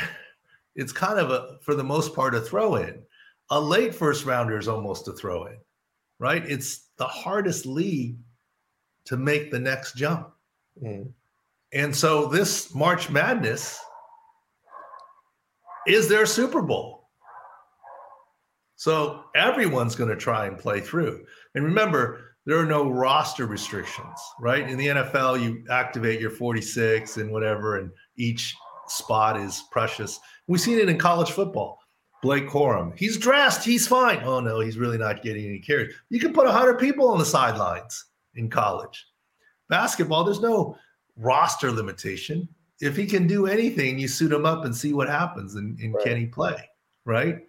it's 0.75 0.91
kind 0.91 1.19
of 1.19 1.31
a, 1.31 1.57
for 1.61 1.73
the 1.73 1.83
most 1.83 2.13
part, 2.13 2.35
a 2.35 2.41
throw 2.41 2.75
in. 2.75 3.01
A 3.49 3.59
late 3.59 3.95
first 3.95 4.25
rounder 4.25 4.57
is 4.57 4.67
almost 4.67 5.07
a 5.07 5.13
throw 5.13 5.45
in, 5.45 5.57
right? 6.19 6.43
It's 6.45 6.89
the 6.97 7.05
hardest 7.05 7.65
league 7.65 8.17
to 9.05 9.17
make 9.17 9.51
the 9.51 9.59
next 9.59 9.95
jump. 9.95 10.31
Mm. 10.83 11.11
And 11.75 11.93
so 11.93 12.27
this 12.27 12.73
March 12.73 13.09
Madness 13.09 13.77
is 15.85 16.07
their 16.07 16.25
Super 16.25 16.61
Bowl. 16.61 17.09
So 18.77 19.25
everyone's 19.35 19.95
going 19.95 20.09
to 20.09 20.15
try 20.15 20.47
and 20.47 20.57
play 20.57 20.79
through. 20.79 21.25
And 21.53 21.65
remember, 21.65 22.35
there 22.45 22.57
are 22.57 22.65
no 22.65 22.89
roster 22.89 23.45
restrictions, 23.45 24.19
right? 24.39 24.69
In 24.69 24.77
the 24.77 24.87
NFL, 24.87 25.43
you 25.43 25.63
activate 25.69 26.21
your 26.21 26.29
46 26.29 27.17
and 27.17 27.31
whatever, 27.31 27.77
and 27.77 27.91
each 28.17 28.55
spot 28.87 29.37
is 29.37 29.63
precious. 29.71 30.19
We've 30.47 30.61
seen 30.61 30.79
it 30.79 30.89
in 30.89 30.97
college 30.97 31.31
football. 31.31 31.79
Blake 32.21 32.47
Corum, 32.47 32.97
he's 32.97 33.17
dressed, 33.17 33.63
he's 33.63 33.87
fine. 33.87 34.21
Oh 34.23 34.39
no, 34.39 34.59
he's 34.59 34.77
really 34.77 34.97
not 34.97 35.21
getting 35.21 35.45
any 35.45 35.59
carries. 35.59 35.93
You 36.09 36.19
can 36.19 36.33
put 36.33 36.45
100 36.45 36.79
people 36.79 37.09
on 37.09 37.19
the 37.19 37.25
sidelines 37.25 38.05
in 38.35 38.49
college. 38.49 39.05
Basketball, 39.69 40.23
there's 40.23 40.39
no 40.39 40.77
roster 41.17 41.71
limitation. 41.71 42.47
If 42.81 42.95
he 42.95 43.05
can 43.05 43.25
do 43.27 43.47
anything, 43.47 43.97
you 43.99 44.07
suit 44.07 44.31
him 44.33 44.45
up 44.45 44.65
and 44.65 44.75
see 44.75 44.93
what 44.93 45.07
happens, 45.09 45.55
and, 45.55 45.79
and 45.79 45.93
Right. 45.93 46.03
can 46.05 46.17
he 46.17 46.25
play, 46.25 46.69
right? 47.05 47.45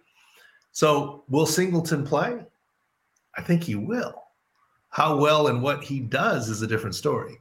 So, 0.71 1.23
will 1.29 1.45
Singleton 1.45 2.05
play? 2.05 2.39
I 3.37 3.41
think 3.41 3.63
he 3.63 3.75
will. 3.75 4.23
How 4.89 5.17
well 5.17 5.47
and 5.47 5.61
what 5.61 5.83
he 5.83 5.99
does 5.99 6.49
is 6.49 6.61
a 6.61 6.67
different 6.67 6.95
story. 6.95 7.39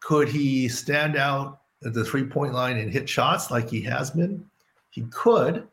Could 0.00 0.28
he 0.28 0.68
stand 0.68 1.16
out 1.16 1.60
at 1.84 1.92
the 1.92 2.04
three 2.04 2.24
point 2.24 2.54
line 2.54 2.78
and 2.78 2.90
hit 2.92 3.08
shots 3.08 3.50
like 3.50 3.68
he 3.68 3.80
has 3.82 4.10
been? 4.10 4.44
He 4.90 5.02
could. 5.10 5.68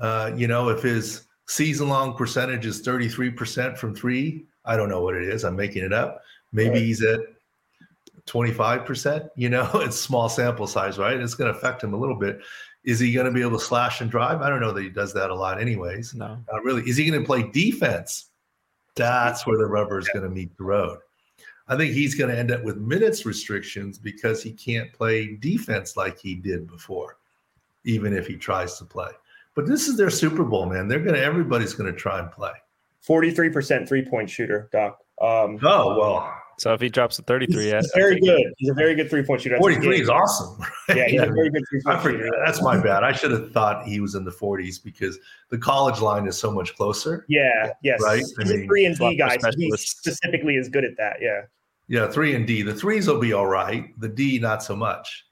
Uh, 0.00 0.32
you 0.34 0.48
know, 0.48 0.68
if 0.70 0.82
his 0.82 1.26
season 1.46 1.88
long 1.88 2.16
percentage 2.16 2.64
is 2.66 2.82
33% 2.82 3.76
from 3.76 3.94
three, 3.94 4.46
I 4.64 4.76
don't 4.76 4.88
know 4.88 5.02
what 5.02 5.14
it 5.16 5.24
is. 5.24 5.44
I'm 5.44 5.54
making 5.56 5.84
it 5.84 5.92
up. 5.92 6.22
Maybe 6.52 6.70
Right. 6.70 6.78
he's 6.82 7.02
at 7.04 7.20
25%. 8.26 9.28
You 9.36 9.48
know, 9.48 9.70
it's 9.74 9.98
small 9.98 10.28
sample 10.28 10.66
size, 10.66 10.98
right? 10.98 11.18
It's 11.18 11.34
going 11.34 11.52
to 11.52 11.58
affect 11.58 11.82
him 11.82 11.94
a 11.94 11.98
little 11.98 12.18
bit. 12.18 12.40
Is 12.84 12.98
he 12.98 13.12
going 13.12 13.26
to 13.26 13.32
be 13.32 13.42
able 13.42 13.58
to 13.58 13.64
slash 13.64 14.00
and 14.00 14.10
drive? 14.10 14.42
I 14.42 14.48
don't 14.48 14.60
know 14.60 14.72
that 14.72 14.82
he 14.82 14.88
does 14.88 15.14
that 15.14 15.30
a 15.30 15.34
lot, 15.34 15.60
anyways. 15.60 16.14
No. 16.14 16.38
Not 16.50 16.64
really. 16.64 16.82
Is 16.88 16.96
he 16.96 17.08
going 17.08 17.20
to 17.20 17.26
play 17.26 17.44
defense? 17.44 18.30
That's 18.96 19.46
where 19.46 19.56
the 19.56 19.66
rubber 19.66 19.98
is 19.98 20.08
going 20.08 20.24
to 20.24 20.30
meet 20.30 20.56
the 20.56 20.64
road. 20.64 20.98
I 21.68 21.76
think 21.76 21.94
he's 21.94 22.16
going 22.16 22.30
to 22.30 22.38
end 22.38 22.50
up 22.50 22.64
with 22.64 22.76
minutes 22.76 23.24
restrictions 23.24 23.98
because 23.98 24.42
he 24.42 24.52
can't 24.52 24.92
play 24.92 25.36
defense 25.36 25.96
like 25.96 26.18
he 26.18 26.34
did 26.34 26.66
before, 26.66 27.18
even 27.84 28.12
if 28.12 28.26
he 28.26 28.36
tries 28.36 28.76
to 28.78 28.84
play. 28.84 29.10
But 29.54 29.66
this 29.66 29.86
is 29.86 29.96
their 29.96 30.10
Super 30.10 30.44
Bowl, 30.44 30.66
man. 30.66 30.88
They're 30.88 30.98
going 30.98 31.14
to, 31.14 31.22
everybody's 31.22 31.72
going 31.72 31.90
to 31.92 31.98
try 31.98 32.18
and 32.18 32.30
play. 32.30 32.52
Forty-three 33.00 33.50
percent 33.50 33.88
three-point 33.88 34.28
shooter, 34.30 34.68
Doc. 34.72 34.98
Um, 35.20 35.58
Oh, 35.62 35.98
well, 35.98 36.41
So 36.58 36.72
if 36.74 36.80
he 36.80 36.88
drops 36.88 37.18
a 37.18 37.22
33, 37.22 37.54
he's, 37.64 37.72
yeah, 37.72 37.78
he's 37.80 37.92
very 37.94 38.20
good. 38.20 38.52
He's 38.58 38.70
a 38.70 38.74
very 38.74 38.94
good 38.94 39.10
three-point 39.10 39.40
shooter. 39.40 39.56
That's 39.56 39.66
his 39.66 39.76
43 39.76 40.00
is 40.02 40.08
awesome. 40.08 40.58
Yeah, 40.90 41.06
he's 41.08 41.20
a 41.20 41.26
very 41.26 41.50
good 41.50 41.62
three-point 41.70 42.00
forget. 42.02 42.20
shooter. 42.20 42.30
That's 42.44 42.62
my 42.62 42.80
bad. 42.80 43.02
I 43.04 43.12
should 43.12 43.30
have 43.30 43.50
thought 43.52 43.86
he 43.86 44.00
was 44.00 44.14
in 44.14 44.24
the 44.24 44.30
40s 44.30 44.82
because 44.82 45.18
the 45.50 45.58
college 45.58 46.00
line 46.00 46.26
is 46.26 46.36
so 46.38 46.50
much 46.52 46.76
closer. 46.76 47.24
Yeah, 47.28 47.72
yes. 47.82 48.00
Right? 48.02 48.14
I 48.14 48.42
He's 48.42 48.50
a 48.50 48.56
mean, 48.58 48.66
three 48.68 48.84
and 48.86 48.96
D 48.96 49.04
more 49.04 49.14
guy. 49.14 49.38
so 49.38 49.50
He 49.56 49.70
specifically 49.76 50.56
is 50.56 50.68
good 50.68 50.84
at 50.84 50.96
that. 50.98 51.16
Yeah. 51.20 51.42
Yeah, 51.88 52.06
three 52.08 52.34
and 52.34 52.46
D. 52.46 52.62
The 52.62 52.74
threes 52.74 53.06
will 53.08 53.20
be 53.20 53.32
all 53.32 53.46
right. 53.46 53.98
The 54.00 54.08
D, 54.08 54.38
not 54.38 54.62
so 54.62 54.76
much, 54.76 55.26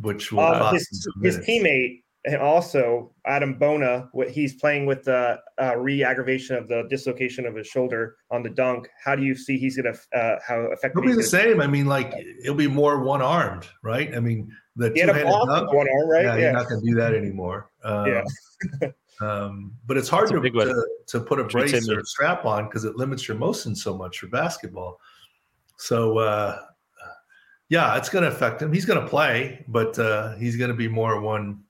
which 0.00 0.30
will 0.32 0.40
Uh, 0.40 0.72
his 0.72 1.08
his 1.22 1.38
teammate 1.38 2.02
and 2.26 2.36
also 2.42 3.12
Adem 3.26 3.56
Bona, 3.58 4.08
what 4.12 4.28
he's 4.28 4.54
playing 4.54 4.84
with 4.84 5.04
the 5.04 5.38
uh, 5.62 5.76
re-aggravation 5.76 6.56
of 6.56 6.66
the 6.66 6.84
dislocation 6.90 7.46
of 7.46 7.54
his 7.54 7.68
shoulder 7.68 8.16
on 8.32 8.42
the 8.42 8.50
dunk. 8.50 8.88
How 9.02 9.14
do 9.14 9.22
you 9.22 9.36
see 9.36 9.56
he's 9.56 9.76
going 9.80 9.94
to 9.94 10.18
uh, 10.18 10.38
how 10.46 10.60
effective? 10.72 11.04
He'll 11.04 11.12
be 11.12 11.16
the 11.16 11.22
same. 11.22 11.60
I 11.60 11.68
mean, 11.68 11.86
like 11.86 12.12
he'll 12.42 12.54
be 12.54 12.66
more 12.66 13.02
one 13.02 13.22
armed, 13.22 13.68
right? 13.84 14.12
I 14.14 14.18
mean, 14.18 14.50
the 14.74 14.90
He 14.92 15.00
had 15.00 15.06
two-handed 15.06 15.30
dunk. 15.30 15.72
one 15.72 15.86
arm, 15.88 16.08
right? 16.10 16.24
Yeah, 16.24 16.36
Yeah. 16.36 16.44
he's 16.48 16.52
not 16.54 16.68
going 16.68 16.80
to 16.80 16.90
do 16.90 16.94
that 16.96 17.14
anymore. 17.14 17.70
Um, 17.84 18.06
Yeah. 18.06 18.88
um, 19.20 19.72
but 19.86 19.96
it's 19.96 20.08
hard 20.08 20.28
to, 20.30 20.40
to 20.40 20.86
to 21.06 21.20
put 21.20 21.38
a 21.38 21.44
brace 21.44 21.72
him. 21.72 21.96
or 21.96 22.00
a 22.00 22.04
strap 22.04 22.44
on 22.44 22.64
because 22.64 22.84
it 22.84 22.96
limits 22.96 23.28
your 23.28 23.36
motion 23.36 23.76
so 23.76 23.96
much 23.96 24.18
for 24.18 24.26
basketball. 24.26 24.98
So 25.78 26.18
uh, 26.18 26.58
yeah, 27.68 27.96
it's 27.96 28.08
going 28.08 28.22
to 28.22 28.30
affect 28.30 28.62
him. 28.62 28.72
He's 28.72 28.84
going 28.84 29.00
to 29.00 29.06
play, 29.06 29.64
but 29.68 29.96
uh, 29.98 30.34
he's 30.34 30.56
going 30.56 30.70
to 30.70 30.76
be 30.76 30.88
more 30.88 31.20
one 31.20 31.60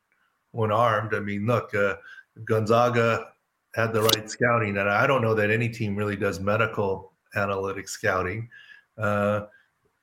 one 0.57 0.73
armed. 0.73 1.15
I 1.15 1.21
mean, 1.21 1.47
look, 1.47 1.75
uh, 1.75 1.97
Gonzaga 2.45 3.29
had 3.75 3.93
the 3.93 4.03
right 4.03 4.31
scouting, 4.31 4.79
and 4.79 4.89
I 4.89 5.07
don't 5.07 5.23
know 5.23 5.35
that 5.35 5.51
any 5.51 5.69
team 5.69 5.95
really 5.95 6.17
does 6.17 6.41
medical 6.41 7.13
analytic 7.35 7.89
scouting. 7.89 8.49
Uh, 8.97 9.43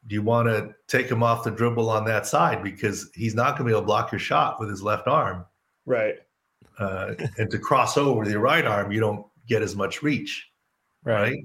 do 0.08 0.16
you 0.16 0.22
want 0.22 0.47
to 0.47 0.76
take 0.88 1.10
him 1.10 1.24
off 1.24 1.43
the 1.43 1.51
dribble 1.51 1.89
on 1.89 2.06
that 2.06 2.28
side 2.28 2.62
because 2.64 3.10
he's 3.16 3.34
not 3.36 3.58
going 3.58 3.60
to 3.60 3.64
be 3.66 3.72
able 3.72 3.82
to 3.82 3.86
block 3.86 4.12
your 4.12 4.20
shot 4.20 4.60
with 4.60 4.70
his 4.70 4.84
left 4.84 5.08
arm, 5.08 5.45
Right. 5.86 6.16
uh, 6.78 7.14
and 7.38 7.49
to 7.49 7.58
cross 7.58 7.97
over 7.97 8.20
with 8.20 8.30
your 8.30 8.41
right 8.41 8.66
arm, 8.66 8.91
you 8.91 8.99
don't 8.99 9.26
get 9.47 9.62
as 9.62 9.76
much 9.76 10.04
reach, 10.04 10.49
right? 11.04 11.38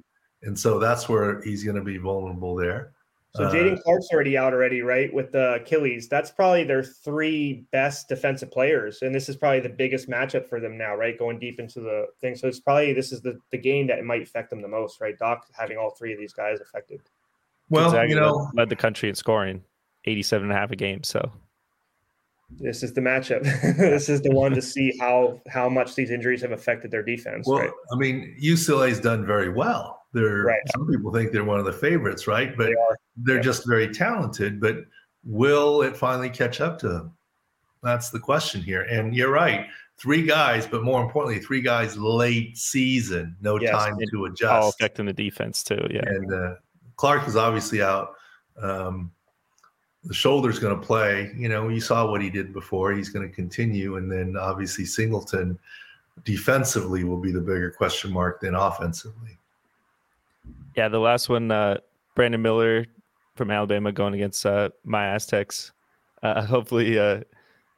And 0.42 0.58
so 0.58 0.78
that's 0.78 1.08
where 1.08 1.40
he's 1.42 1.64
going 1.64 1.76
to 1.76 1.82
be 1.84 1.96
vulnerable 1.98 2.54
there. 2.56 2.92
So 3.36 3.44
Uh, 3.44 3.52
Jaylen 3.52 3.82
Clark's 3.82 4.08
already 4.12 4.36
out 4.38 4.52
already, 4.52 4.80
right? 4.80 5.12
With 5.12 5.32
the 5.32 5.54
Achilles. 5.54 6.08
That's 6.08 6.30
probably 6.30 6.64
their 6.64 6.82
three 6.82 7.66
best 7.72 8.08
defensive 8.08 8.50
players. 8.50 9.02
And 9.02 9.14
this 9.14 9.28
is 9.28 9.36
probably 9.36 9.60
the 9.60 9.68
biggest 9.68 10.08
matchup 10.08 10.48
for 10.48 10.60
them 10.60 10.78
now, 10.78 10.94
right? 10.94 11.18
Going 11.18 11.38
deep 11.38 11.60
into 11.60 11.80
the 11.80 12.06
thing. 12.20 12.36
So 12.36 12.48
it's 12.48 12.60
probably 12.60 12.92
this 12.94 13.12
is 13.12 13.20
the, 13.20 13.38
the 13.52 13.58
game 13.58 13.86
that 13.88 14.02
might 14.04 14.22
affect 14.22 14.50
them 14.50 14.62
the 14.62 14.68
most, 14.68 15.00
right? 15.00 15.18
Doc 15.18 15.46
having 15.52 15.76
all 15.76 15.90
three 15.90 16.12
of 16.12 16.18
these 16.18 16.32
guys 16.32 16.60
affected. 16.60 17.00
Well, 17.68 17.90
Gonzaga 17.90 18.08
you 18.08 18.16
know, 18.16 18.50
led 18.54 18.70
the 18.70 18.76
country 18.76 19.10
in 19.10 19.14
scoring, 19.14 19.62
87 20.06 20.44
and 20.44 20.52
a 20.52 20.58
half 20.58 20.70
a 20.70 20.76
game. 20.76 21.04
So 21.04 21.30
This 22.50 22.82
is 22.82 22.92
the 22.94 23.00
matchup. 23.00 23.42
this 23.76 24.08
is 24.08 24.22
the 24.22 24.30
one 24.32 24.52
to 24.52 24.62
see 24.62 24.96
how 24.98 25.40
how 25.48 25.68
much 25.68 25.94
these 25.94 26.10
injuries 26.10 26.40
have 26.42 26.52
affected 26.52 26.90
their 26.90 27.02
defense, 27.02 27.46
well, 27.46 27.58
right? 27.60 27.70
I 27.92 27.96
mean, 27.96 28.34
UCLA's 28.42 29.00
done 29.00 29.26
very 29.26 29.50
well. 29.50 30.06
They're 30.14 30.44
Right. 30.44 30.60
some 30.74 30.86
people 30.88 31.12
think 31.12 31.32
they're 31.32 31.44
one 31.44 31.58
of 31.60 31.66
the 31.66 31.72
favorites, 31.72 32.26
right? 32.26 32.56
But 32.56 32.66
They 32.68 32.72
are. 32.72 32.96
they're 33.16 33.36
Yeah. 33.36 33.42
just 33.42 33.66
very 33.68 33.88
talented. 33.92 34.60
But 34.60 34.76
will 35.24 35.82
it 35.82 35.96
finally 35.96 36.30
catch 36.30 36.60
up 36.62 36.78
to 36.78 36.88
them? 36.88 37.12
That's 37.82 38.08
the 38.10 38.18
question 38.18 38.62
here. 38.62 38.82
And 38.82 39.14
you're 39.14 39.30
right, 39.30 39.66
three 39.98 40.22
guys, 40.22 40.66
but 40.66 40.82
more 40.82 41.02
importantly, 41.02 41.40
three 41.44 41.60
guys 41.60 41.98
late 41.98 42.56
season, 42.56 43.36
no 43.42 43.60
Yes. 43.60 43.70
time 43.72 43.98
to 44.10 44.24
adjust. 44.24 44.50
all 44.50 44.68
affecting 44.70 45.04
the 45.06 45.12
defense 45.12 45.62
too. 45.62 45.86
Yeah. 45.90 46.02
And 46.06 46.32
uh, 46.32 46.54
Clark 46.96 47.28
is 47.28 47.36
obviously 47.36 47.82
out. 47.82 48.14
Um, 48.60 49.12
the 50.08 50.14
shoulder's 50.14 50.58
going 50.58 50.74
to 50.74 50.84
play. 50.84 51.30
You 51.36 51.48
know, 51.48 51.68
you 51.68 51.80
saw 51.80 52.10
what 52.10 52.22
he 52.22 52.30
did 52.30 52.52
before. 52.52 52.92
He's 52.92 53.10
going 53.10 53.28
to 53.28 53.34
continue, 53.34 53.96
and 53.96 54.10
then 54.10 54.36
obviously 54.36 54.86
Singleton 54.86 55.58
defensively 56.24 57.04
will 57.04 57.20
be 57.20 57.30
the 57.30 57.40
bigger 57.40 57.70
question 57.70 58.10
mark 58.10 58.40
than 58.40 58.54
offensively. 58.54 59.38
Yeah, 60.74 60.88
the 60.88 60.98
last 60.98 61.28
one, 61.28 61.50
uh, 61.50 61.78
Brandon 62.14 62.40
Miller 62.40 62.86
from 63.36 63.50
Alabama 63.50 63.92
going 63.92 64.14
against 64.14 64.44
uh, 64.46 64.70
my 64.82 65.06
Aztecs. 65.08 65.72
Uh, 66.22 66.42
hopefully, 66.46 66.98
uh, 66.98 67.20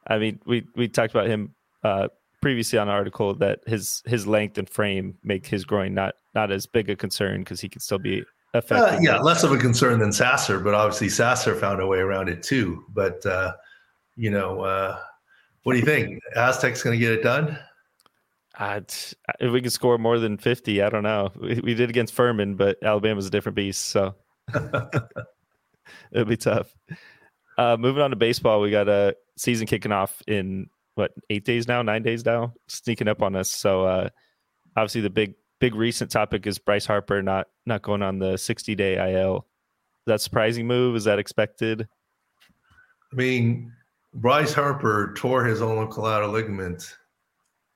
I 0.07 0.17
mean, 0.17 0.39
we 0.45 0.65
we 0.75 0.87
talked 0.87 1.13
about 1.13 1.27
him 1.27 1.53
uh, 1.83 2.07
previously 2.41 2.79
on 2.79 2.87
an 2.87 2.93
article 2.93 3.35
that 3.35 3.59
his 3.67 4.03
his 4.05 4.25
length 4.25 4.57
and 4.57 4.69
frame 4.69 5.17
make 5.21 5.45
his 5.45 5.65
groin 5.65 5.93
not 5.93 6.15
not 6.33 6.49
as 6.49 6.65
big 6.65 6.89
a 6.89 6.95
concern 6.95 7.41
because 7.41 7.59
he 7.59 7.67
can 7.67 7.81
still 7.81 7.99
be. 7.99 8.23
Uh, 8.53 8.99
yeah, 9.01 9.17
less 9.17 9.43
of 9.43 9.51
a 9.51 9.57
concern 9.57 9.99
than 9.99 10.11
Sasser, 10.11 10.59
but 10.59 10.73
obviously 10.73 11.07
Sasser 11.07 11.55
found 11.55 11.79
a 11.79 11.87
way 11.87 11.99
around 11.99 12.27
it 12.27 12.43
too. 12.43 12.83
But 12.89 13.25
uh, 13.25 13.53
you 14.15 14.29
know, 14.29 14.61
uh, 14.61 14.99
what 15.63 15.73
do 15.73 15.79
you 15.79 15.85
think? 15.85 16.19
Aztecs 16.35 16.83
going 16.83 16.99
to 16.99 17.05
get 17.05 17.13
it 17.13 17.23
done? 17.23 17.57
Uh, 18.59 18.81
if 19.39 19.51
we 19.51 19.61
can 19.61 19.71
score 19.71 19.97
more 19.97 20.19
than 20.19 20.37
fifty, 20.37 20.81
I 20.81 20.89
don't 20.89 21.03
know. 21.03 21.31
We, 21.39 21.61
we 21.61 21.73
did 21.73 21.89
against 21.89 22.13
Furman, 22.13 22.55
but 22.55 22.77
Alabama's 22.83 23.25
a 23.25 23.29
different 23.29 23.55
beast, 23.55 23.83
so 23.83 24.15
it'll 24.53 26.25
be 26.25 26.37
tough. 26.37 26.75
Uh, 27.57 27.77
moving 27.77 28.01
on 28.01 28.09
to 28.09 28.15
baseball, 28.15 28.59
we 28.59 28.71
got 28.71 28.89
a 28.89 29.15
season 29.37 29.65
kicking 29.65 29.91
off 29.91 30.21
in 30.27 30.69
what 30.95 31.11
eight 31.29 31.45
days 31.45 31.67
now, 31.67 31.81
nine 31.81 32.03
days 32.03 32.25
now, 32.25 32.53
sneaking 32.67 33.07
up 33.07 33.21
on 33.21 33.35
us. 33.35 33.49
So 33.49 33.85
uh, 33.85 34.09
obviously 34.75 35.01
the 35.01 35.09
big 35.09 35.35
big 35.61 35.75
recent 35.75 36.11
topic 36.11 36.45
is 36.47 36.57
Bryce 36.57 36.85
Harper 36.85 37.21
not 37.21 37.47
not 37.65 37.83
going 37.83 38.01
on 38.01 38.19
the 38.19 38.37
60 38.37 38.75
day 38.75 39.13
IL. 39.13 39.37
Is 39.37 40.07
that 40.07 40.19
surprising 40.19 40.67
move? 40.67 40.95
Is 40.97 41.05
that 41.05 41.19
expected? 41.19 41.87
I 43.13 43.15
mean, 43.15 43.71
Bryce 44.15 44.53
Harper 44.53 45.13
tore 45.15 45.45
his 45.45 45.61
ulnar 45.61 45.87
collateral 45.87 46.31
ligament 46.31 46.95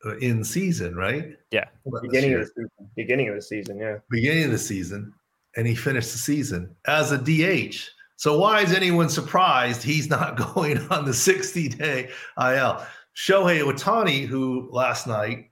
uh, 0.05 0.17
in 0.17 0.43
season, 0.43 0.95
right? 0.95 1.37
Yeah, 1.51 1.65
beginning 2.01 2.33
of 2.33 2.41
the 2.41 2.47
season. 2.47 2.69
Beginning 2.95 3.29
of 3.29 3.35
the 3.35 3.41
season, 3.41 3.77
yeah. 3.77 3.97
Beginning 4.09 4.45
of 4.45 4.51
the 4.51 4.57
season, 4.57 5.13
and 5.55 5.67
he 5.67 5.75
finished 5.75 6.11
the 6.11 6.17
season 6.17 6.75
as 6.87 7.11
a 7.11 7.17
DH. 7.17 7.77
So 8.17 8.39
why 8.39 8.61
is 8.61 8.73
anyone 8.73 9.09
surprised 9.09 9.83
he's 9.83 10.09
not 10.09 10.37
going 10.55 10.79
on 10.89 11.05
the 11.05 11.13
60 11.13 11.69
day 11.69 12.09
IL? 12.39 12.83
Shohei 13.15 13.61
Ohtani, 13.63 14.25
who 14.25 14.67
last 14.71 15.07
night, 15.07 15.51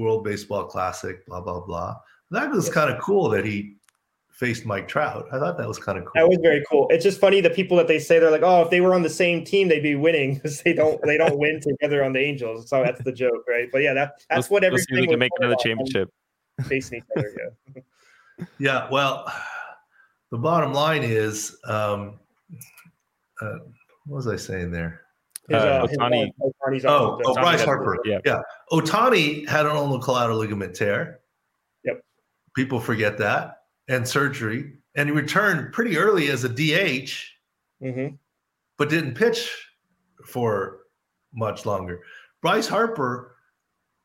World 0.00 0.24
Baseball 0.24 0.64
Classic, 0.64 1.24
blah, 1.26 1.40
blah, 1.40 1.60
blah. 1.60 1.96
That 2.30 2.50
was 2.50 2.68
kind 2.70 2.90
of 2.90 3.00
cool 3.00 3.28
that 3.30 3.44
he 3.44 3.74
faced 4.40 4.64
Mike 4.64 4.88
Trout. 4.88 5.26
I 5.30 5.38
thought 5.38 5.58
that 5.58 5.68
was 5.68 5.78
kind 5.78 5.98
of 5.98 6.04
cool. 6.04 6.12
That 6.14 6.26
was 6.26 6.38
very 6.40 6.64
cool. 6.70 6.86
It's 6.88 7.04
just 7.04 7.20
funny 7.20 7.42
the 7.42 7.50
people 7.50 7.76
that 7.76 7.88
they 7.88 7.98
say 7.98 8.18
they're 8.18 8.30
like, 8.30 8.42
oh, 8.42 8.62
if 8.62 8.70
they 8.70 8.80
were 8.80 8.94
on 8.94 9.02
the 9.02 9.10
same 9.10 9.44
team, 9.44 9.68
they'd 9.68 9.82
be 9.82 9.96
winning 9.96 10.34
because 10.36 10.62
they 10.62 10.72
don't 10.72 10.98
they 11.02 11.18
don't 11.18 11.38
win 11.38 11.60
together 11.62 12.02
on 12.02 12.14
the 12.14 12.20
Angels. 12.20 12.68
So 12.70 12.82
that's 12.82 13.02
the 13.04 13.12
joke, 13.12 13.44
right? 13.46 13.68
But 13.70 13.82
yeah, 13.82 13.92
that 13.92 14.22
that's 14.30 14.48
what 14.48 14.64
everything. 14.64 15.00
we 15.00 15.06
can 15.06 15.18
make 15.18 15.30
another 15.38 15.56
championship. 15.60 16.08
Facing 16.66 16.98
each 16.98 17.04
other, 17.16 17.54
yeah. 17.76 17.82
yeah. 18.58 18.88
Well, 18.90 19.30
the 20.30 20.38
bottom 20.38 20.72
line 20.72 21.02
is, 21.02 21.56
um, 21.64 22.18
uh, 23.42 23.58
what 24.06 24.16
was 24.16 24.26
I 24.26 24.36
saying 24.36 24.70
there? 24.70 25.02
His, 25.50 25.58
uh, 25.58 25.84
Ohtani. 25.84 26.32
oh, 26.84 27.20
oh, 27.24 27.34
Bryce 27.34 27.64
Harper. 27.64 27.98
Yeah. 28.04 28.20
yeah. 28.24 28.40
Ohtani 28.70 29.48
had 29.48 29.66
an 29.66 29.72
ulnar 29.72 29.98
collateral 29.98 30.38
ligament 30.38 30.76
tear. 30.76 31.18
Yep. 31.84 32.04
People 32.54 32.78
forget 32.78 33.18
that. 33.18 33.62
And 33.88 34.06
surgery. 34.06 34.74
And 34.94 35.08
he 35.08 35.14
returned 35.14 35.72
pretty 35.72 35.98
early 35.98 36.28
as 36.28 36.44
a 36.44 36.48
DH, 36.48 37.10
mm-hmm. 37.82 38.14
but 38.78 38.88
didn't 38.88 39.14
pitch 39.14 39.50
for 40.24 40.82
much 41.34 41.66
longer. 41.66 42.02
Bryce 42.42 42.68
Harper, 42.68 43.34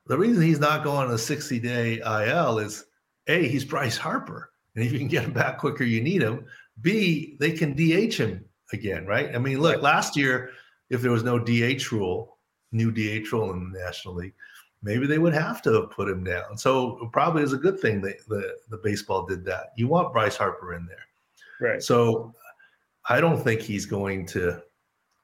the 0.08 0.18
reason 0.18 0.42
he's 0.42 0.60
not 0.60 0.84
going 0.84 1.08
on 1.08 1.14
a 1.14 1.18
60 1.18 1.60
day 1.60 2.00
IL 2.00 2.58
is 2.58 2.86
A, 3.28 3.48
he's 3.48 3.66
Bryce 3.66 3.98
Harper. 3.98 4.52
And 4.76 4.84
if 4.84 4.92
you 4.92 4.98
can 4.98 5.08
get 5.08 5.24
him 5.24 5.34
back 5.34 5.60
quicker, 5.60 5.84
you 5.84 6.02
need 6.02 6.24
him. 6.24 6.46
B, 6.82 7.38
they 7.40 7.52
can 7.52 7.74
DH 7.74 8.16
him 8.16 8.44
again, 8.74 9.06
right? 9.06 9.34
I 9.36 9.38
mean, 9.38 9.60
look, 9.60 9.84
last 9.84 10.18
year, 10.18 10.50
if 10.90 11.02
there 11.02 11.12
was 11.12 11.24
no 11.24 11.40
DH 11.40 11.92
rule, 11.92 12.38
new 12.72 12.92
DH 12.92 13.32
rule 13.32 13.52
in 13.52 13.72
the 13.72 13.80
National 13.80 14.16
League, 14.16 14.34
maybe 14.84 15.08
they 15.08 15.18
would 15.18 15.34
have 15.34 15.62
to 15.64 15.74
have 15.74 15.92
put 15.92 16.10
him 16.10 16.24
down. 16.24 16.58
So 16.58 17.10
probably 17.12 17.44
is 17.44 17.54
a 17.54 17.58
good 17.58 17.80
thing 17.80 18.02
that 18.02 18.18
the, 18.28 18.56
the 18.70 18.78
baseball 18.78 19.26
did 19.26 19.44
that. 19.46 19.72
You 19.76 19.88
want 19.88 20.14
Bryce 20.14 20.38
Harper 20.38 20.76
in 20.76 20.86
there. 20.86 21.70
Right. 21.70 21.82
So 21.82 22.34
I 23.10 23.20
don't 23.20 23.42
think 23.42 23.62
he's 23.62 23.86
going 23.86 24.26
to 24.28 24.62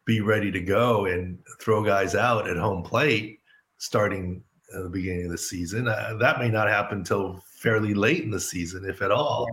be 0.06 0.22
ready 0.22 0.52
to 0.52 0.60
go 0.60 1.06
and 1.06 1.38
throw 1.60 1.84
guys 1.84 2.16
out 2.16 2.50
at 2.50 2.58
home 2.58 2.84
plate 2.84 3.40
starting 3.78 4.44
at 4.76 4.84
the 4.84 4.90
beginning 4.90 5.26
of 5.26 5.32
the 5.32 5.38
season. 5.38 5.88
Uh, 5.88 6.16
that 6.20 6.40
may 6.40 6.50
not 6.50 6.68
happen 6.68 7.00
until 7.00 7.44
fairly 7.54 7.94
late 7.94 8.24
in 8.24 8.32
the 8.32 8.40
season, 8.40 8.86
if 8.86 9.02
at 9.02 9.12
all. 9.12 9.48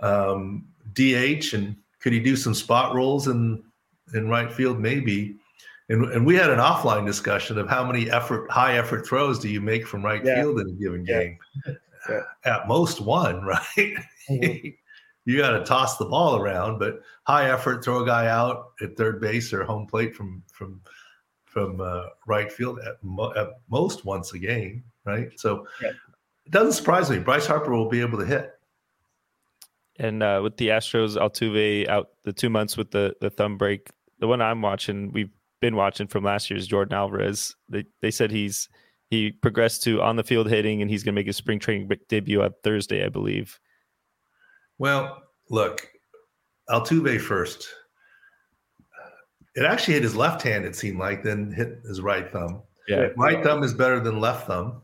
Um, 0.00 0.66
DH 0.94 1.52
and 1.52 1.76
could 2.00 2.12
he 2.12 2.20
do 2.20 2.36
some 2.36 2.54
spot 2.54 2.94
roles 2.94 3.28
in 3.28 3.62
in 4.14 4.28
right 4.28 4.52
field? 4.52 4.80
Maybe. 4.80 5.36
And, 5.88 6.04
and 6.12 6.24
we 6.24 6.36
had 6.36 6.50
an 6.50 6.58
offline 6.58 7.04
discussion 7.04 7.58
of 7.58 7.68
how 7.68 7.84
many 7.84 8.10
effort 8.10 8.50
high 8.50 8.76
effort 8.76 9.06
throws 9.06 9.38
do 9.38 9.48
you 9.48 9.60
make 9.60 9.86
from 9.86 10.04
right 10.04 10.24
yeah. 10.24 10.36
field 10.36 10.60
in 10.60 10.68
a 10.68 10.72
given 10.72 11.04
game? 11.04 11.38
Yeah. 11.66 11.74
At 12.44 12.66
most 12.66 13.00
one, 13.00 13.42
right? 13.44 13.94
Mm-hmm. 14.30 14.68
you 15.24 15.36
got 15.36 15.50
to 15.50 15.64
toss 15.64 15.98
the 15.98 16.06
ball 16.06 16.36
around, 16.36 16.78
but 16.78 17.00
high 17.24 17.50
effort 17.50 17.84
throw 17.84 18.02
a 18.02 18.06
guy 18.06 18.28
out 18.28 18.72
at 18.80 18.96
third 18.96 19.20
base 19.20 19.52
or 19.52 19.64
home 19.64 19.86
plate 19.86 20.14
from 20.14 20.42
from 20.50 20.80
from 21.44 21.80
uh, 21.80 22.04
right 22.26 22.50
field 22.50 22.78
at, 22.78 23.02
mo- 23.02 23.32
at 23.36 23.48
most 23.68 24.04
once 24.04 24.32
a 24.32 24.38
game, 24.38 24.84
right? 25.04 25.28
So 25.38 25.66
yeah. 25.82 25.90
it 26.46 26.52
doesn't 26.52 26.72
surprise 26.72 27.10
me. 27.10 27.18
Bryce 27.18 27.46
Harper 27.46 27.72
will 27.72 27.88
be 27.88 28.00
able 28.00 28.18
to 28.18 28.24
hit. 28.24 28.52
And 29.96 30.22
uh, 30.22 30.40
with 30.42 30.56
the 30.56 30.68
Astros, 30.68 31.16
Altuve 31.16 31.88
out 31.88 32.10
the 32.24 32.32
two 32.32 32.48
months 32.48 32.76
with 32.76 32.90
the 32.90 33.14
the 33.20 33.30
thumb 33.30 33.58
break. 33.58 33.90
The 34.20 34.28
one 34.28 34.40
I'm 34.40 34.62
watching, 34.62 35.12
we've 35.12 35.30
been 35.60 35.76
watching 35.76 36.06
from 36.06 36.24
last 36.24 36.50
year's 36.50 36.68
Yordan 36.68 36.92
Alvarez. 36.92 37.54
They 37.68 37.84
they 38.00 38.10
said 38.10 38.30
he's 38.30 38.68
he 39.10 39.32
progressed 39.32 39.82
to 39.84 40.00
on 40.00 40.16
the 40.16 40.24
field 40.24 40.48
hitting, 40.48 40.82
and 40.82 40.90
he's 40.90 41.02
going 41.02 41.14
to 41.14 41.18
make 41.18 41.26
his 41.26 41.36
spring 41.36 41.58
training 41.58 41.90
debut 42.08 42.42
on 42.42 42.52
Thursday, 42.62 43.04
I 43.04 43.08
believe. 43.08 43.58
Well, 44.78 45.22
look, 45.50 45.88
Altuve 46.70 47.20
first. 47.20 47.66
It 49.56 49.64
actually 49.64 49.94
hit 49.94 50.04
his 50.04 50.14
left 50.14 50.42
hand. 50.42 50.64
It 50.64 50.76
seemed 50.76 50.98
like 50.98 51.24
then 51.24 51.52
hit 51.52 51.80
his 51.86 52.00
right 52.00 52.30
thumb. 52.30 52.62
Yeah, 52.88 53.08
right 53.16 53.42
thumb 53.42 53.62
is 53.62 53.74
better 53.74 54.00
than 54.00 54.20
left 54.20 54.46
thumb, 54.46 54.82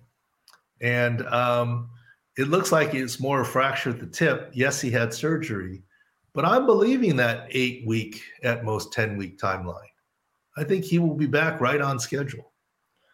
and 0.80 1.24
um, 1.26 1.89
it 2.37 2.49
looks 2.49 2.72
like 2.72 2.95
it's 2.95 3.20
more 3.20 3.41
a 3.41 3.45
fracture 3.45 3.91
at 3.91 4.01
the 4.01 4.07
tip. 4.07 4.51
Yes, 4.53 4.80
he 4.80 4.91
had 4.91 5.14
surgery, 5.14 5.82
but 6.37 6.45
I'm 6.45 6.66
believing 6.66 7.16
that 7.16 7.49
eight 7.51 7.84
week, 7.87 8.22
at 8.45 8.62
most 8.62 8.93
10 8.93 9.16
week 9.16 9.39
timeline. 9.39 9.89
I 10.59 10.64
think 10.64 10.84
he 10.84 10.99
will 10.99 11.14
be 11.14 11.26
back 11.26 11.62
right 11.62 11.80
on 11.80 11.99
schedule. 11.99 12.53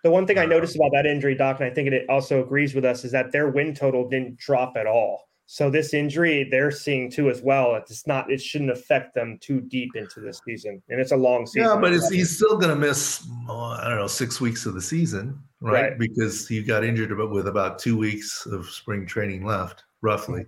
The 0.02 0.10
one 0.10 0.26
thing 0.26 0.38
I 0.38 0.44
uh, 0.44 0.48
noticed 0.48 0.74
about 0.74 0.90
that 0.92 1.06
injury, 1.06 1.36
Doc, 1.36 1.60
and 1.60 1.70
I 1.70 1.72
think 1.72 1.88
it 1.88 2.04
also 2.10 2.42
agrees 2.42 2.74
with 2.74 2.84
us, 2.84 3.04
is 3.04 3.12
that 3.12 3.30
their 3.30 3.48
win 3.48 3.74
total 3.74 4.08
didn't 4.08 4.38
drop 4.38 4.76
at 4.76 4.88
all. 4.88 5.28
So 5.46 5.70
this 5.70 5.94
injury 5.94 6.48
they're 6.50 6.70
seeing 6.70 7.10
too 7.10 7.30
as 7.30 7.42
well. 7.42 7.76
It's 7.76 8.06
not. 8.06 8.30
It 8.30 8.40
shouldn't 8.40 8.70
affect 8.70 9.14
them 9.14 9.38
too 9.40 9.60
deep 9.60 9.90
into 9.94 10.20
the 10.20 10.32
season, 10.32 10.82
and 10.88 11.00
it's 11.00 11.12
a 11.12 11.16
long 11.16 11.46
season. 11.46 11.68
Yeah, 11.68 11.76
but 11.76 11.92
he's 11.92 12.34
still 12.34 12.56
going 12.56 12.70
to 12.70 12.76
miss. 12.76 13.28
Uh, 13.48 13.68
I 13.68 13.88
don't 13.88 13.98
know 13.98 14.06
six 14.06 14.40
weeks 14.40 14.66
of 14.66 14.74
the 14.74 14.80
season, 14.80 15.38
right? 15.60 15.90
right? 15.90 15.98
Because 15.98 16.48
he 16.48 16.62
got 16.62 16.84
injured 16.84 17.12
about 17.12 17.30
with 17.30 17.48
about 17.48 17.78
two 17.78 17.96
weeks 17.96 18.46
of 18.46 18.66
spring 18.66 19.04
training 19.06 19.44
left, 19.44 19.84
roughly. 20.00 20.46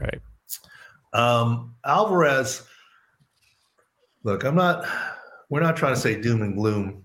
Right. 0.00 0.20
Um, 1.12 1.74
Alvarez. 1.84 2.62
Look, 4.24 4.44
I'm 4.44 4.54
not. 4.54 4.86
We're 5.48 5.60
not 5.60 5.76
trying 5.76 5.94
to 5.94 6.00
say 6.00 6.20
doom 6.20 6.42
and 6.42 6.56
gloom, 6.56 7.04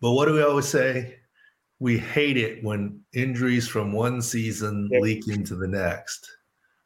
but 0.00 0.12
what 0.12 0.26
do 0.26 0.32
we 0.32 0.42
always 0.42 0.66
say? 0.66 1.16
We 1.78 1.98
hate 1.98 2.36
it 2.36 2.62
when 2.64 3.00
injuries 3.12 3.68
from 3.68 3.92
one 3.92 4.22
season 4.22 4.88
yep. 4.90 5.02
leak 5.02 5.28
into 5.28 5.54
the 5.54 5.68
next. 5.68 6.28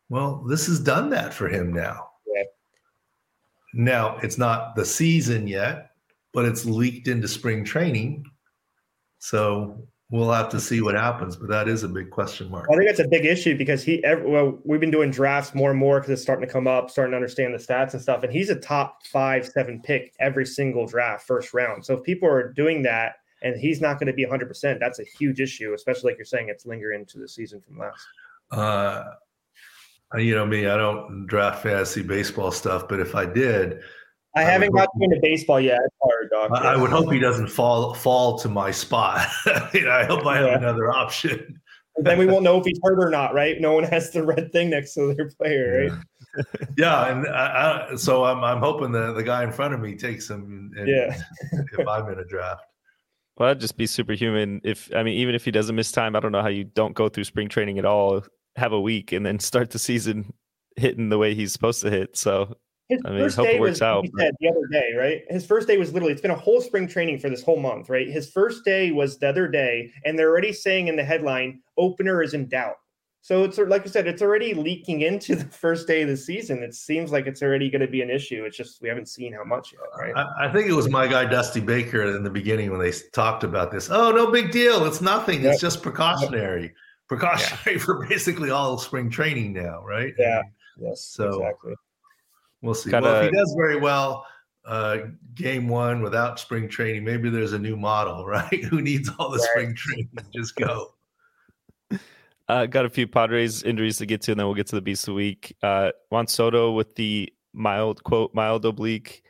Well, 0.09 0.45
this 0.49 0.67
has 0.67 0.81
done 0.81 1.11
that 1.11 1.35
for 1.35 1.49
him 1.49 1.73
now. 1.73 2.09
Yeah. 2.27 2.43
Now, 3.75 4.19
it's 4.23 4.39
not 4.39 4.75
the 4.75 4.85
season 4.85 5.47
yet, 5.47 5.91
but 6.33 6.45
it's 6.45 6.65
leaked 6.65 7.09
into 7.09 7.29
spring 7.29 7.65
training. 7.65 8.25
So 9.19 9.87
we'll 10.11 10.31
have 10.31 10.49
to 10.51 10.61
see 10.61 10.81
what 10.81 10.95
happens, 10.95 11.37
but 11.37 11.49
that 11.49 11.69
is 11.69 11.83
a 11.83 11.89
big 11.89 12.11
question 12.11 12.51
mark. 12.51 12.69
I 12.71 12.77
think 12.77 12.89
that's 12.89 13.01
a 13.01 13.09
big 13.09 13.25
issue 13.25 13.57
because 13.57 13.83
he, 13.83 14.03
well, 14.25 14.59
we've 14.65 14.81
been 14.81 14.91
doing 14.91 15.11
drafts 15.11 15.55
more 15.55 15.71
and 15.71 15.79
more 15.79 15.99
because 15.99 16.11
it's 16.11 16.23
starting 16.23 16.47
to 16.47 16.53
come 16.53 16.67
up, 16.67 16.91
starting 16.91 17.13
to 17.13 17.17
understand 17.17 17.55
the 17.55 17.59
stats 17.59 17.93
and 17.93 18.03
stuff. 18.03 18.23
And 18.23 18.33
he's 18.33 18.51
a 18.51 18.57
top 18.57 19.05
five, 19.07 19.47
seven 19.47 19.81
pick 19.83 20.15
every 20.21 20.47
single 20.47 20.87
draft, 20.87 21.27
first 21.27 21.53
round. 21.53 21.85
So 21.85 21.95
if 21.95 22.05
people 22.05 22.29
are 22.29 22.53
doing 22.53 22.83
that 22.83 23.17
and 23.43 23.59
he's 23.59 23.81
not 23.81 23.99
going 23.99 24.07
to 24.07 24.13
be 24.13 24.25
100%, 24.25 24.79
that's 24.79 25.01
a 25.01 25.05
huge 25.19 25.41
issue, 25.41 25.75
especially 25.75 26.13
like 26.13 26.19
you're 26.19 26.25
saying, 26.25 26.49
it's 26.49 26.67
lingering 26.67 27.01
into 27.01 27.19
the 27.19 27.29
season 27.29 27.61
from 27.61 27.79
last. 27.79 28.07
Uh, 28.53 29.03
you 30.17 30.37
know 30.37 30.47
me, 30.47 30.69
I 30.69 30.77
don't 30.77 31.27
draft 31.27 31.65
fantasy 31.65 32.03
baseball 32.03 32.53
stuff, 32.53 32.87
but 32.89 33.01
if 33.01 33.17
I 33.17 33.27
did, 33.27 33.81
I, 34.37 34.43
haven't 34.43 34.73
gotten 34.73 35.03
into 35.03 35.19
baseball 35.23 35.59
yet. 35.59 35.81
It's 36.45 36.49
hard, 36.49 36.53
Doc. 36.53 36.65
I, 36.65 36.75
I, 36.75 36.77
would 36.77 36.91
hope 36.91 37.13
he 37.13 37.19
doesn't 37.19 37.49
fall 37.49 37.95
fall 37.95 38.39
to 38.39 38.49
my 38.49 38.71
spot. 38.71 39.27
I 39.47 40.05
hope 40.09 40.27
I 40.27 40.37
have 40.37 40.47
yeah. 40.47 40.59
another 40.59 40.91
option. 40.91 41.61
then 41.97 42.19
we 42.19 42.27
won't 42.27 42.43
know 42.43 42.59
if 42.59 42.67
he's 42.67 42.79
hurt 42.83 43.03
or 43.03 43.11
not, 43.11 43.35
right? 43.35 43.61
No 43.61 43.73
one 43.73 43.85
has 43.85 44.11
the 44.11 44.23
red 44.23 44.53
thing 44.53 44.71
next 44.71 44.95
to 44.95 45.15
their 45.15 45.31
player, 45.31 45.91
right? 45.91 46.45
yeah, 46.77 47.07
and 47.11 47.27
I, 47.29 47.89
I, 47.93 47.97
so 47.97 48.25
I'm 48.25 48.43
I'm 48.45 48.61
hoping 48.61 48.93
the 48.93 49.13
the 49.13 49.23
guy 49.23 49.43
in 49.43 49.53
front 49.53 49.75
of 49.75 49.81
me 49.81 49.97
takes 49.97 50.29
him. 50.29 50.73
And, 50.77 50.89
yeah, 50.89 51.21
if 51.79 51.89
I'm 51.89 52.09
in 52.11 52.19
a 52.19 52.25
draft. 52.25 52.63
Well, 53.37 53.49
that'd 53.49 53.61
just 53.61 53.77
be 53.77 53.87
superhuman. 53.87 54.61
If 54.65 54.91
I 54.95 55.03
mean, 55.03 55.19
even 55.19 55.35
if 55.35 55.45
he 55.45 55.51
doesn't 55.51 55.77
miss 55.77 55.93
time, 55.93 56.17
I 56.17 56.21
don't 56.21 56.33
know 56.33 56.43
how 56.43 56.49
you 56.49 56.65
don't 56.65 56.95
go 56.95 57.09
through 57.09 57.25
spring 57.25 57.49
training 57.49 57.79
at 57.79 57.85
all, 57.85 58.25
have 58.57 58.73
a 58.73 58.81
week, 58.81 59.13
and 59.13 59.27
then 59.27 59.39
start 59.39 59.71
the 59.71 59.79
season 59.79 60.33
hitting 60.77 61.09
the 61.09 61.19
way 61.19 61.35
he's 61.35 61.53
supposed 61.53 61.83
to 61.83 61.91
hit. 61.91 62.17
So 62.17 62.57
his 62.89 63.01
I 63.05 63.11
mean, 63.11 63.21
first 63.21 63.37
day 63.39 63.59
was 63.59 63.83
out, 63.83 64.07
said 64.17 64.35
the 64.41 64.49
other 64.49 64.67
day, 64.71 64.95
right? 64.97 65.23
His 65.29 65.45
first 65.45 65.67
day 65.67 65.77
was 65.77 65.93
literally 65.93 66.13
it's 66.13 66.23
been 66.23 66.31
a 66.31 66.37
whole 66.37 66.61
spring 66.61 66.87
training 66.87 67.19
for 67.19 67.29
this 67.29 67.43
whole 67.43 67.59
month, 67.59 67.89
right? 67.89 68.09
His 68.09 68.31
first 68.31 68.65
day 68.65 68.93
was 68.93 69.19
the 69.19 69.29
other 69.29 69.49
day, 69.49 69.91
and 70.05 70.19
they're 70.19 70.31
already 70.31 70.53
saying 70.53 70.89
in 70.89 70.97
the 70.97 71.05
headline, 71.05 71.61
opener 71.77 72.23
is 72.23 72.35
in 72.35 72.47
doubt. 72.47 72.77
So 73.23 73.43
it's 73.43 73.59
like 73.59 73.85
I 73.85 73.91
said, 73.91 74.07
it's 74.07 74.23
already 74.23 74.55
leaking 74.55 75.01
into 75.01 75.35
the 75.37 75.47
first 75.47 75.89
day 75.89 76.03
of 76.03 76.09
the 76.09 76.17
season. 76.17 76.63
It 76.63 76.75
seems 76.75 77.11
like 77.11 77.27
it's 77.27 77.43
already 77.43 77.69
going 77.69 77.81
to 77.81 77.89
be 77.89 78.03
an 78.03 78.09
issue. 78.09 78.45
It's 78.45 78.57
just 78.57 78.81
we 78.81 78.89
haven't 78.89 79.09
seen 79.09 79.33
how 79.33 79.43
much 79.43 79.73
yet, 79.73 79.81
right? 79.99 80.17
I, 80.17 80.47
I, 80.47 80.53
think 80.53 80.69
it 80.69 80.75
was 80.75 80.89
my 80.89 81.09
guy 81.09 81.25
Dusty 81.25 81.59
Baker 81.59 82.17
in 82.17 82.23
the 82.23 82.31
beginning 82.31 82.71
when 82.71 82.79
they 82.79 82.93
talked 83.13 83.43
about 83.43 83.73
this. 83.73 83.91
Oh, 83.91 84.13
no 84.13 84.31
big 84.31 84.53
deal. 84.53 84.87
It's 84.87 85.01
nothing. 85.01 85.43
Yep. 85.43 85.55
It's 85.55 85.61
just 85.61 85.83
precautionary. 85.83 86.63
Yep. 86.63 86.73
Precautionary 87.09 87.79
yeah. 87.79 87.79
for 87.85 88.07
basically 88.07 88.51
all 88.51 88.79
spring 88.79 89.11
training 89.11 89.53
now, 89.53 89.83
right? 89.85 90.15
Yeah. 90.17 90.43
Yes. 90.79 91.03
So 91.03 91.43
exactly. 91.43 91.75
We'll 92.63 92.75
see. 92.75 92.91
Kinda, 92.91 93.09
well, 93.09 93.23
if 93.23 93.31
he 93.31 93.37
does 93.37 93.55
very 93.57 93.79
well, 93.79 94.27
uh, 94.65 94.99
game 95.35 95.69
one 95.69 96.03
without 96.03 96.41
spring 96.41 96.69
training, 96.69 97.05
maybe 97.05 97.31
there's 97.31 97.53
a 97.53 97.59
new 97.59 97.77
model, 97.77 98.27
right? 98.27 98.65
Who 98.65 98.83
needs 98.83 99.11
all 99.19 99.31
the 99.31 99.39
right. 99.39 99.49
spring 99.51 99.75
training? 99.75 100.11
Just 100.35 100.57
go. 100.57 100.93
Uh, 102.49 102.65
got 102.65 102.85
a 102.85 102.89
few 102.89 103.09
Padres 103.09 103.65
injuries 103.65 103.99
to 103.99 104.07
get 104.07 104.21
to, 104.21 104.31
and 104.31 104.39
then 104.39 104.47
we'll 104.47 104.55
get 104.55 104.69
to 104.69 104.77
the 104.77 104.81
beast 104.81 105.03
of 105.03 105.07
the 105.07 105.15
week. 105.15 105.57
Uh, 105.65 105.91
Juan 106.11 106.29
Soto 106.29 106.71
with 106.71 106.95
the 106.95 107.33
mild 107.53 108.05
quote 108.05 108.33
mild 108.35 108.65
oblique 108.65 109.25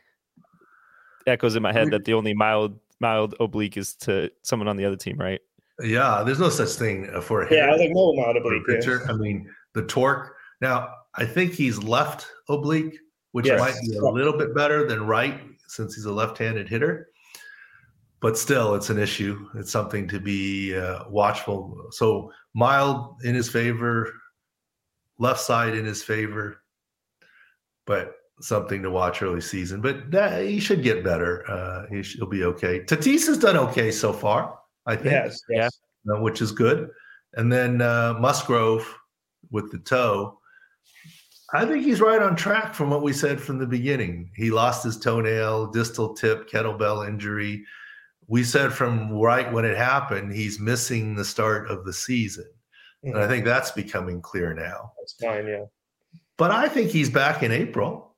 echoes 1.25 1.55
in 1.55 1.63
my 1.63 1.73
head 1.73 1.89
that 1.89 2.05
the 2.05 2.13
only 2.13 2.35
mild 2.35 2.79
mild 2.99 3.33
oblique 3.39 3.75
is 3.75 3.95
to 3.95 4.29
someone 4.43 4.67
on 4.67 4.77
the 4.77 4.85
other 4.85 4.95
team, 4.95 5.17
right? 5.17 5.41
Yeah, 5.81 6.23
there's 6.23 6.39
no 6.39 6.49
such 6.49 6.69
thing 6.69 7.09
for 7.21 7.43
a 7.43 7.53
yeah. 7.53 7.73
I 7.73 7.77
think 7.77 7.95
no 7.95 8.13
mild 8.13 8.37
oblique 8.37 8.65
pitcher. 8.67 9.01
Yeah. 9.05 9.13
I 9.13 9.15
mean, 9.15 9.49
the 9.73 9.83
torque. 9.83 10.35
Now, 10.61 10.89
I 11.15 11.25
think 11.25 11.53
he's 11.53 11.81
left 11.83 12.27
oblique, 12.49 12.99
which 13.37 13.45
yes. 13.45 13.59
might 13.59 13.75
be 13.87 13.95
a 13.97 14.01
little 14.01 14.37
bit 14.37 14.55
better 14.55 14.87
than 14.87 15.05
right 15.05 15.41
since 15.67 15.95
he's 15.95 16.05
a 16.05 16.11
left-handed 16.11 16.67
hitter 16.67 17.07
but 18.19 18.37
still, 18.37 18.73
it's 18.75 18.89
an 18.89 18.97
issue. 18.97 19.47
It's 19.55 19.71
something 19.71 20.07
to 20.07 20.19
be 20.19 20.75
uh, 20.75 21.03
watchful. 21.09 21.87
So 21.91 22.31
mild 22.53 23.17
in 23.23 23.35
his 23.35 23.49
favor, 23.49 24.11
left 25.19 25.39
side 25.39 25.75
in 25.75 25.85
his 25.85 26.01
favor, 26.01 26.63
but 27.85 28.15
something 28.41 28.81
to 28.83 28.89
watch 28.89 29.21
early 29.21 29.41
season. 29.41 29.81
But 29.81 30.09
that, 30.11 30.45
he 30.45 30.59
should 30.59 30.81
get 30.81 31.03
better. 31.03 31.49
Uh, 31.49 31.85
he 31.91 32.03
will 32.19 32.27
be 32.27 32.43
okay. 32.45 32.79
Tatis 32.81 33.27
has 33.27 33.37
done 33.37 33.57
okay 33.57 33.91
so 33.91 34.11
far, 34.11 34.57
I 34.85 34.95
think. 34.95 35.11
Yes, 35.11 35.39
yes. 35.49 35.79
Uh, 36.09 36.21
which 36.21 36.41
is 36.41 36.51
good. 36.51 36.89
And 37.33 37.51
then 37.51 37.81
uh, 37.81 38.15
Musgrove 38.19 38.87
with 39.51 39.71
the 39.71 39.79
toe. 39.79 40.39
I 41.53 41.65
think 41.65 41.85
he's 41.85 42.01
right 42.01 42.21
on 42.21 42.35
track 42.35 42.73
from 42.73 42.89
what 42.89 43.01
we 43.01 43.13
said 43.13 43.39
from 43.39 43.57
the 43.57 43.67
beginning. 43.67 44.31
He 44.35 44.51
lost 44.51 44.83
his 44.83 44.97
toenail, 44.97 45.67
distal 45.67 46.13
tip, 46.13 46.49
kettlebell 46.49 47.07
injury 47.07 47.63
we 48.27 48.43
said 48.43 48.73
from 48.73 49.11
right 49.11 49.51
when 49.51 49.65
it 49.65 49.77
happened, 49.77 50.33
he's 50.33 50.59
missing 50.59 51.15
the 51.15 51.25
start 51.25 51.71
of 51.71 51.85
the 51.85 51.93
season. 51.93 52.45
Mm-hmm. 52.45 53.09
And 53.09 53.17
I 53.17 53.21
mm-hmm. 53.21 53.31
think 53.31 53.45
that's 53.45 53.71
becoming 53.71 54.21
clear 54.21 54.53
now. 54.53 54.91
That's 54.99 55.13
fine, 55.13 55.47
yeah. 55.47 55.65
But 56.37 56.51
I 56.51 56.67
think 56.67 56.91
he's 56.91 57.09
back 57.09 57.41
in 57.41 57.51
April. 57.51 58.15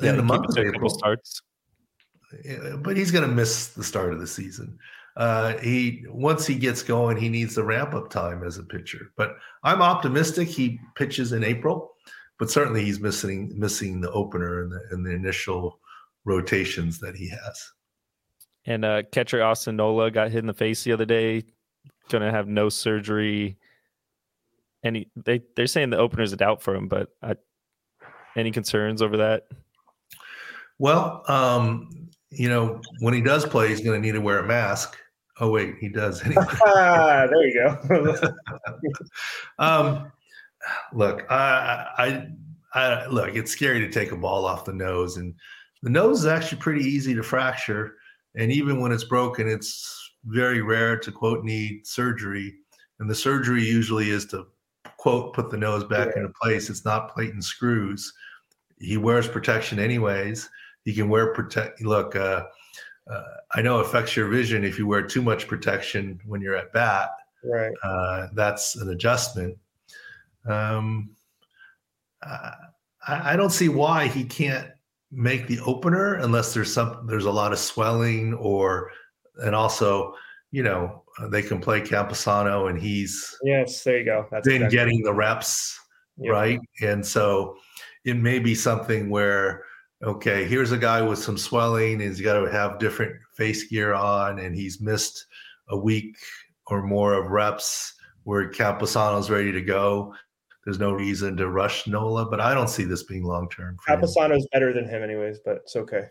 Yeah, 0.00 0.10
in 0.10 0.16
the 0.16 0.22
month 0.22 0.46
of 0.48 0.58
April 0.58 0.88
starts. 0.88 1.42
But 2.78 2.96
he's 2.96 3.10
going 3.10 3.28
to 3.28 3.34
miss 3.34 3.68
the 3.68 3.84
start 3.84 4.12
of 4.12 4.20
the 4.20 4.26
season. 4.26 4.78
Uh, 5.16 5.58
he 5.58 6.04
once 6.08 6.46
he 6.46 6.54
gets 6.54 6.82
going, 6.82 7.16
he 7.16 7.28
needs 7.28 7.54
the 7.54 7.64
ramp 7.64 7.94
up 7.94 8.10
time 8.10 8.42
as 8.42 8.58
a 8.58 8.62
pitcher. 8.62 9.12
But 9.16 9.36
I'm 9.62 9.82
optimistic 9.82 10.48
he 10.48 10.78
pitches 10.94 11.32
in 11.32 11.44
April. 11.44 11.90
But 12.38 12.50
certainly 12.50 12.84
he's 12.84 13.00
missing 13.00 13.52
missing 13.58 14.00
the 14.00 14.10
opener 14.10 14.62
and 14.62 14.72
the, 14.72 14.80
and 14.90 15.06
the 15.06 15.12
initial 15.12 15.78
rotations 16.24 16.98
that 17.00 17.14
he 17.14 17.28
has. 17.28 17.72
And 18.64 18.84
uh, 18.84 19.02
catcher 19.12 19.42
Austin 19.42 19.76
Nola 19.76 20.10
got 20.10 20.30
hit 20.30 20.38
in 20.38 20.46
the 20.46 20.54
face 20.54 20.84
the 20.84 20.92
other 20.92 21.04
day. 21.04 21.44
Going 22.08 22.22
to 22.22 22.30
have 22.30 22.48
no 22.48 22.68
surgery. 22.68 23.58
Any 24.84 25.08
they 25.14 25.42
they're 25.56 25.66
saying 25.66 25.90
the 25.90 25.98
opener's 25.98 26.32
a 26.32 26.36
doubt 26.36 26.62
for 26.62 26.74
him, 26.74 26.88
but 26.88 27.10
I, 27.22 27.36
any 28.34 28.50
concerns 28.50 29.02
over 29.02 29.18
that? 29.18 29.46
Well, 30.78 31.22
um, 31.28 32.10
you 32.30 32.48
know, 32.48 32.80
when 33.00 33.14
he 33.14 33.20
does 33.20 33.44
play, 33.46 33.68
he's 33.68 33.80
going 33.80 34.00
to 34.00 34.04
need 34.06 34.12
to 34.12 34.20
wear 34.20 34.38
a 34.38 34.46
mask. 34.46 34.96
Oh 35.42 35.50
wait, 35.50 35.74
he 35.80 35.88
does 35.88 36.22
anyway. 36.24 36.44
there 36.64 37.48
you 37.48 37.76
go. 37.90 38.16
um, 39.58 40.12
look, 40.92 41.26
I, 41.28 41.88
I, 41.98 42.80
I, 42.80 43.06
look. 43.08 43.34
It's 43.34 43.50
scary 43.50 43.80
to 43.80 43.90
take 43.90 44.12
a 44.12 44.16
ball 44.16 44.46
off 44.46 44.64
the 44.64 44.72
nose, 44.72 45.16
and 45.16 45.34
the 45.82 45.90
nose 45.90 46.20
is 46.20 46.26
actually 46.26 46.60
pretty 46.60 46.84
easy 46.84 47.12
to 47.16 47.24
fracture. 47.24 47.96
And 48.36 48.52
even 48.52 48.80
when 48.80 48.92
it's 48.92 49.02
broken, 49.02 49.48
it's 49.48 50.12
very 50.26 50.62
rare 50.62 50.96
to 50.96 51.10
quote 51.10 51.44
need 51.44 51.88
surgery. 51.88 52.54
And 53.00 53.10
the 53.10 53.14
surgery 53.14 53.64
usually 53.64 54.10
is 54.10 54.26
to 54.26 54.46
quote 54.96 55.34
put 55.34 55.50
the 55.50 55.56
nose 55.56 55.82
back 55.82 56.10
yeah. 56.14 56.22
into 56.22 56.32
place. 56.40 56.70
It's 56.70 56.84
not 56.84 57.12
plate 57.12 57.32
and 57.32 57.42
screws. 57.42 58.12
He 58.78 58.96
wears 58.96 59.26
protection 59.26 59.80
anyways. 59.80 60.48
He 60.84 60.94
can 60.94 61.08
wear 61.08 61.34
protect. 61.34 61.82
Look, 61.82 62.14
uh, 62.14 62.44
uh, 63.10 63.22
I 63.54 63.62
know 63.62 63.80
affects 63.80 64.16
your 64.16 64.28
vision 64.28 64.64
if 64.64 64.78
you 64.78 64.86
wear 64.86 65.02
too 65.02 65.22
much 65.22 65.48
protection 65.48 66.20
when 66.24 66.40
you're 66.40 66.56
at 66.56 66.72
bat. 66.72 67.10
Right. 67.44 67.72
Uh, 67.82 68.28
that's 68.34 68.76
an 68.76 68.90
adjustment. 68.90 69.56
Um, 70.46 71.10
I, 72.22 72.52
I 73.06 73.36
don't 73.36 73.50
see 73.50 73.68
why 73.68 74.06
he 74.06 74.24
can't 74.24 74.68
make 75.10 75.46
the 75.46 75.60
opener 75.60 76.14
unless 76.14 76.54
there's 76.54 76.72
some 76.72 77.06
there's 77.06 77.26
a 77.26 77.30
lot 77.30 77.52
of 77.52 77.58
swelling 77.58 78.32
or 78.34 78.90
and 79.42 79.54
also 79.54 80.14
you 80.50 80.62
know 80.62 81.02
they 81.28 81.42
can 81.42 81.60
play 81.60 81.82
Campusano 81.82 82.70
and 82.70 82.80
he's 82.80 83.36
yes 83.44 83.84
there 83.84 83.98
you 83.98 84.04
go 84.06 84.26
That's 84.30 84.48
been 84.48 84.62
exactly. 84.62 84.76
getting 84.76 85.02
the 85.02 85.12
reps 85.12 85.78
yep. 86.16 86.32
right 86.32 86.60
and 86.80 87.04
so 87.04 87.56
it 88.06 88.16
may 88.16 88.38
be 88.38 88.54
something 88.54 89.10
where 89.10 89.64
okay 90.02 90.44
here's 90.44 90.72
a 90.72 90.78
guy 90.78 91.00
with 91.00 91.18
some 91.18 91.38
swelling 91.38 91.94
and 91.94 92.02
he's 92.02 92.20
got 92.20 92.40
to 92.40 92.50
have 92.50 92.78
different 92.78 93.14
face 93.34 93.64
gear 93.64 93.94
on 93.94 94.38
and 94.38 94.54
he's 94.54 94.80
missed 94.80 95.26
a 95.68 95.76
week 95.76 96.16
or 96.66 96.82
more 96.82 97.14
of 97.14 97.30
reps 97.30 97.94
where 98.24 98.48
Campusano's 98.48 99.30
ready 99.30 99.52
to 99.52 99.62
go 99.62 100.14
there's 100.64 100.78
no 100.78 100.92
reason 100.92 101.36
to 101.38 101.48
rush 101.48 101.86
Nola, 101.86 102.26
but 102.26 102.40
I 102.40 102.54
don't 102.54 102.68
see 102.68 102.84
this 102.84 103.02
being 103.02 103.24
long 103.24 103.48
term. 103.48 103.76
is 104.36 104.48
better 104.52 104.72
than 104.72 104.88
him, 104.88 105.02
anyways, 105.02 105.40
but 105.44 105.56
it's 105.56 105.76
okay. 105.76 106.04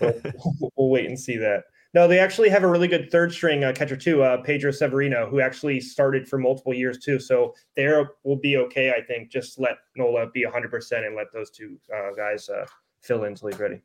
we'll, 0.00 0.72
we'll, 0.76 0.90
wait 0.90 1.06
and 1.06 1.18
see 1.18 1.36
that. 1.36 1.64
No, 1.92 2.06
they 2.06 2.18
actually 2.18 2.48
have 2.48 2.62
a 2.62 2.68
really 2.68 2.88
good 2.88 3.10
third 3.10 3.32
string 3.32 3.64
uh, 3.64 3.72
catcher 3.72 3.96
too, 3.96 4.22
uh, 4.22 4.42
Pedro 4.42 4.70
Severino, 4.70 5.28
who 5.28 5.40
actually 5.40 5.80
started 5.80 6.28
for 6.28 6.38
multiple 6.38 6.72
years 6.72 6.98
too. 6.98 7.18
So 7.18 7.54
there 7.74 8.10
will 8.24 8.36
be 8.36 8.56
okay, 8.58 8.92
I 8.92 9.02
think. 9.02 9.30
Just 9.30 9.58
let 9.58 9.78
Nola 9.96 10.30
be 10.30 10.44
100% 10.44 11.06
and 11.06 11.16
let 11.16 11.32
those 11.32 11.50
two 11.50 11.78
uh, 11.94 12.12
guys 12.16 12.48
uh, 12.48 12.66
fill 13.06 13.22
in 13.24 13.32
until 13.32 13.48
he's 13.48 13.58
ready. 13.58 13.80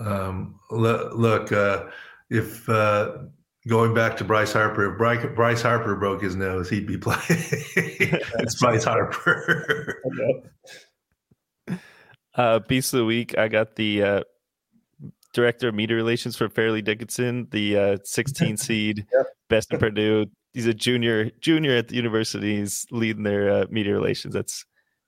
Um, 0.00 0.60
look, 0.70 1.52
uh, 1.52 1.86
if 2.30 2.68
uh, 2.68 3.18
going 3.66 3.94
back 3.94 4.16
to 4.18 4.24
Bryce 4.24 4.52
Harper, 4.52 4.92
if 4.92 4.98
Bryce, 4.98 5.24
Bryce 5.34 5.62
Harper 5.62 5.96
broke 5.96 6.22
his 6.22 6.36
nose, 6.36 6.70
he'd 6.70 6.86
be 6.86 6.98
playing. 6.98 7.20
it's 7.28 8.60
Bryce 8.60 8.84
Harper. 8.84 10.02
uh, 12.34 12.60
Beast 12.60 12.94
of 12.94 12.98
the 12.98 13.04
Week, 13.04 13.36
I 13.36 13.48
got 13.48 13.76
the 13.76 14.02
uh, 14.02 14.22
director 15.32 15.68
of 15.68 15.74
media 15.74 15.96
relations 15.96 16.36
for 16.36 16.48
Fairleigh 16.48 16.82
Dickinson, 16.82 17.48
the 17.50 17.76
uh, 17.76 17.96
16 18.04 18.56
seed, 18.58 19.06
yeah. 19.12 19.22
best 19.48 19.72
in 19.72 19.78
Purdue. 19.78 20.26
He's 20.54 20.66
a 20.66 20.74
junior 20.74 21.30
junior 21.40 21.76
at 21.76 21.88
the 21.88 21.94
university. 21.94 22.56
He's 22.56 22.86
leading 22.90 23.22
their 23.22 23.50
uh, 23.50 23.66
media 23.70 23.92
relations. 23.92 24.34
That's 24.34 24.64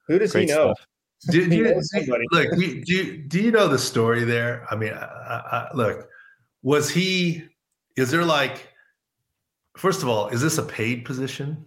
who 0.06 0.18
does 0.18 0.32
he 0.32 0.44
know? 0.44 0.74
Stuff. 0.74 0.86
Do, 1.28 1.48
do, 1.48 1.56
you, 1.94 2.26
look, 2.32 2.56
do 2.56 2.94
you, 2.94 3.18
do 3.18 3.40
you 3.40 3.50
know 3.50 3.68
the 3.68 3.78
story 3.78 4.24
there? 4.24 4.66
I 4.70 4.76
mean, 4.76 4.92
I, 4.92 5.68
I, 5.70 5.70
look, 5.74 6.08
was 6.62 6.90
he 6.90 7.44
is 7.96 8.10
there 8.10 8.24
like 8.24 8.68
first 9.76 10.02
of 10.02 10.08
all 10.08 10.28
is 10.28 10.40
this 10.40 10.58
a 10.58 10.62
paid 10.62 11.04
position 11.04 11.66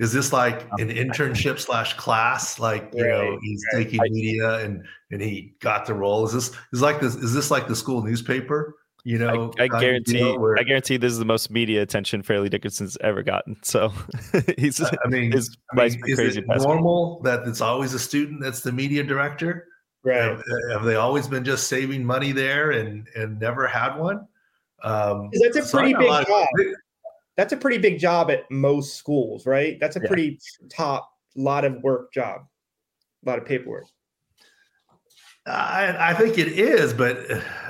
is 0.00 0.12
this 0.12 0.32
like 0.32 0.62
an 0.78 0.88
internship 0.88 1.60
slash 1.60 1.94
class? 1.94 2.58
Like 2.58 2.90
you 2.94 3.04
right, 3.04 3.30
know, 3.30 3.38
he's 3.40 3.62
right. 3.72 3.84
taking 3.84 4.00
media 4.02 4.56
and 4.56 4.84
and 5.10 5.22
he 5.22 5.54
got 5.60 5.86
the 5.86 5.94
role. 5.94 6.24
Is 6.26 6.32
this 6.32 6.50
is 6.72 6.82
like 6.82 7.00
this? 7.00 7.14
Is 7.14 7.32
this 7.32 7.50
like 7.50 7.68
the 7.68 7.76
school 7.76 8.02
newspaper? 8.02 8.74
You 9.06 9.18
know, 9.18 9.52
I, 9.58 9.64
I 9.64 9.68
guarantee. 9.68 10.22
Where, 10.22 10.58
I 10.58 10.62
guarantee 10.62 10.96
this 10.96 11.12
is 11.12 11.18
the 11.18 11.26
most 11.26 11.50
media 11.50 11.82
attention 11.82 12.22
Fairleigh 12.22 12.48
Dickinson's 12.48 12.96
ever 13.02 13.22
gotten. 13.22 13.56
So 13.62 13.92
he's. 14.58 14.80
I 14.80 15.08
mean, 15.08 15.30
his 15.30 15.56
I 15.72 15.88
mean, 15.88 16.00
is 16.06 16.16
crazy 16.16 16.40
it 16.40 16.46
normal 16.46 17.20
that 17.20 17.46
it's 17.46 17.60
always 17.60 17.92
a 17.92 17.98
student 17.98 18.40
that's 18.40 18.60
the 18.60 18.72
media 18.72 19.04
director? 19.04 19.66
Right. 20.04 20.22
Have, 20.22 20.42
have, 20.72 20.84
they 20.84 20.96
always 20.96 21.28
been 21.28 21.44
just 21.44 21.68
saving 21.68 22.02
money 22.02 22.32
there 22.32 22.70
and 22.70 23.06
and 23.14 23.38
never 23.38 23.66
had 23.66 23.96
one? 23.96 24.26
Um, 24.82 25.28
that's 25.32 25.56
a 25.56 25.76
pretty 25.76 25.92
so 25.92 25.98
big 25.98 26.08
job. 26.08 26.46
Of, 26.58 26.66
that's 27.36 27.52
a 27.52 27.58
pretty 27.58 27.78
big 27.78 27.98
job 27.98 28.30
at 28.30 28.50
most 28.50 28.96
schools, 28.96 29.44
right? 29.44 29.78
That's 29.80 29.96
a 29.96 30.00
yeah. 30.00 30.08
pretty 30.08 30.38
top 30.70 31.10
lot 31.36 31.66
of 31.66 31.82
work 31.82 32.12
job, 32.12 32.42
a 33.24 33.28
lot 33.28 33.38
of 33.38 33.44
paperwork. 33.44 33.84
I, 35.46 36.10
I 36.10 36.14
think 36.14 36.38
it 36.38 36.48
is, 36.48 36.94
but 36.94 37.18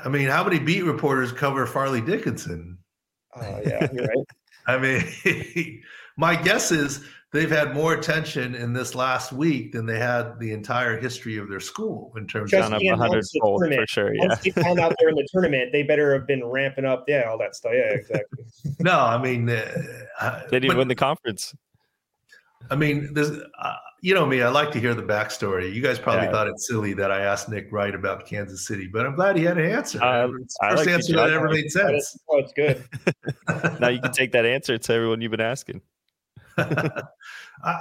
I 0.05 0.09
mean, 0.09 0.29
how 0.29 0.45
many 0.45 0.59
beat 0.59 0.83
reporters 0.83 1.33
cover 1.33 1.66
Fairleigh 1.66 2.03
Dickinson? 2.03 2.79
Uh, 3.35 3.61
yeah, 3.64 3.89
you're 3.93 4.07
right. 4.07 4.27
I 4.66 4.79
mean, 4.79 5.83
my 6.16 6.37
guess 6.37 6.70
is 6.70 7.05
they've 7.33 7.51
had 7.51 7.75
more 7.75 7.93
attention 7.95 8.55
in 8.55 8.72
this 8.72 8.95
last 8.95 9.33
week 9.33 9.72
than 9.72 9.87
they 9.87 9.99
had 9.99 10.39
the 10.39 10.53
entire 10.53 10.99
history 10.99 11.37
of 11.37 11.49
their 11.49 11.61
school 11.61 12.12
in 12.16 12.27
terms 12.27 12.53
Just 12.53 12.72
of 12.72 12.81
100 12.81 13.25
fold 13.43 13.64
for 13.75 13.87
sure. 13.87 14.14
Yeah. 14.14 14.29
Once 14.29 14.41
they 14.41 14.51
found 14.51 14.79
out 14.79 14.95
they're 14.99 15.09
in 15.09 15.16
the 15.16 15.29
tournament, 15.33 15.72
they 15.72 15.83
better 15.83 16.14
have 16.14 16.27
been 16.27 16.45
ramping 16.45 16.85
up. 16.85 17.05
Yeah, 17.09 17.29
all 17.29 17.37
that 17.39 17.57
stuff. 17.57 17.72
Yeah, 17.75 17.91
exactly. 17.91 18.45
no, 18.79 19.01
I 19.01 19.20
mean, 19.20 19.51
uh, 19.51 20.43
they 20.49 20.61
didn't 20.61 20.68
but, 20.68 20.79
win 20.79 20.89
the 20.89 20.95
conference. 20.95 21.55
I 22.70 22.77
mean, 22.77 23.12
there's, 23.12 23.33
uh, 23.33 23.75
you 24.05 24.13
know 24.13 24.27
me, 24.27 24.43
I 24.43 24.51
like 24.51 24.71
to 24.73 24.79
hear 24.79 24.93
the 24.95 25.03
backstory. 25.03 25.73
You 25.73 25.81
guys 25.81 25.99
probably 25.99 26.27
yeah. 26.27 26.33
thought 26.33 26.47
it 26.47 26.61
silly 26.61 26.93
that 26.93 27.11
I 27.11 27.21
asked 27.21 27.49
Nick 27.49 27.73
Wright 27.73 27.95
about 27.95 28.27
Kansas 28.27 28.67
City, 28.67 28.87
but 28.87 29.07
I'm 29.07 29.15
glad 29.15 29.35
he 29.35 29.45
had 29.45 29.57
an 29.57 29.71
answer. 29.71 29.99
Uh, 30.03 30.29
first 30.29 30.59
like 30.61 30.89
answer 30.89 31.17
that 31.17 31.31
ever 31.31 31.49
made 31.49 31.71
sense. 31.71 32.15
Oh, 32.29 32.37
it's 32.37 32.53
good. 32.53 32.87
now 33.81 33.89
you 33.89 34.03
can 34.03 34.13
take 34.13 34.33
that 34.33 34.45
answer 34.45 34.77
to 34.77 34.93
everyone 34.93 35.23
you've 35.23 35.31
been 35.31 35.41
asking. 35.41 35.81
I, 36.59 37.03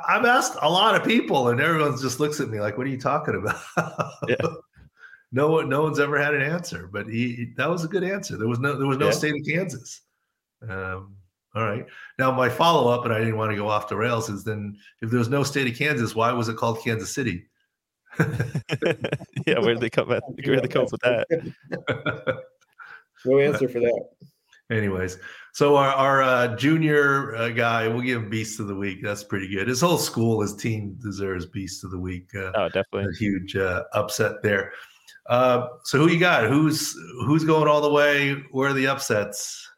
have 0.08 0.24
asked 0.24 0.56
a 0.62 0.70
lot 0.70 0.96
of 0.96 1.04
people, 1.04 1.50
and 1.50 1.60
everyone 1.60 2.00
just 2.00 2.22
looks 2.22 2.40
at 2.40 2.48
me 2.48 2.62
like, 2.62 2.78
"What 2.78 2.88
are 2.88 2.92
you 2.92 3.02
talking 3.02 3.36
about?" 3.36 3.62
yeah. 4.30 4.36
no 5.34 5.52
one, 5.52 5.68
no 5.68 5.84
one's 5.84 6.00
ever 6.00 6.18
had 6.18 6.34
an 6.34 6.42
answer, 6.42 6.90
but 6.90 7.06
he 7.06 7.52
that 7.58 7.70
was 7.70 7.84
a 7.84 7.90
good 7.90 8.06
answer. 8.06 8.38
There 8.38 8.48
was 8.48 8.60
no, 8.60 8.78
there 8.78 8.88
was 8.88 8.98
no 8.98 9.08
yeah. 9.08 9.12
state 9.12 9.36
of 9.36 9.46
Kansas. 9.46 10.00
Um, 10.70 11.18
all 11.56 11.64
right. 11.64 11.86
Now, 12.18 12.32
my 12.32 12.50
follow 12.50 12.92
up, 12.92 13.06
and 13.06 13.14
I 13.14 13.20
didn't 13.20 13.38
want 13.38 13.52
to 13.52 13.58
go 13.58 13.68
off 13.68 13.88
the 13.88 13.96
rails, 13.96 14.30
is 14.30 14.44
then 14.44 14.78
if 15.02 15.10
there 15.10 15.20
was 15.20 15.30
no 15.30 15.44
state 15.44 15.72
of 15.72 15.78
Kansas, 15.78 16.16
why 16.16 16.32
was 16.32 16.50
it 16.50 16.58
called 16.58 16.84
Kansas 16.84 17.14
City? 17.14 17.46
yeah, 18.20 19.60
where 19.60 19.74
did 19.74 19.82
they 19.82 19.90
come 19.90 20.12
at? 20.12 20.24
Where 20.28 20.56
did 20.56 20.64
they 20.64 20.68
come 20.68 20.86
up 20.86 20.92
with 20.92 21.02
that? 21.02 21.28
no 23.26 23.40
answer 23.40 23.68
for 23.68 23.80
that. 23.80 24.06
Anyways, 24.72 25.18
so 25.54 25.76
our, 25.76 25.90
our 25.90 26.24
uh, 26.24 26.56
junior 26.56 27.36
uh, 27.36 27.50
guy, 27.50 27.88
we'll 27.88 28.02
give 28.02 28.24
him 28.24 28.30
Beast 28.30 28.60
of 28.60 28.68
the 28.68 28.76
Week. 28.76 29.04
That's 29.04 29.24
pretty 29.24 29.48
good. 29.48 29.68
His 29.68 29.82
whole 29.82 29.98
school, 29.98 30.42
his 30.42 30.56
team 30.56 30.98
deserves 31.02 31.46
Beast 31.46 31.84
of 31.84 31.92
the 31.92 32.00
Week. 32.00 32.30
Uh, 32.34 32.52
oh, 32.56 32.70
definitely. 32.70 33.06
A 33.12 33.18
huge 33.18 33.56
uh, 33.56 33.84
upset 33.94 34.42
there. 34.42 34.72
Uh, 35.28 35.68
so 35.84 36.00
who 36.00 36.10
you 36.10 36.20
got? 36.20 36.50
Who's 36.50 36.94
who's 37.26 37.44
going 37.44 37.68
all 37.68 37.82
the 37.82 37.92
way? 37.92 38.34
Where 38.52 38.70
are 38.70 38.74
the 38.74 38.88
upsets? 38.88 39.70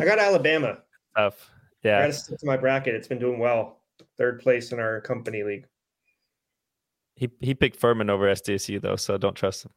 I 0.00 0.04
got 0.04 0.18
Alabama. 0.18 0.78
Tough. 1.16 1.50
Yeah. 1.82 1.98
I 1.98 2.02
got 2.02 2.06
to 2.06 2.12
stick 2.12 2.38
to 2.38 2.46
my 2.46 2.56
bracket. 2.56 2.94
It's 2.94 3.08
been 3.08 3.18
doing 3.18 3.38
well. 3.38 3.78
Third 4.16 4.40
place 4.40 4.72
in 4.72 4.80
our 4.80 5.00
company 5.00 5.42
league. 5.42 5.66
He 7.16 7.28
he 7.40 7.54
picked 7.54 7.76
Furman 7.76 8.08
over 8.08 8.24
SDSU 8.26 8.80
though, 8.80 8.96
so 8.96 9.18
don't 9.18 9.34
trust 9.34 9.64
him. 9.64 9.70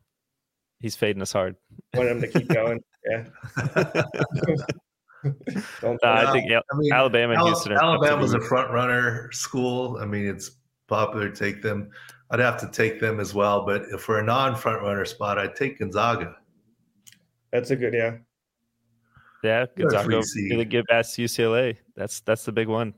He's 0.80 0.95
fading 0.95 1.21
us 1.21 1.34
hard. 1.34 1.55
Want 1.93 2.09
him 2.09 2.21
to 2.21 2.28
keep 2.28 2.47
going. 2.47 2.82
Yeah. 3.11 3.26
no, 5.84 5.97
I 6.03 6.32
think 6.32 6.49
I 6.49 6.61
mean, 6.78 6.93
Alabama 6.93 7.34
and 7.34 7.41
Houston. 7.43 7.74
Alabama's 7.74 8.34
a 8.34 8.39
front 8.39 8.71
runner 8.71 9.30
school. 9.34 9.97
I 10.01 10.05
mean, 10.05 10.26
it's 10.26 10.51
popular 10.88 11.28
to 11.28 11.36
take 11.36 11.61
them. 11.61 11.89
I'd 12.32 12.39
have 12.39 12.57
to 12.61 12.71
take 12.71 13.01
them 13.01 13.19
as 13.19 13.34
well, 13.34 13.65
but 13.65 13.84
if 13.91 13.99
for 13.99 14.19
a 14.19 14.24
non-front 14.24 14.82
runner 14.84 15.03
spot, 15.03 15.38
I'd 15.38 15.53
take 15.53 15.80
Gonzaga. 15.80 16.38
That's 17.51 17.71
a 17.71 17.76
good, 17.76 17.93
yeah. 17.93 18.19
Yeah, 19.43 19.65
Gonzaga 19.77 20.21
really 20.35 20.65
give 20.65 20.85
past 20.89 21.17
UCLA. 21.17 21.77
That's 21.95 22.21
that's 22.21 22.45
the 22.45 22.51
big 22.51 22.67
one 22.67 22.93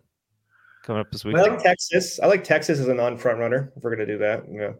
coming 0.83 1.01
up 1.01 1.11
this 1.11 1.25
week. 1.25 1.35
I 1.35 1.41
like 1.41 1.61
Texas. 1.61 2.19
I 2.21 2.27
like 2.27 2.43
Texas 2.43 2.79
as 2.79 2.87
a 2.87 2.93
non-front 2.93 3.39
runner. 3.39 3.73
If 3.75 3.83
we're 3.83 3.91
gonna 3.91 4.05
do 4.05 4.19
that, 4.19 4.43
yeah. 4.51 4.73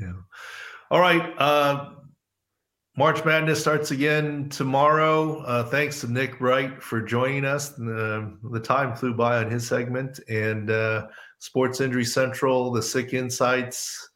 Yeah. 0.00 0.12
All 0.90 1.00
right. 1.00 1.34
Uh, 1.38 1.90
March 2.96 3.24
Madness 3.24 3.60
starts 3.60 3.90
again 3.90 4.50
tomorrow. 4.50 5.40
Uh, 5.42 5.64
thanks 5.64 6.00
to 6.02 6.12
Nick 6.12 6.40
Wright 6.40 6.82
for 6.82 7.00
joining 7.00 7.44
us. 7.46 7.70
The, 7.70 8.36
the 8.50 8.60
time 8.60 8.94
flew 8.94 9.14
by 9.14 9.38
on 9.38 9.50
his 9.50 9.66
segment 9.66 10.20
and 10.28 10.70
uh, 10.70 11.06
Sports 11.38 11.80
Injury 11.80 12.04
Central, 12.04 12.70
the 12.70 12.82
Sick 12.82 13.14
Insights. 13.14 14.10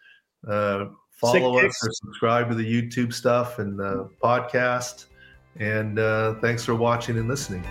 Uh, 0.46 0.86
follow 1.10 1.58
Sick 1.58 1.70
us 1.70 1.86
or 1.86 1.92
subscribe 1.92 2.50
to 2.50 2.54
the 2.54 2.64
YouTube 2.64 3.14
stuff 3.14 3.58
and 3.58 3.78
the 3.78 4.10
podcast. 4.22 5.06
And 5.58 5.98
uh, 5.98 6.34
thanks 6.34 6.64
for 6.64 6.74
watching 6.74 7.18
and 7.18 7.28
listening. 7.28 7.64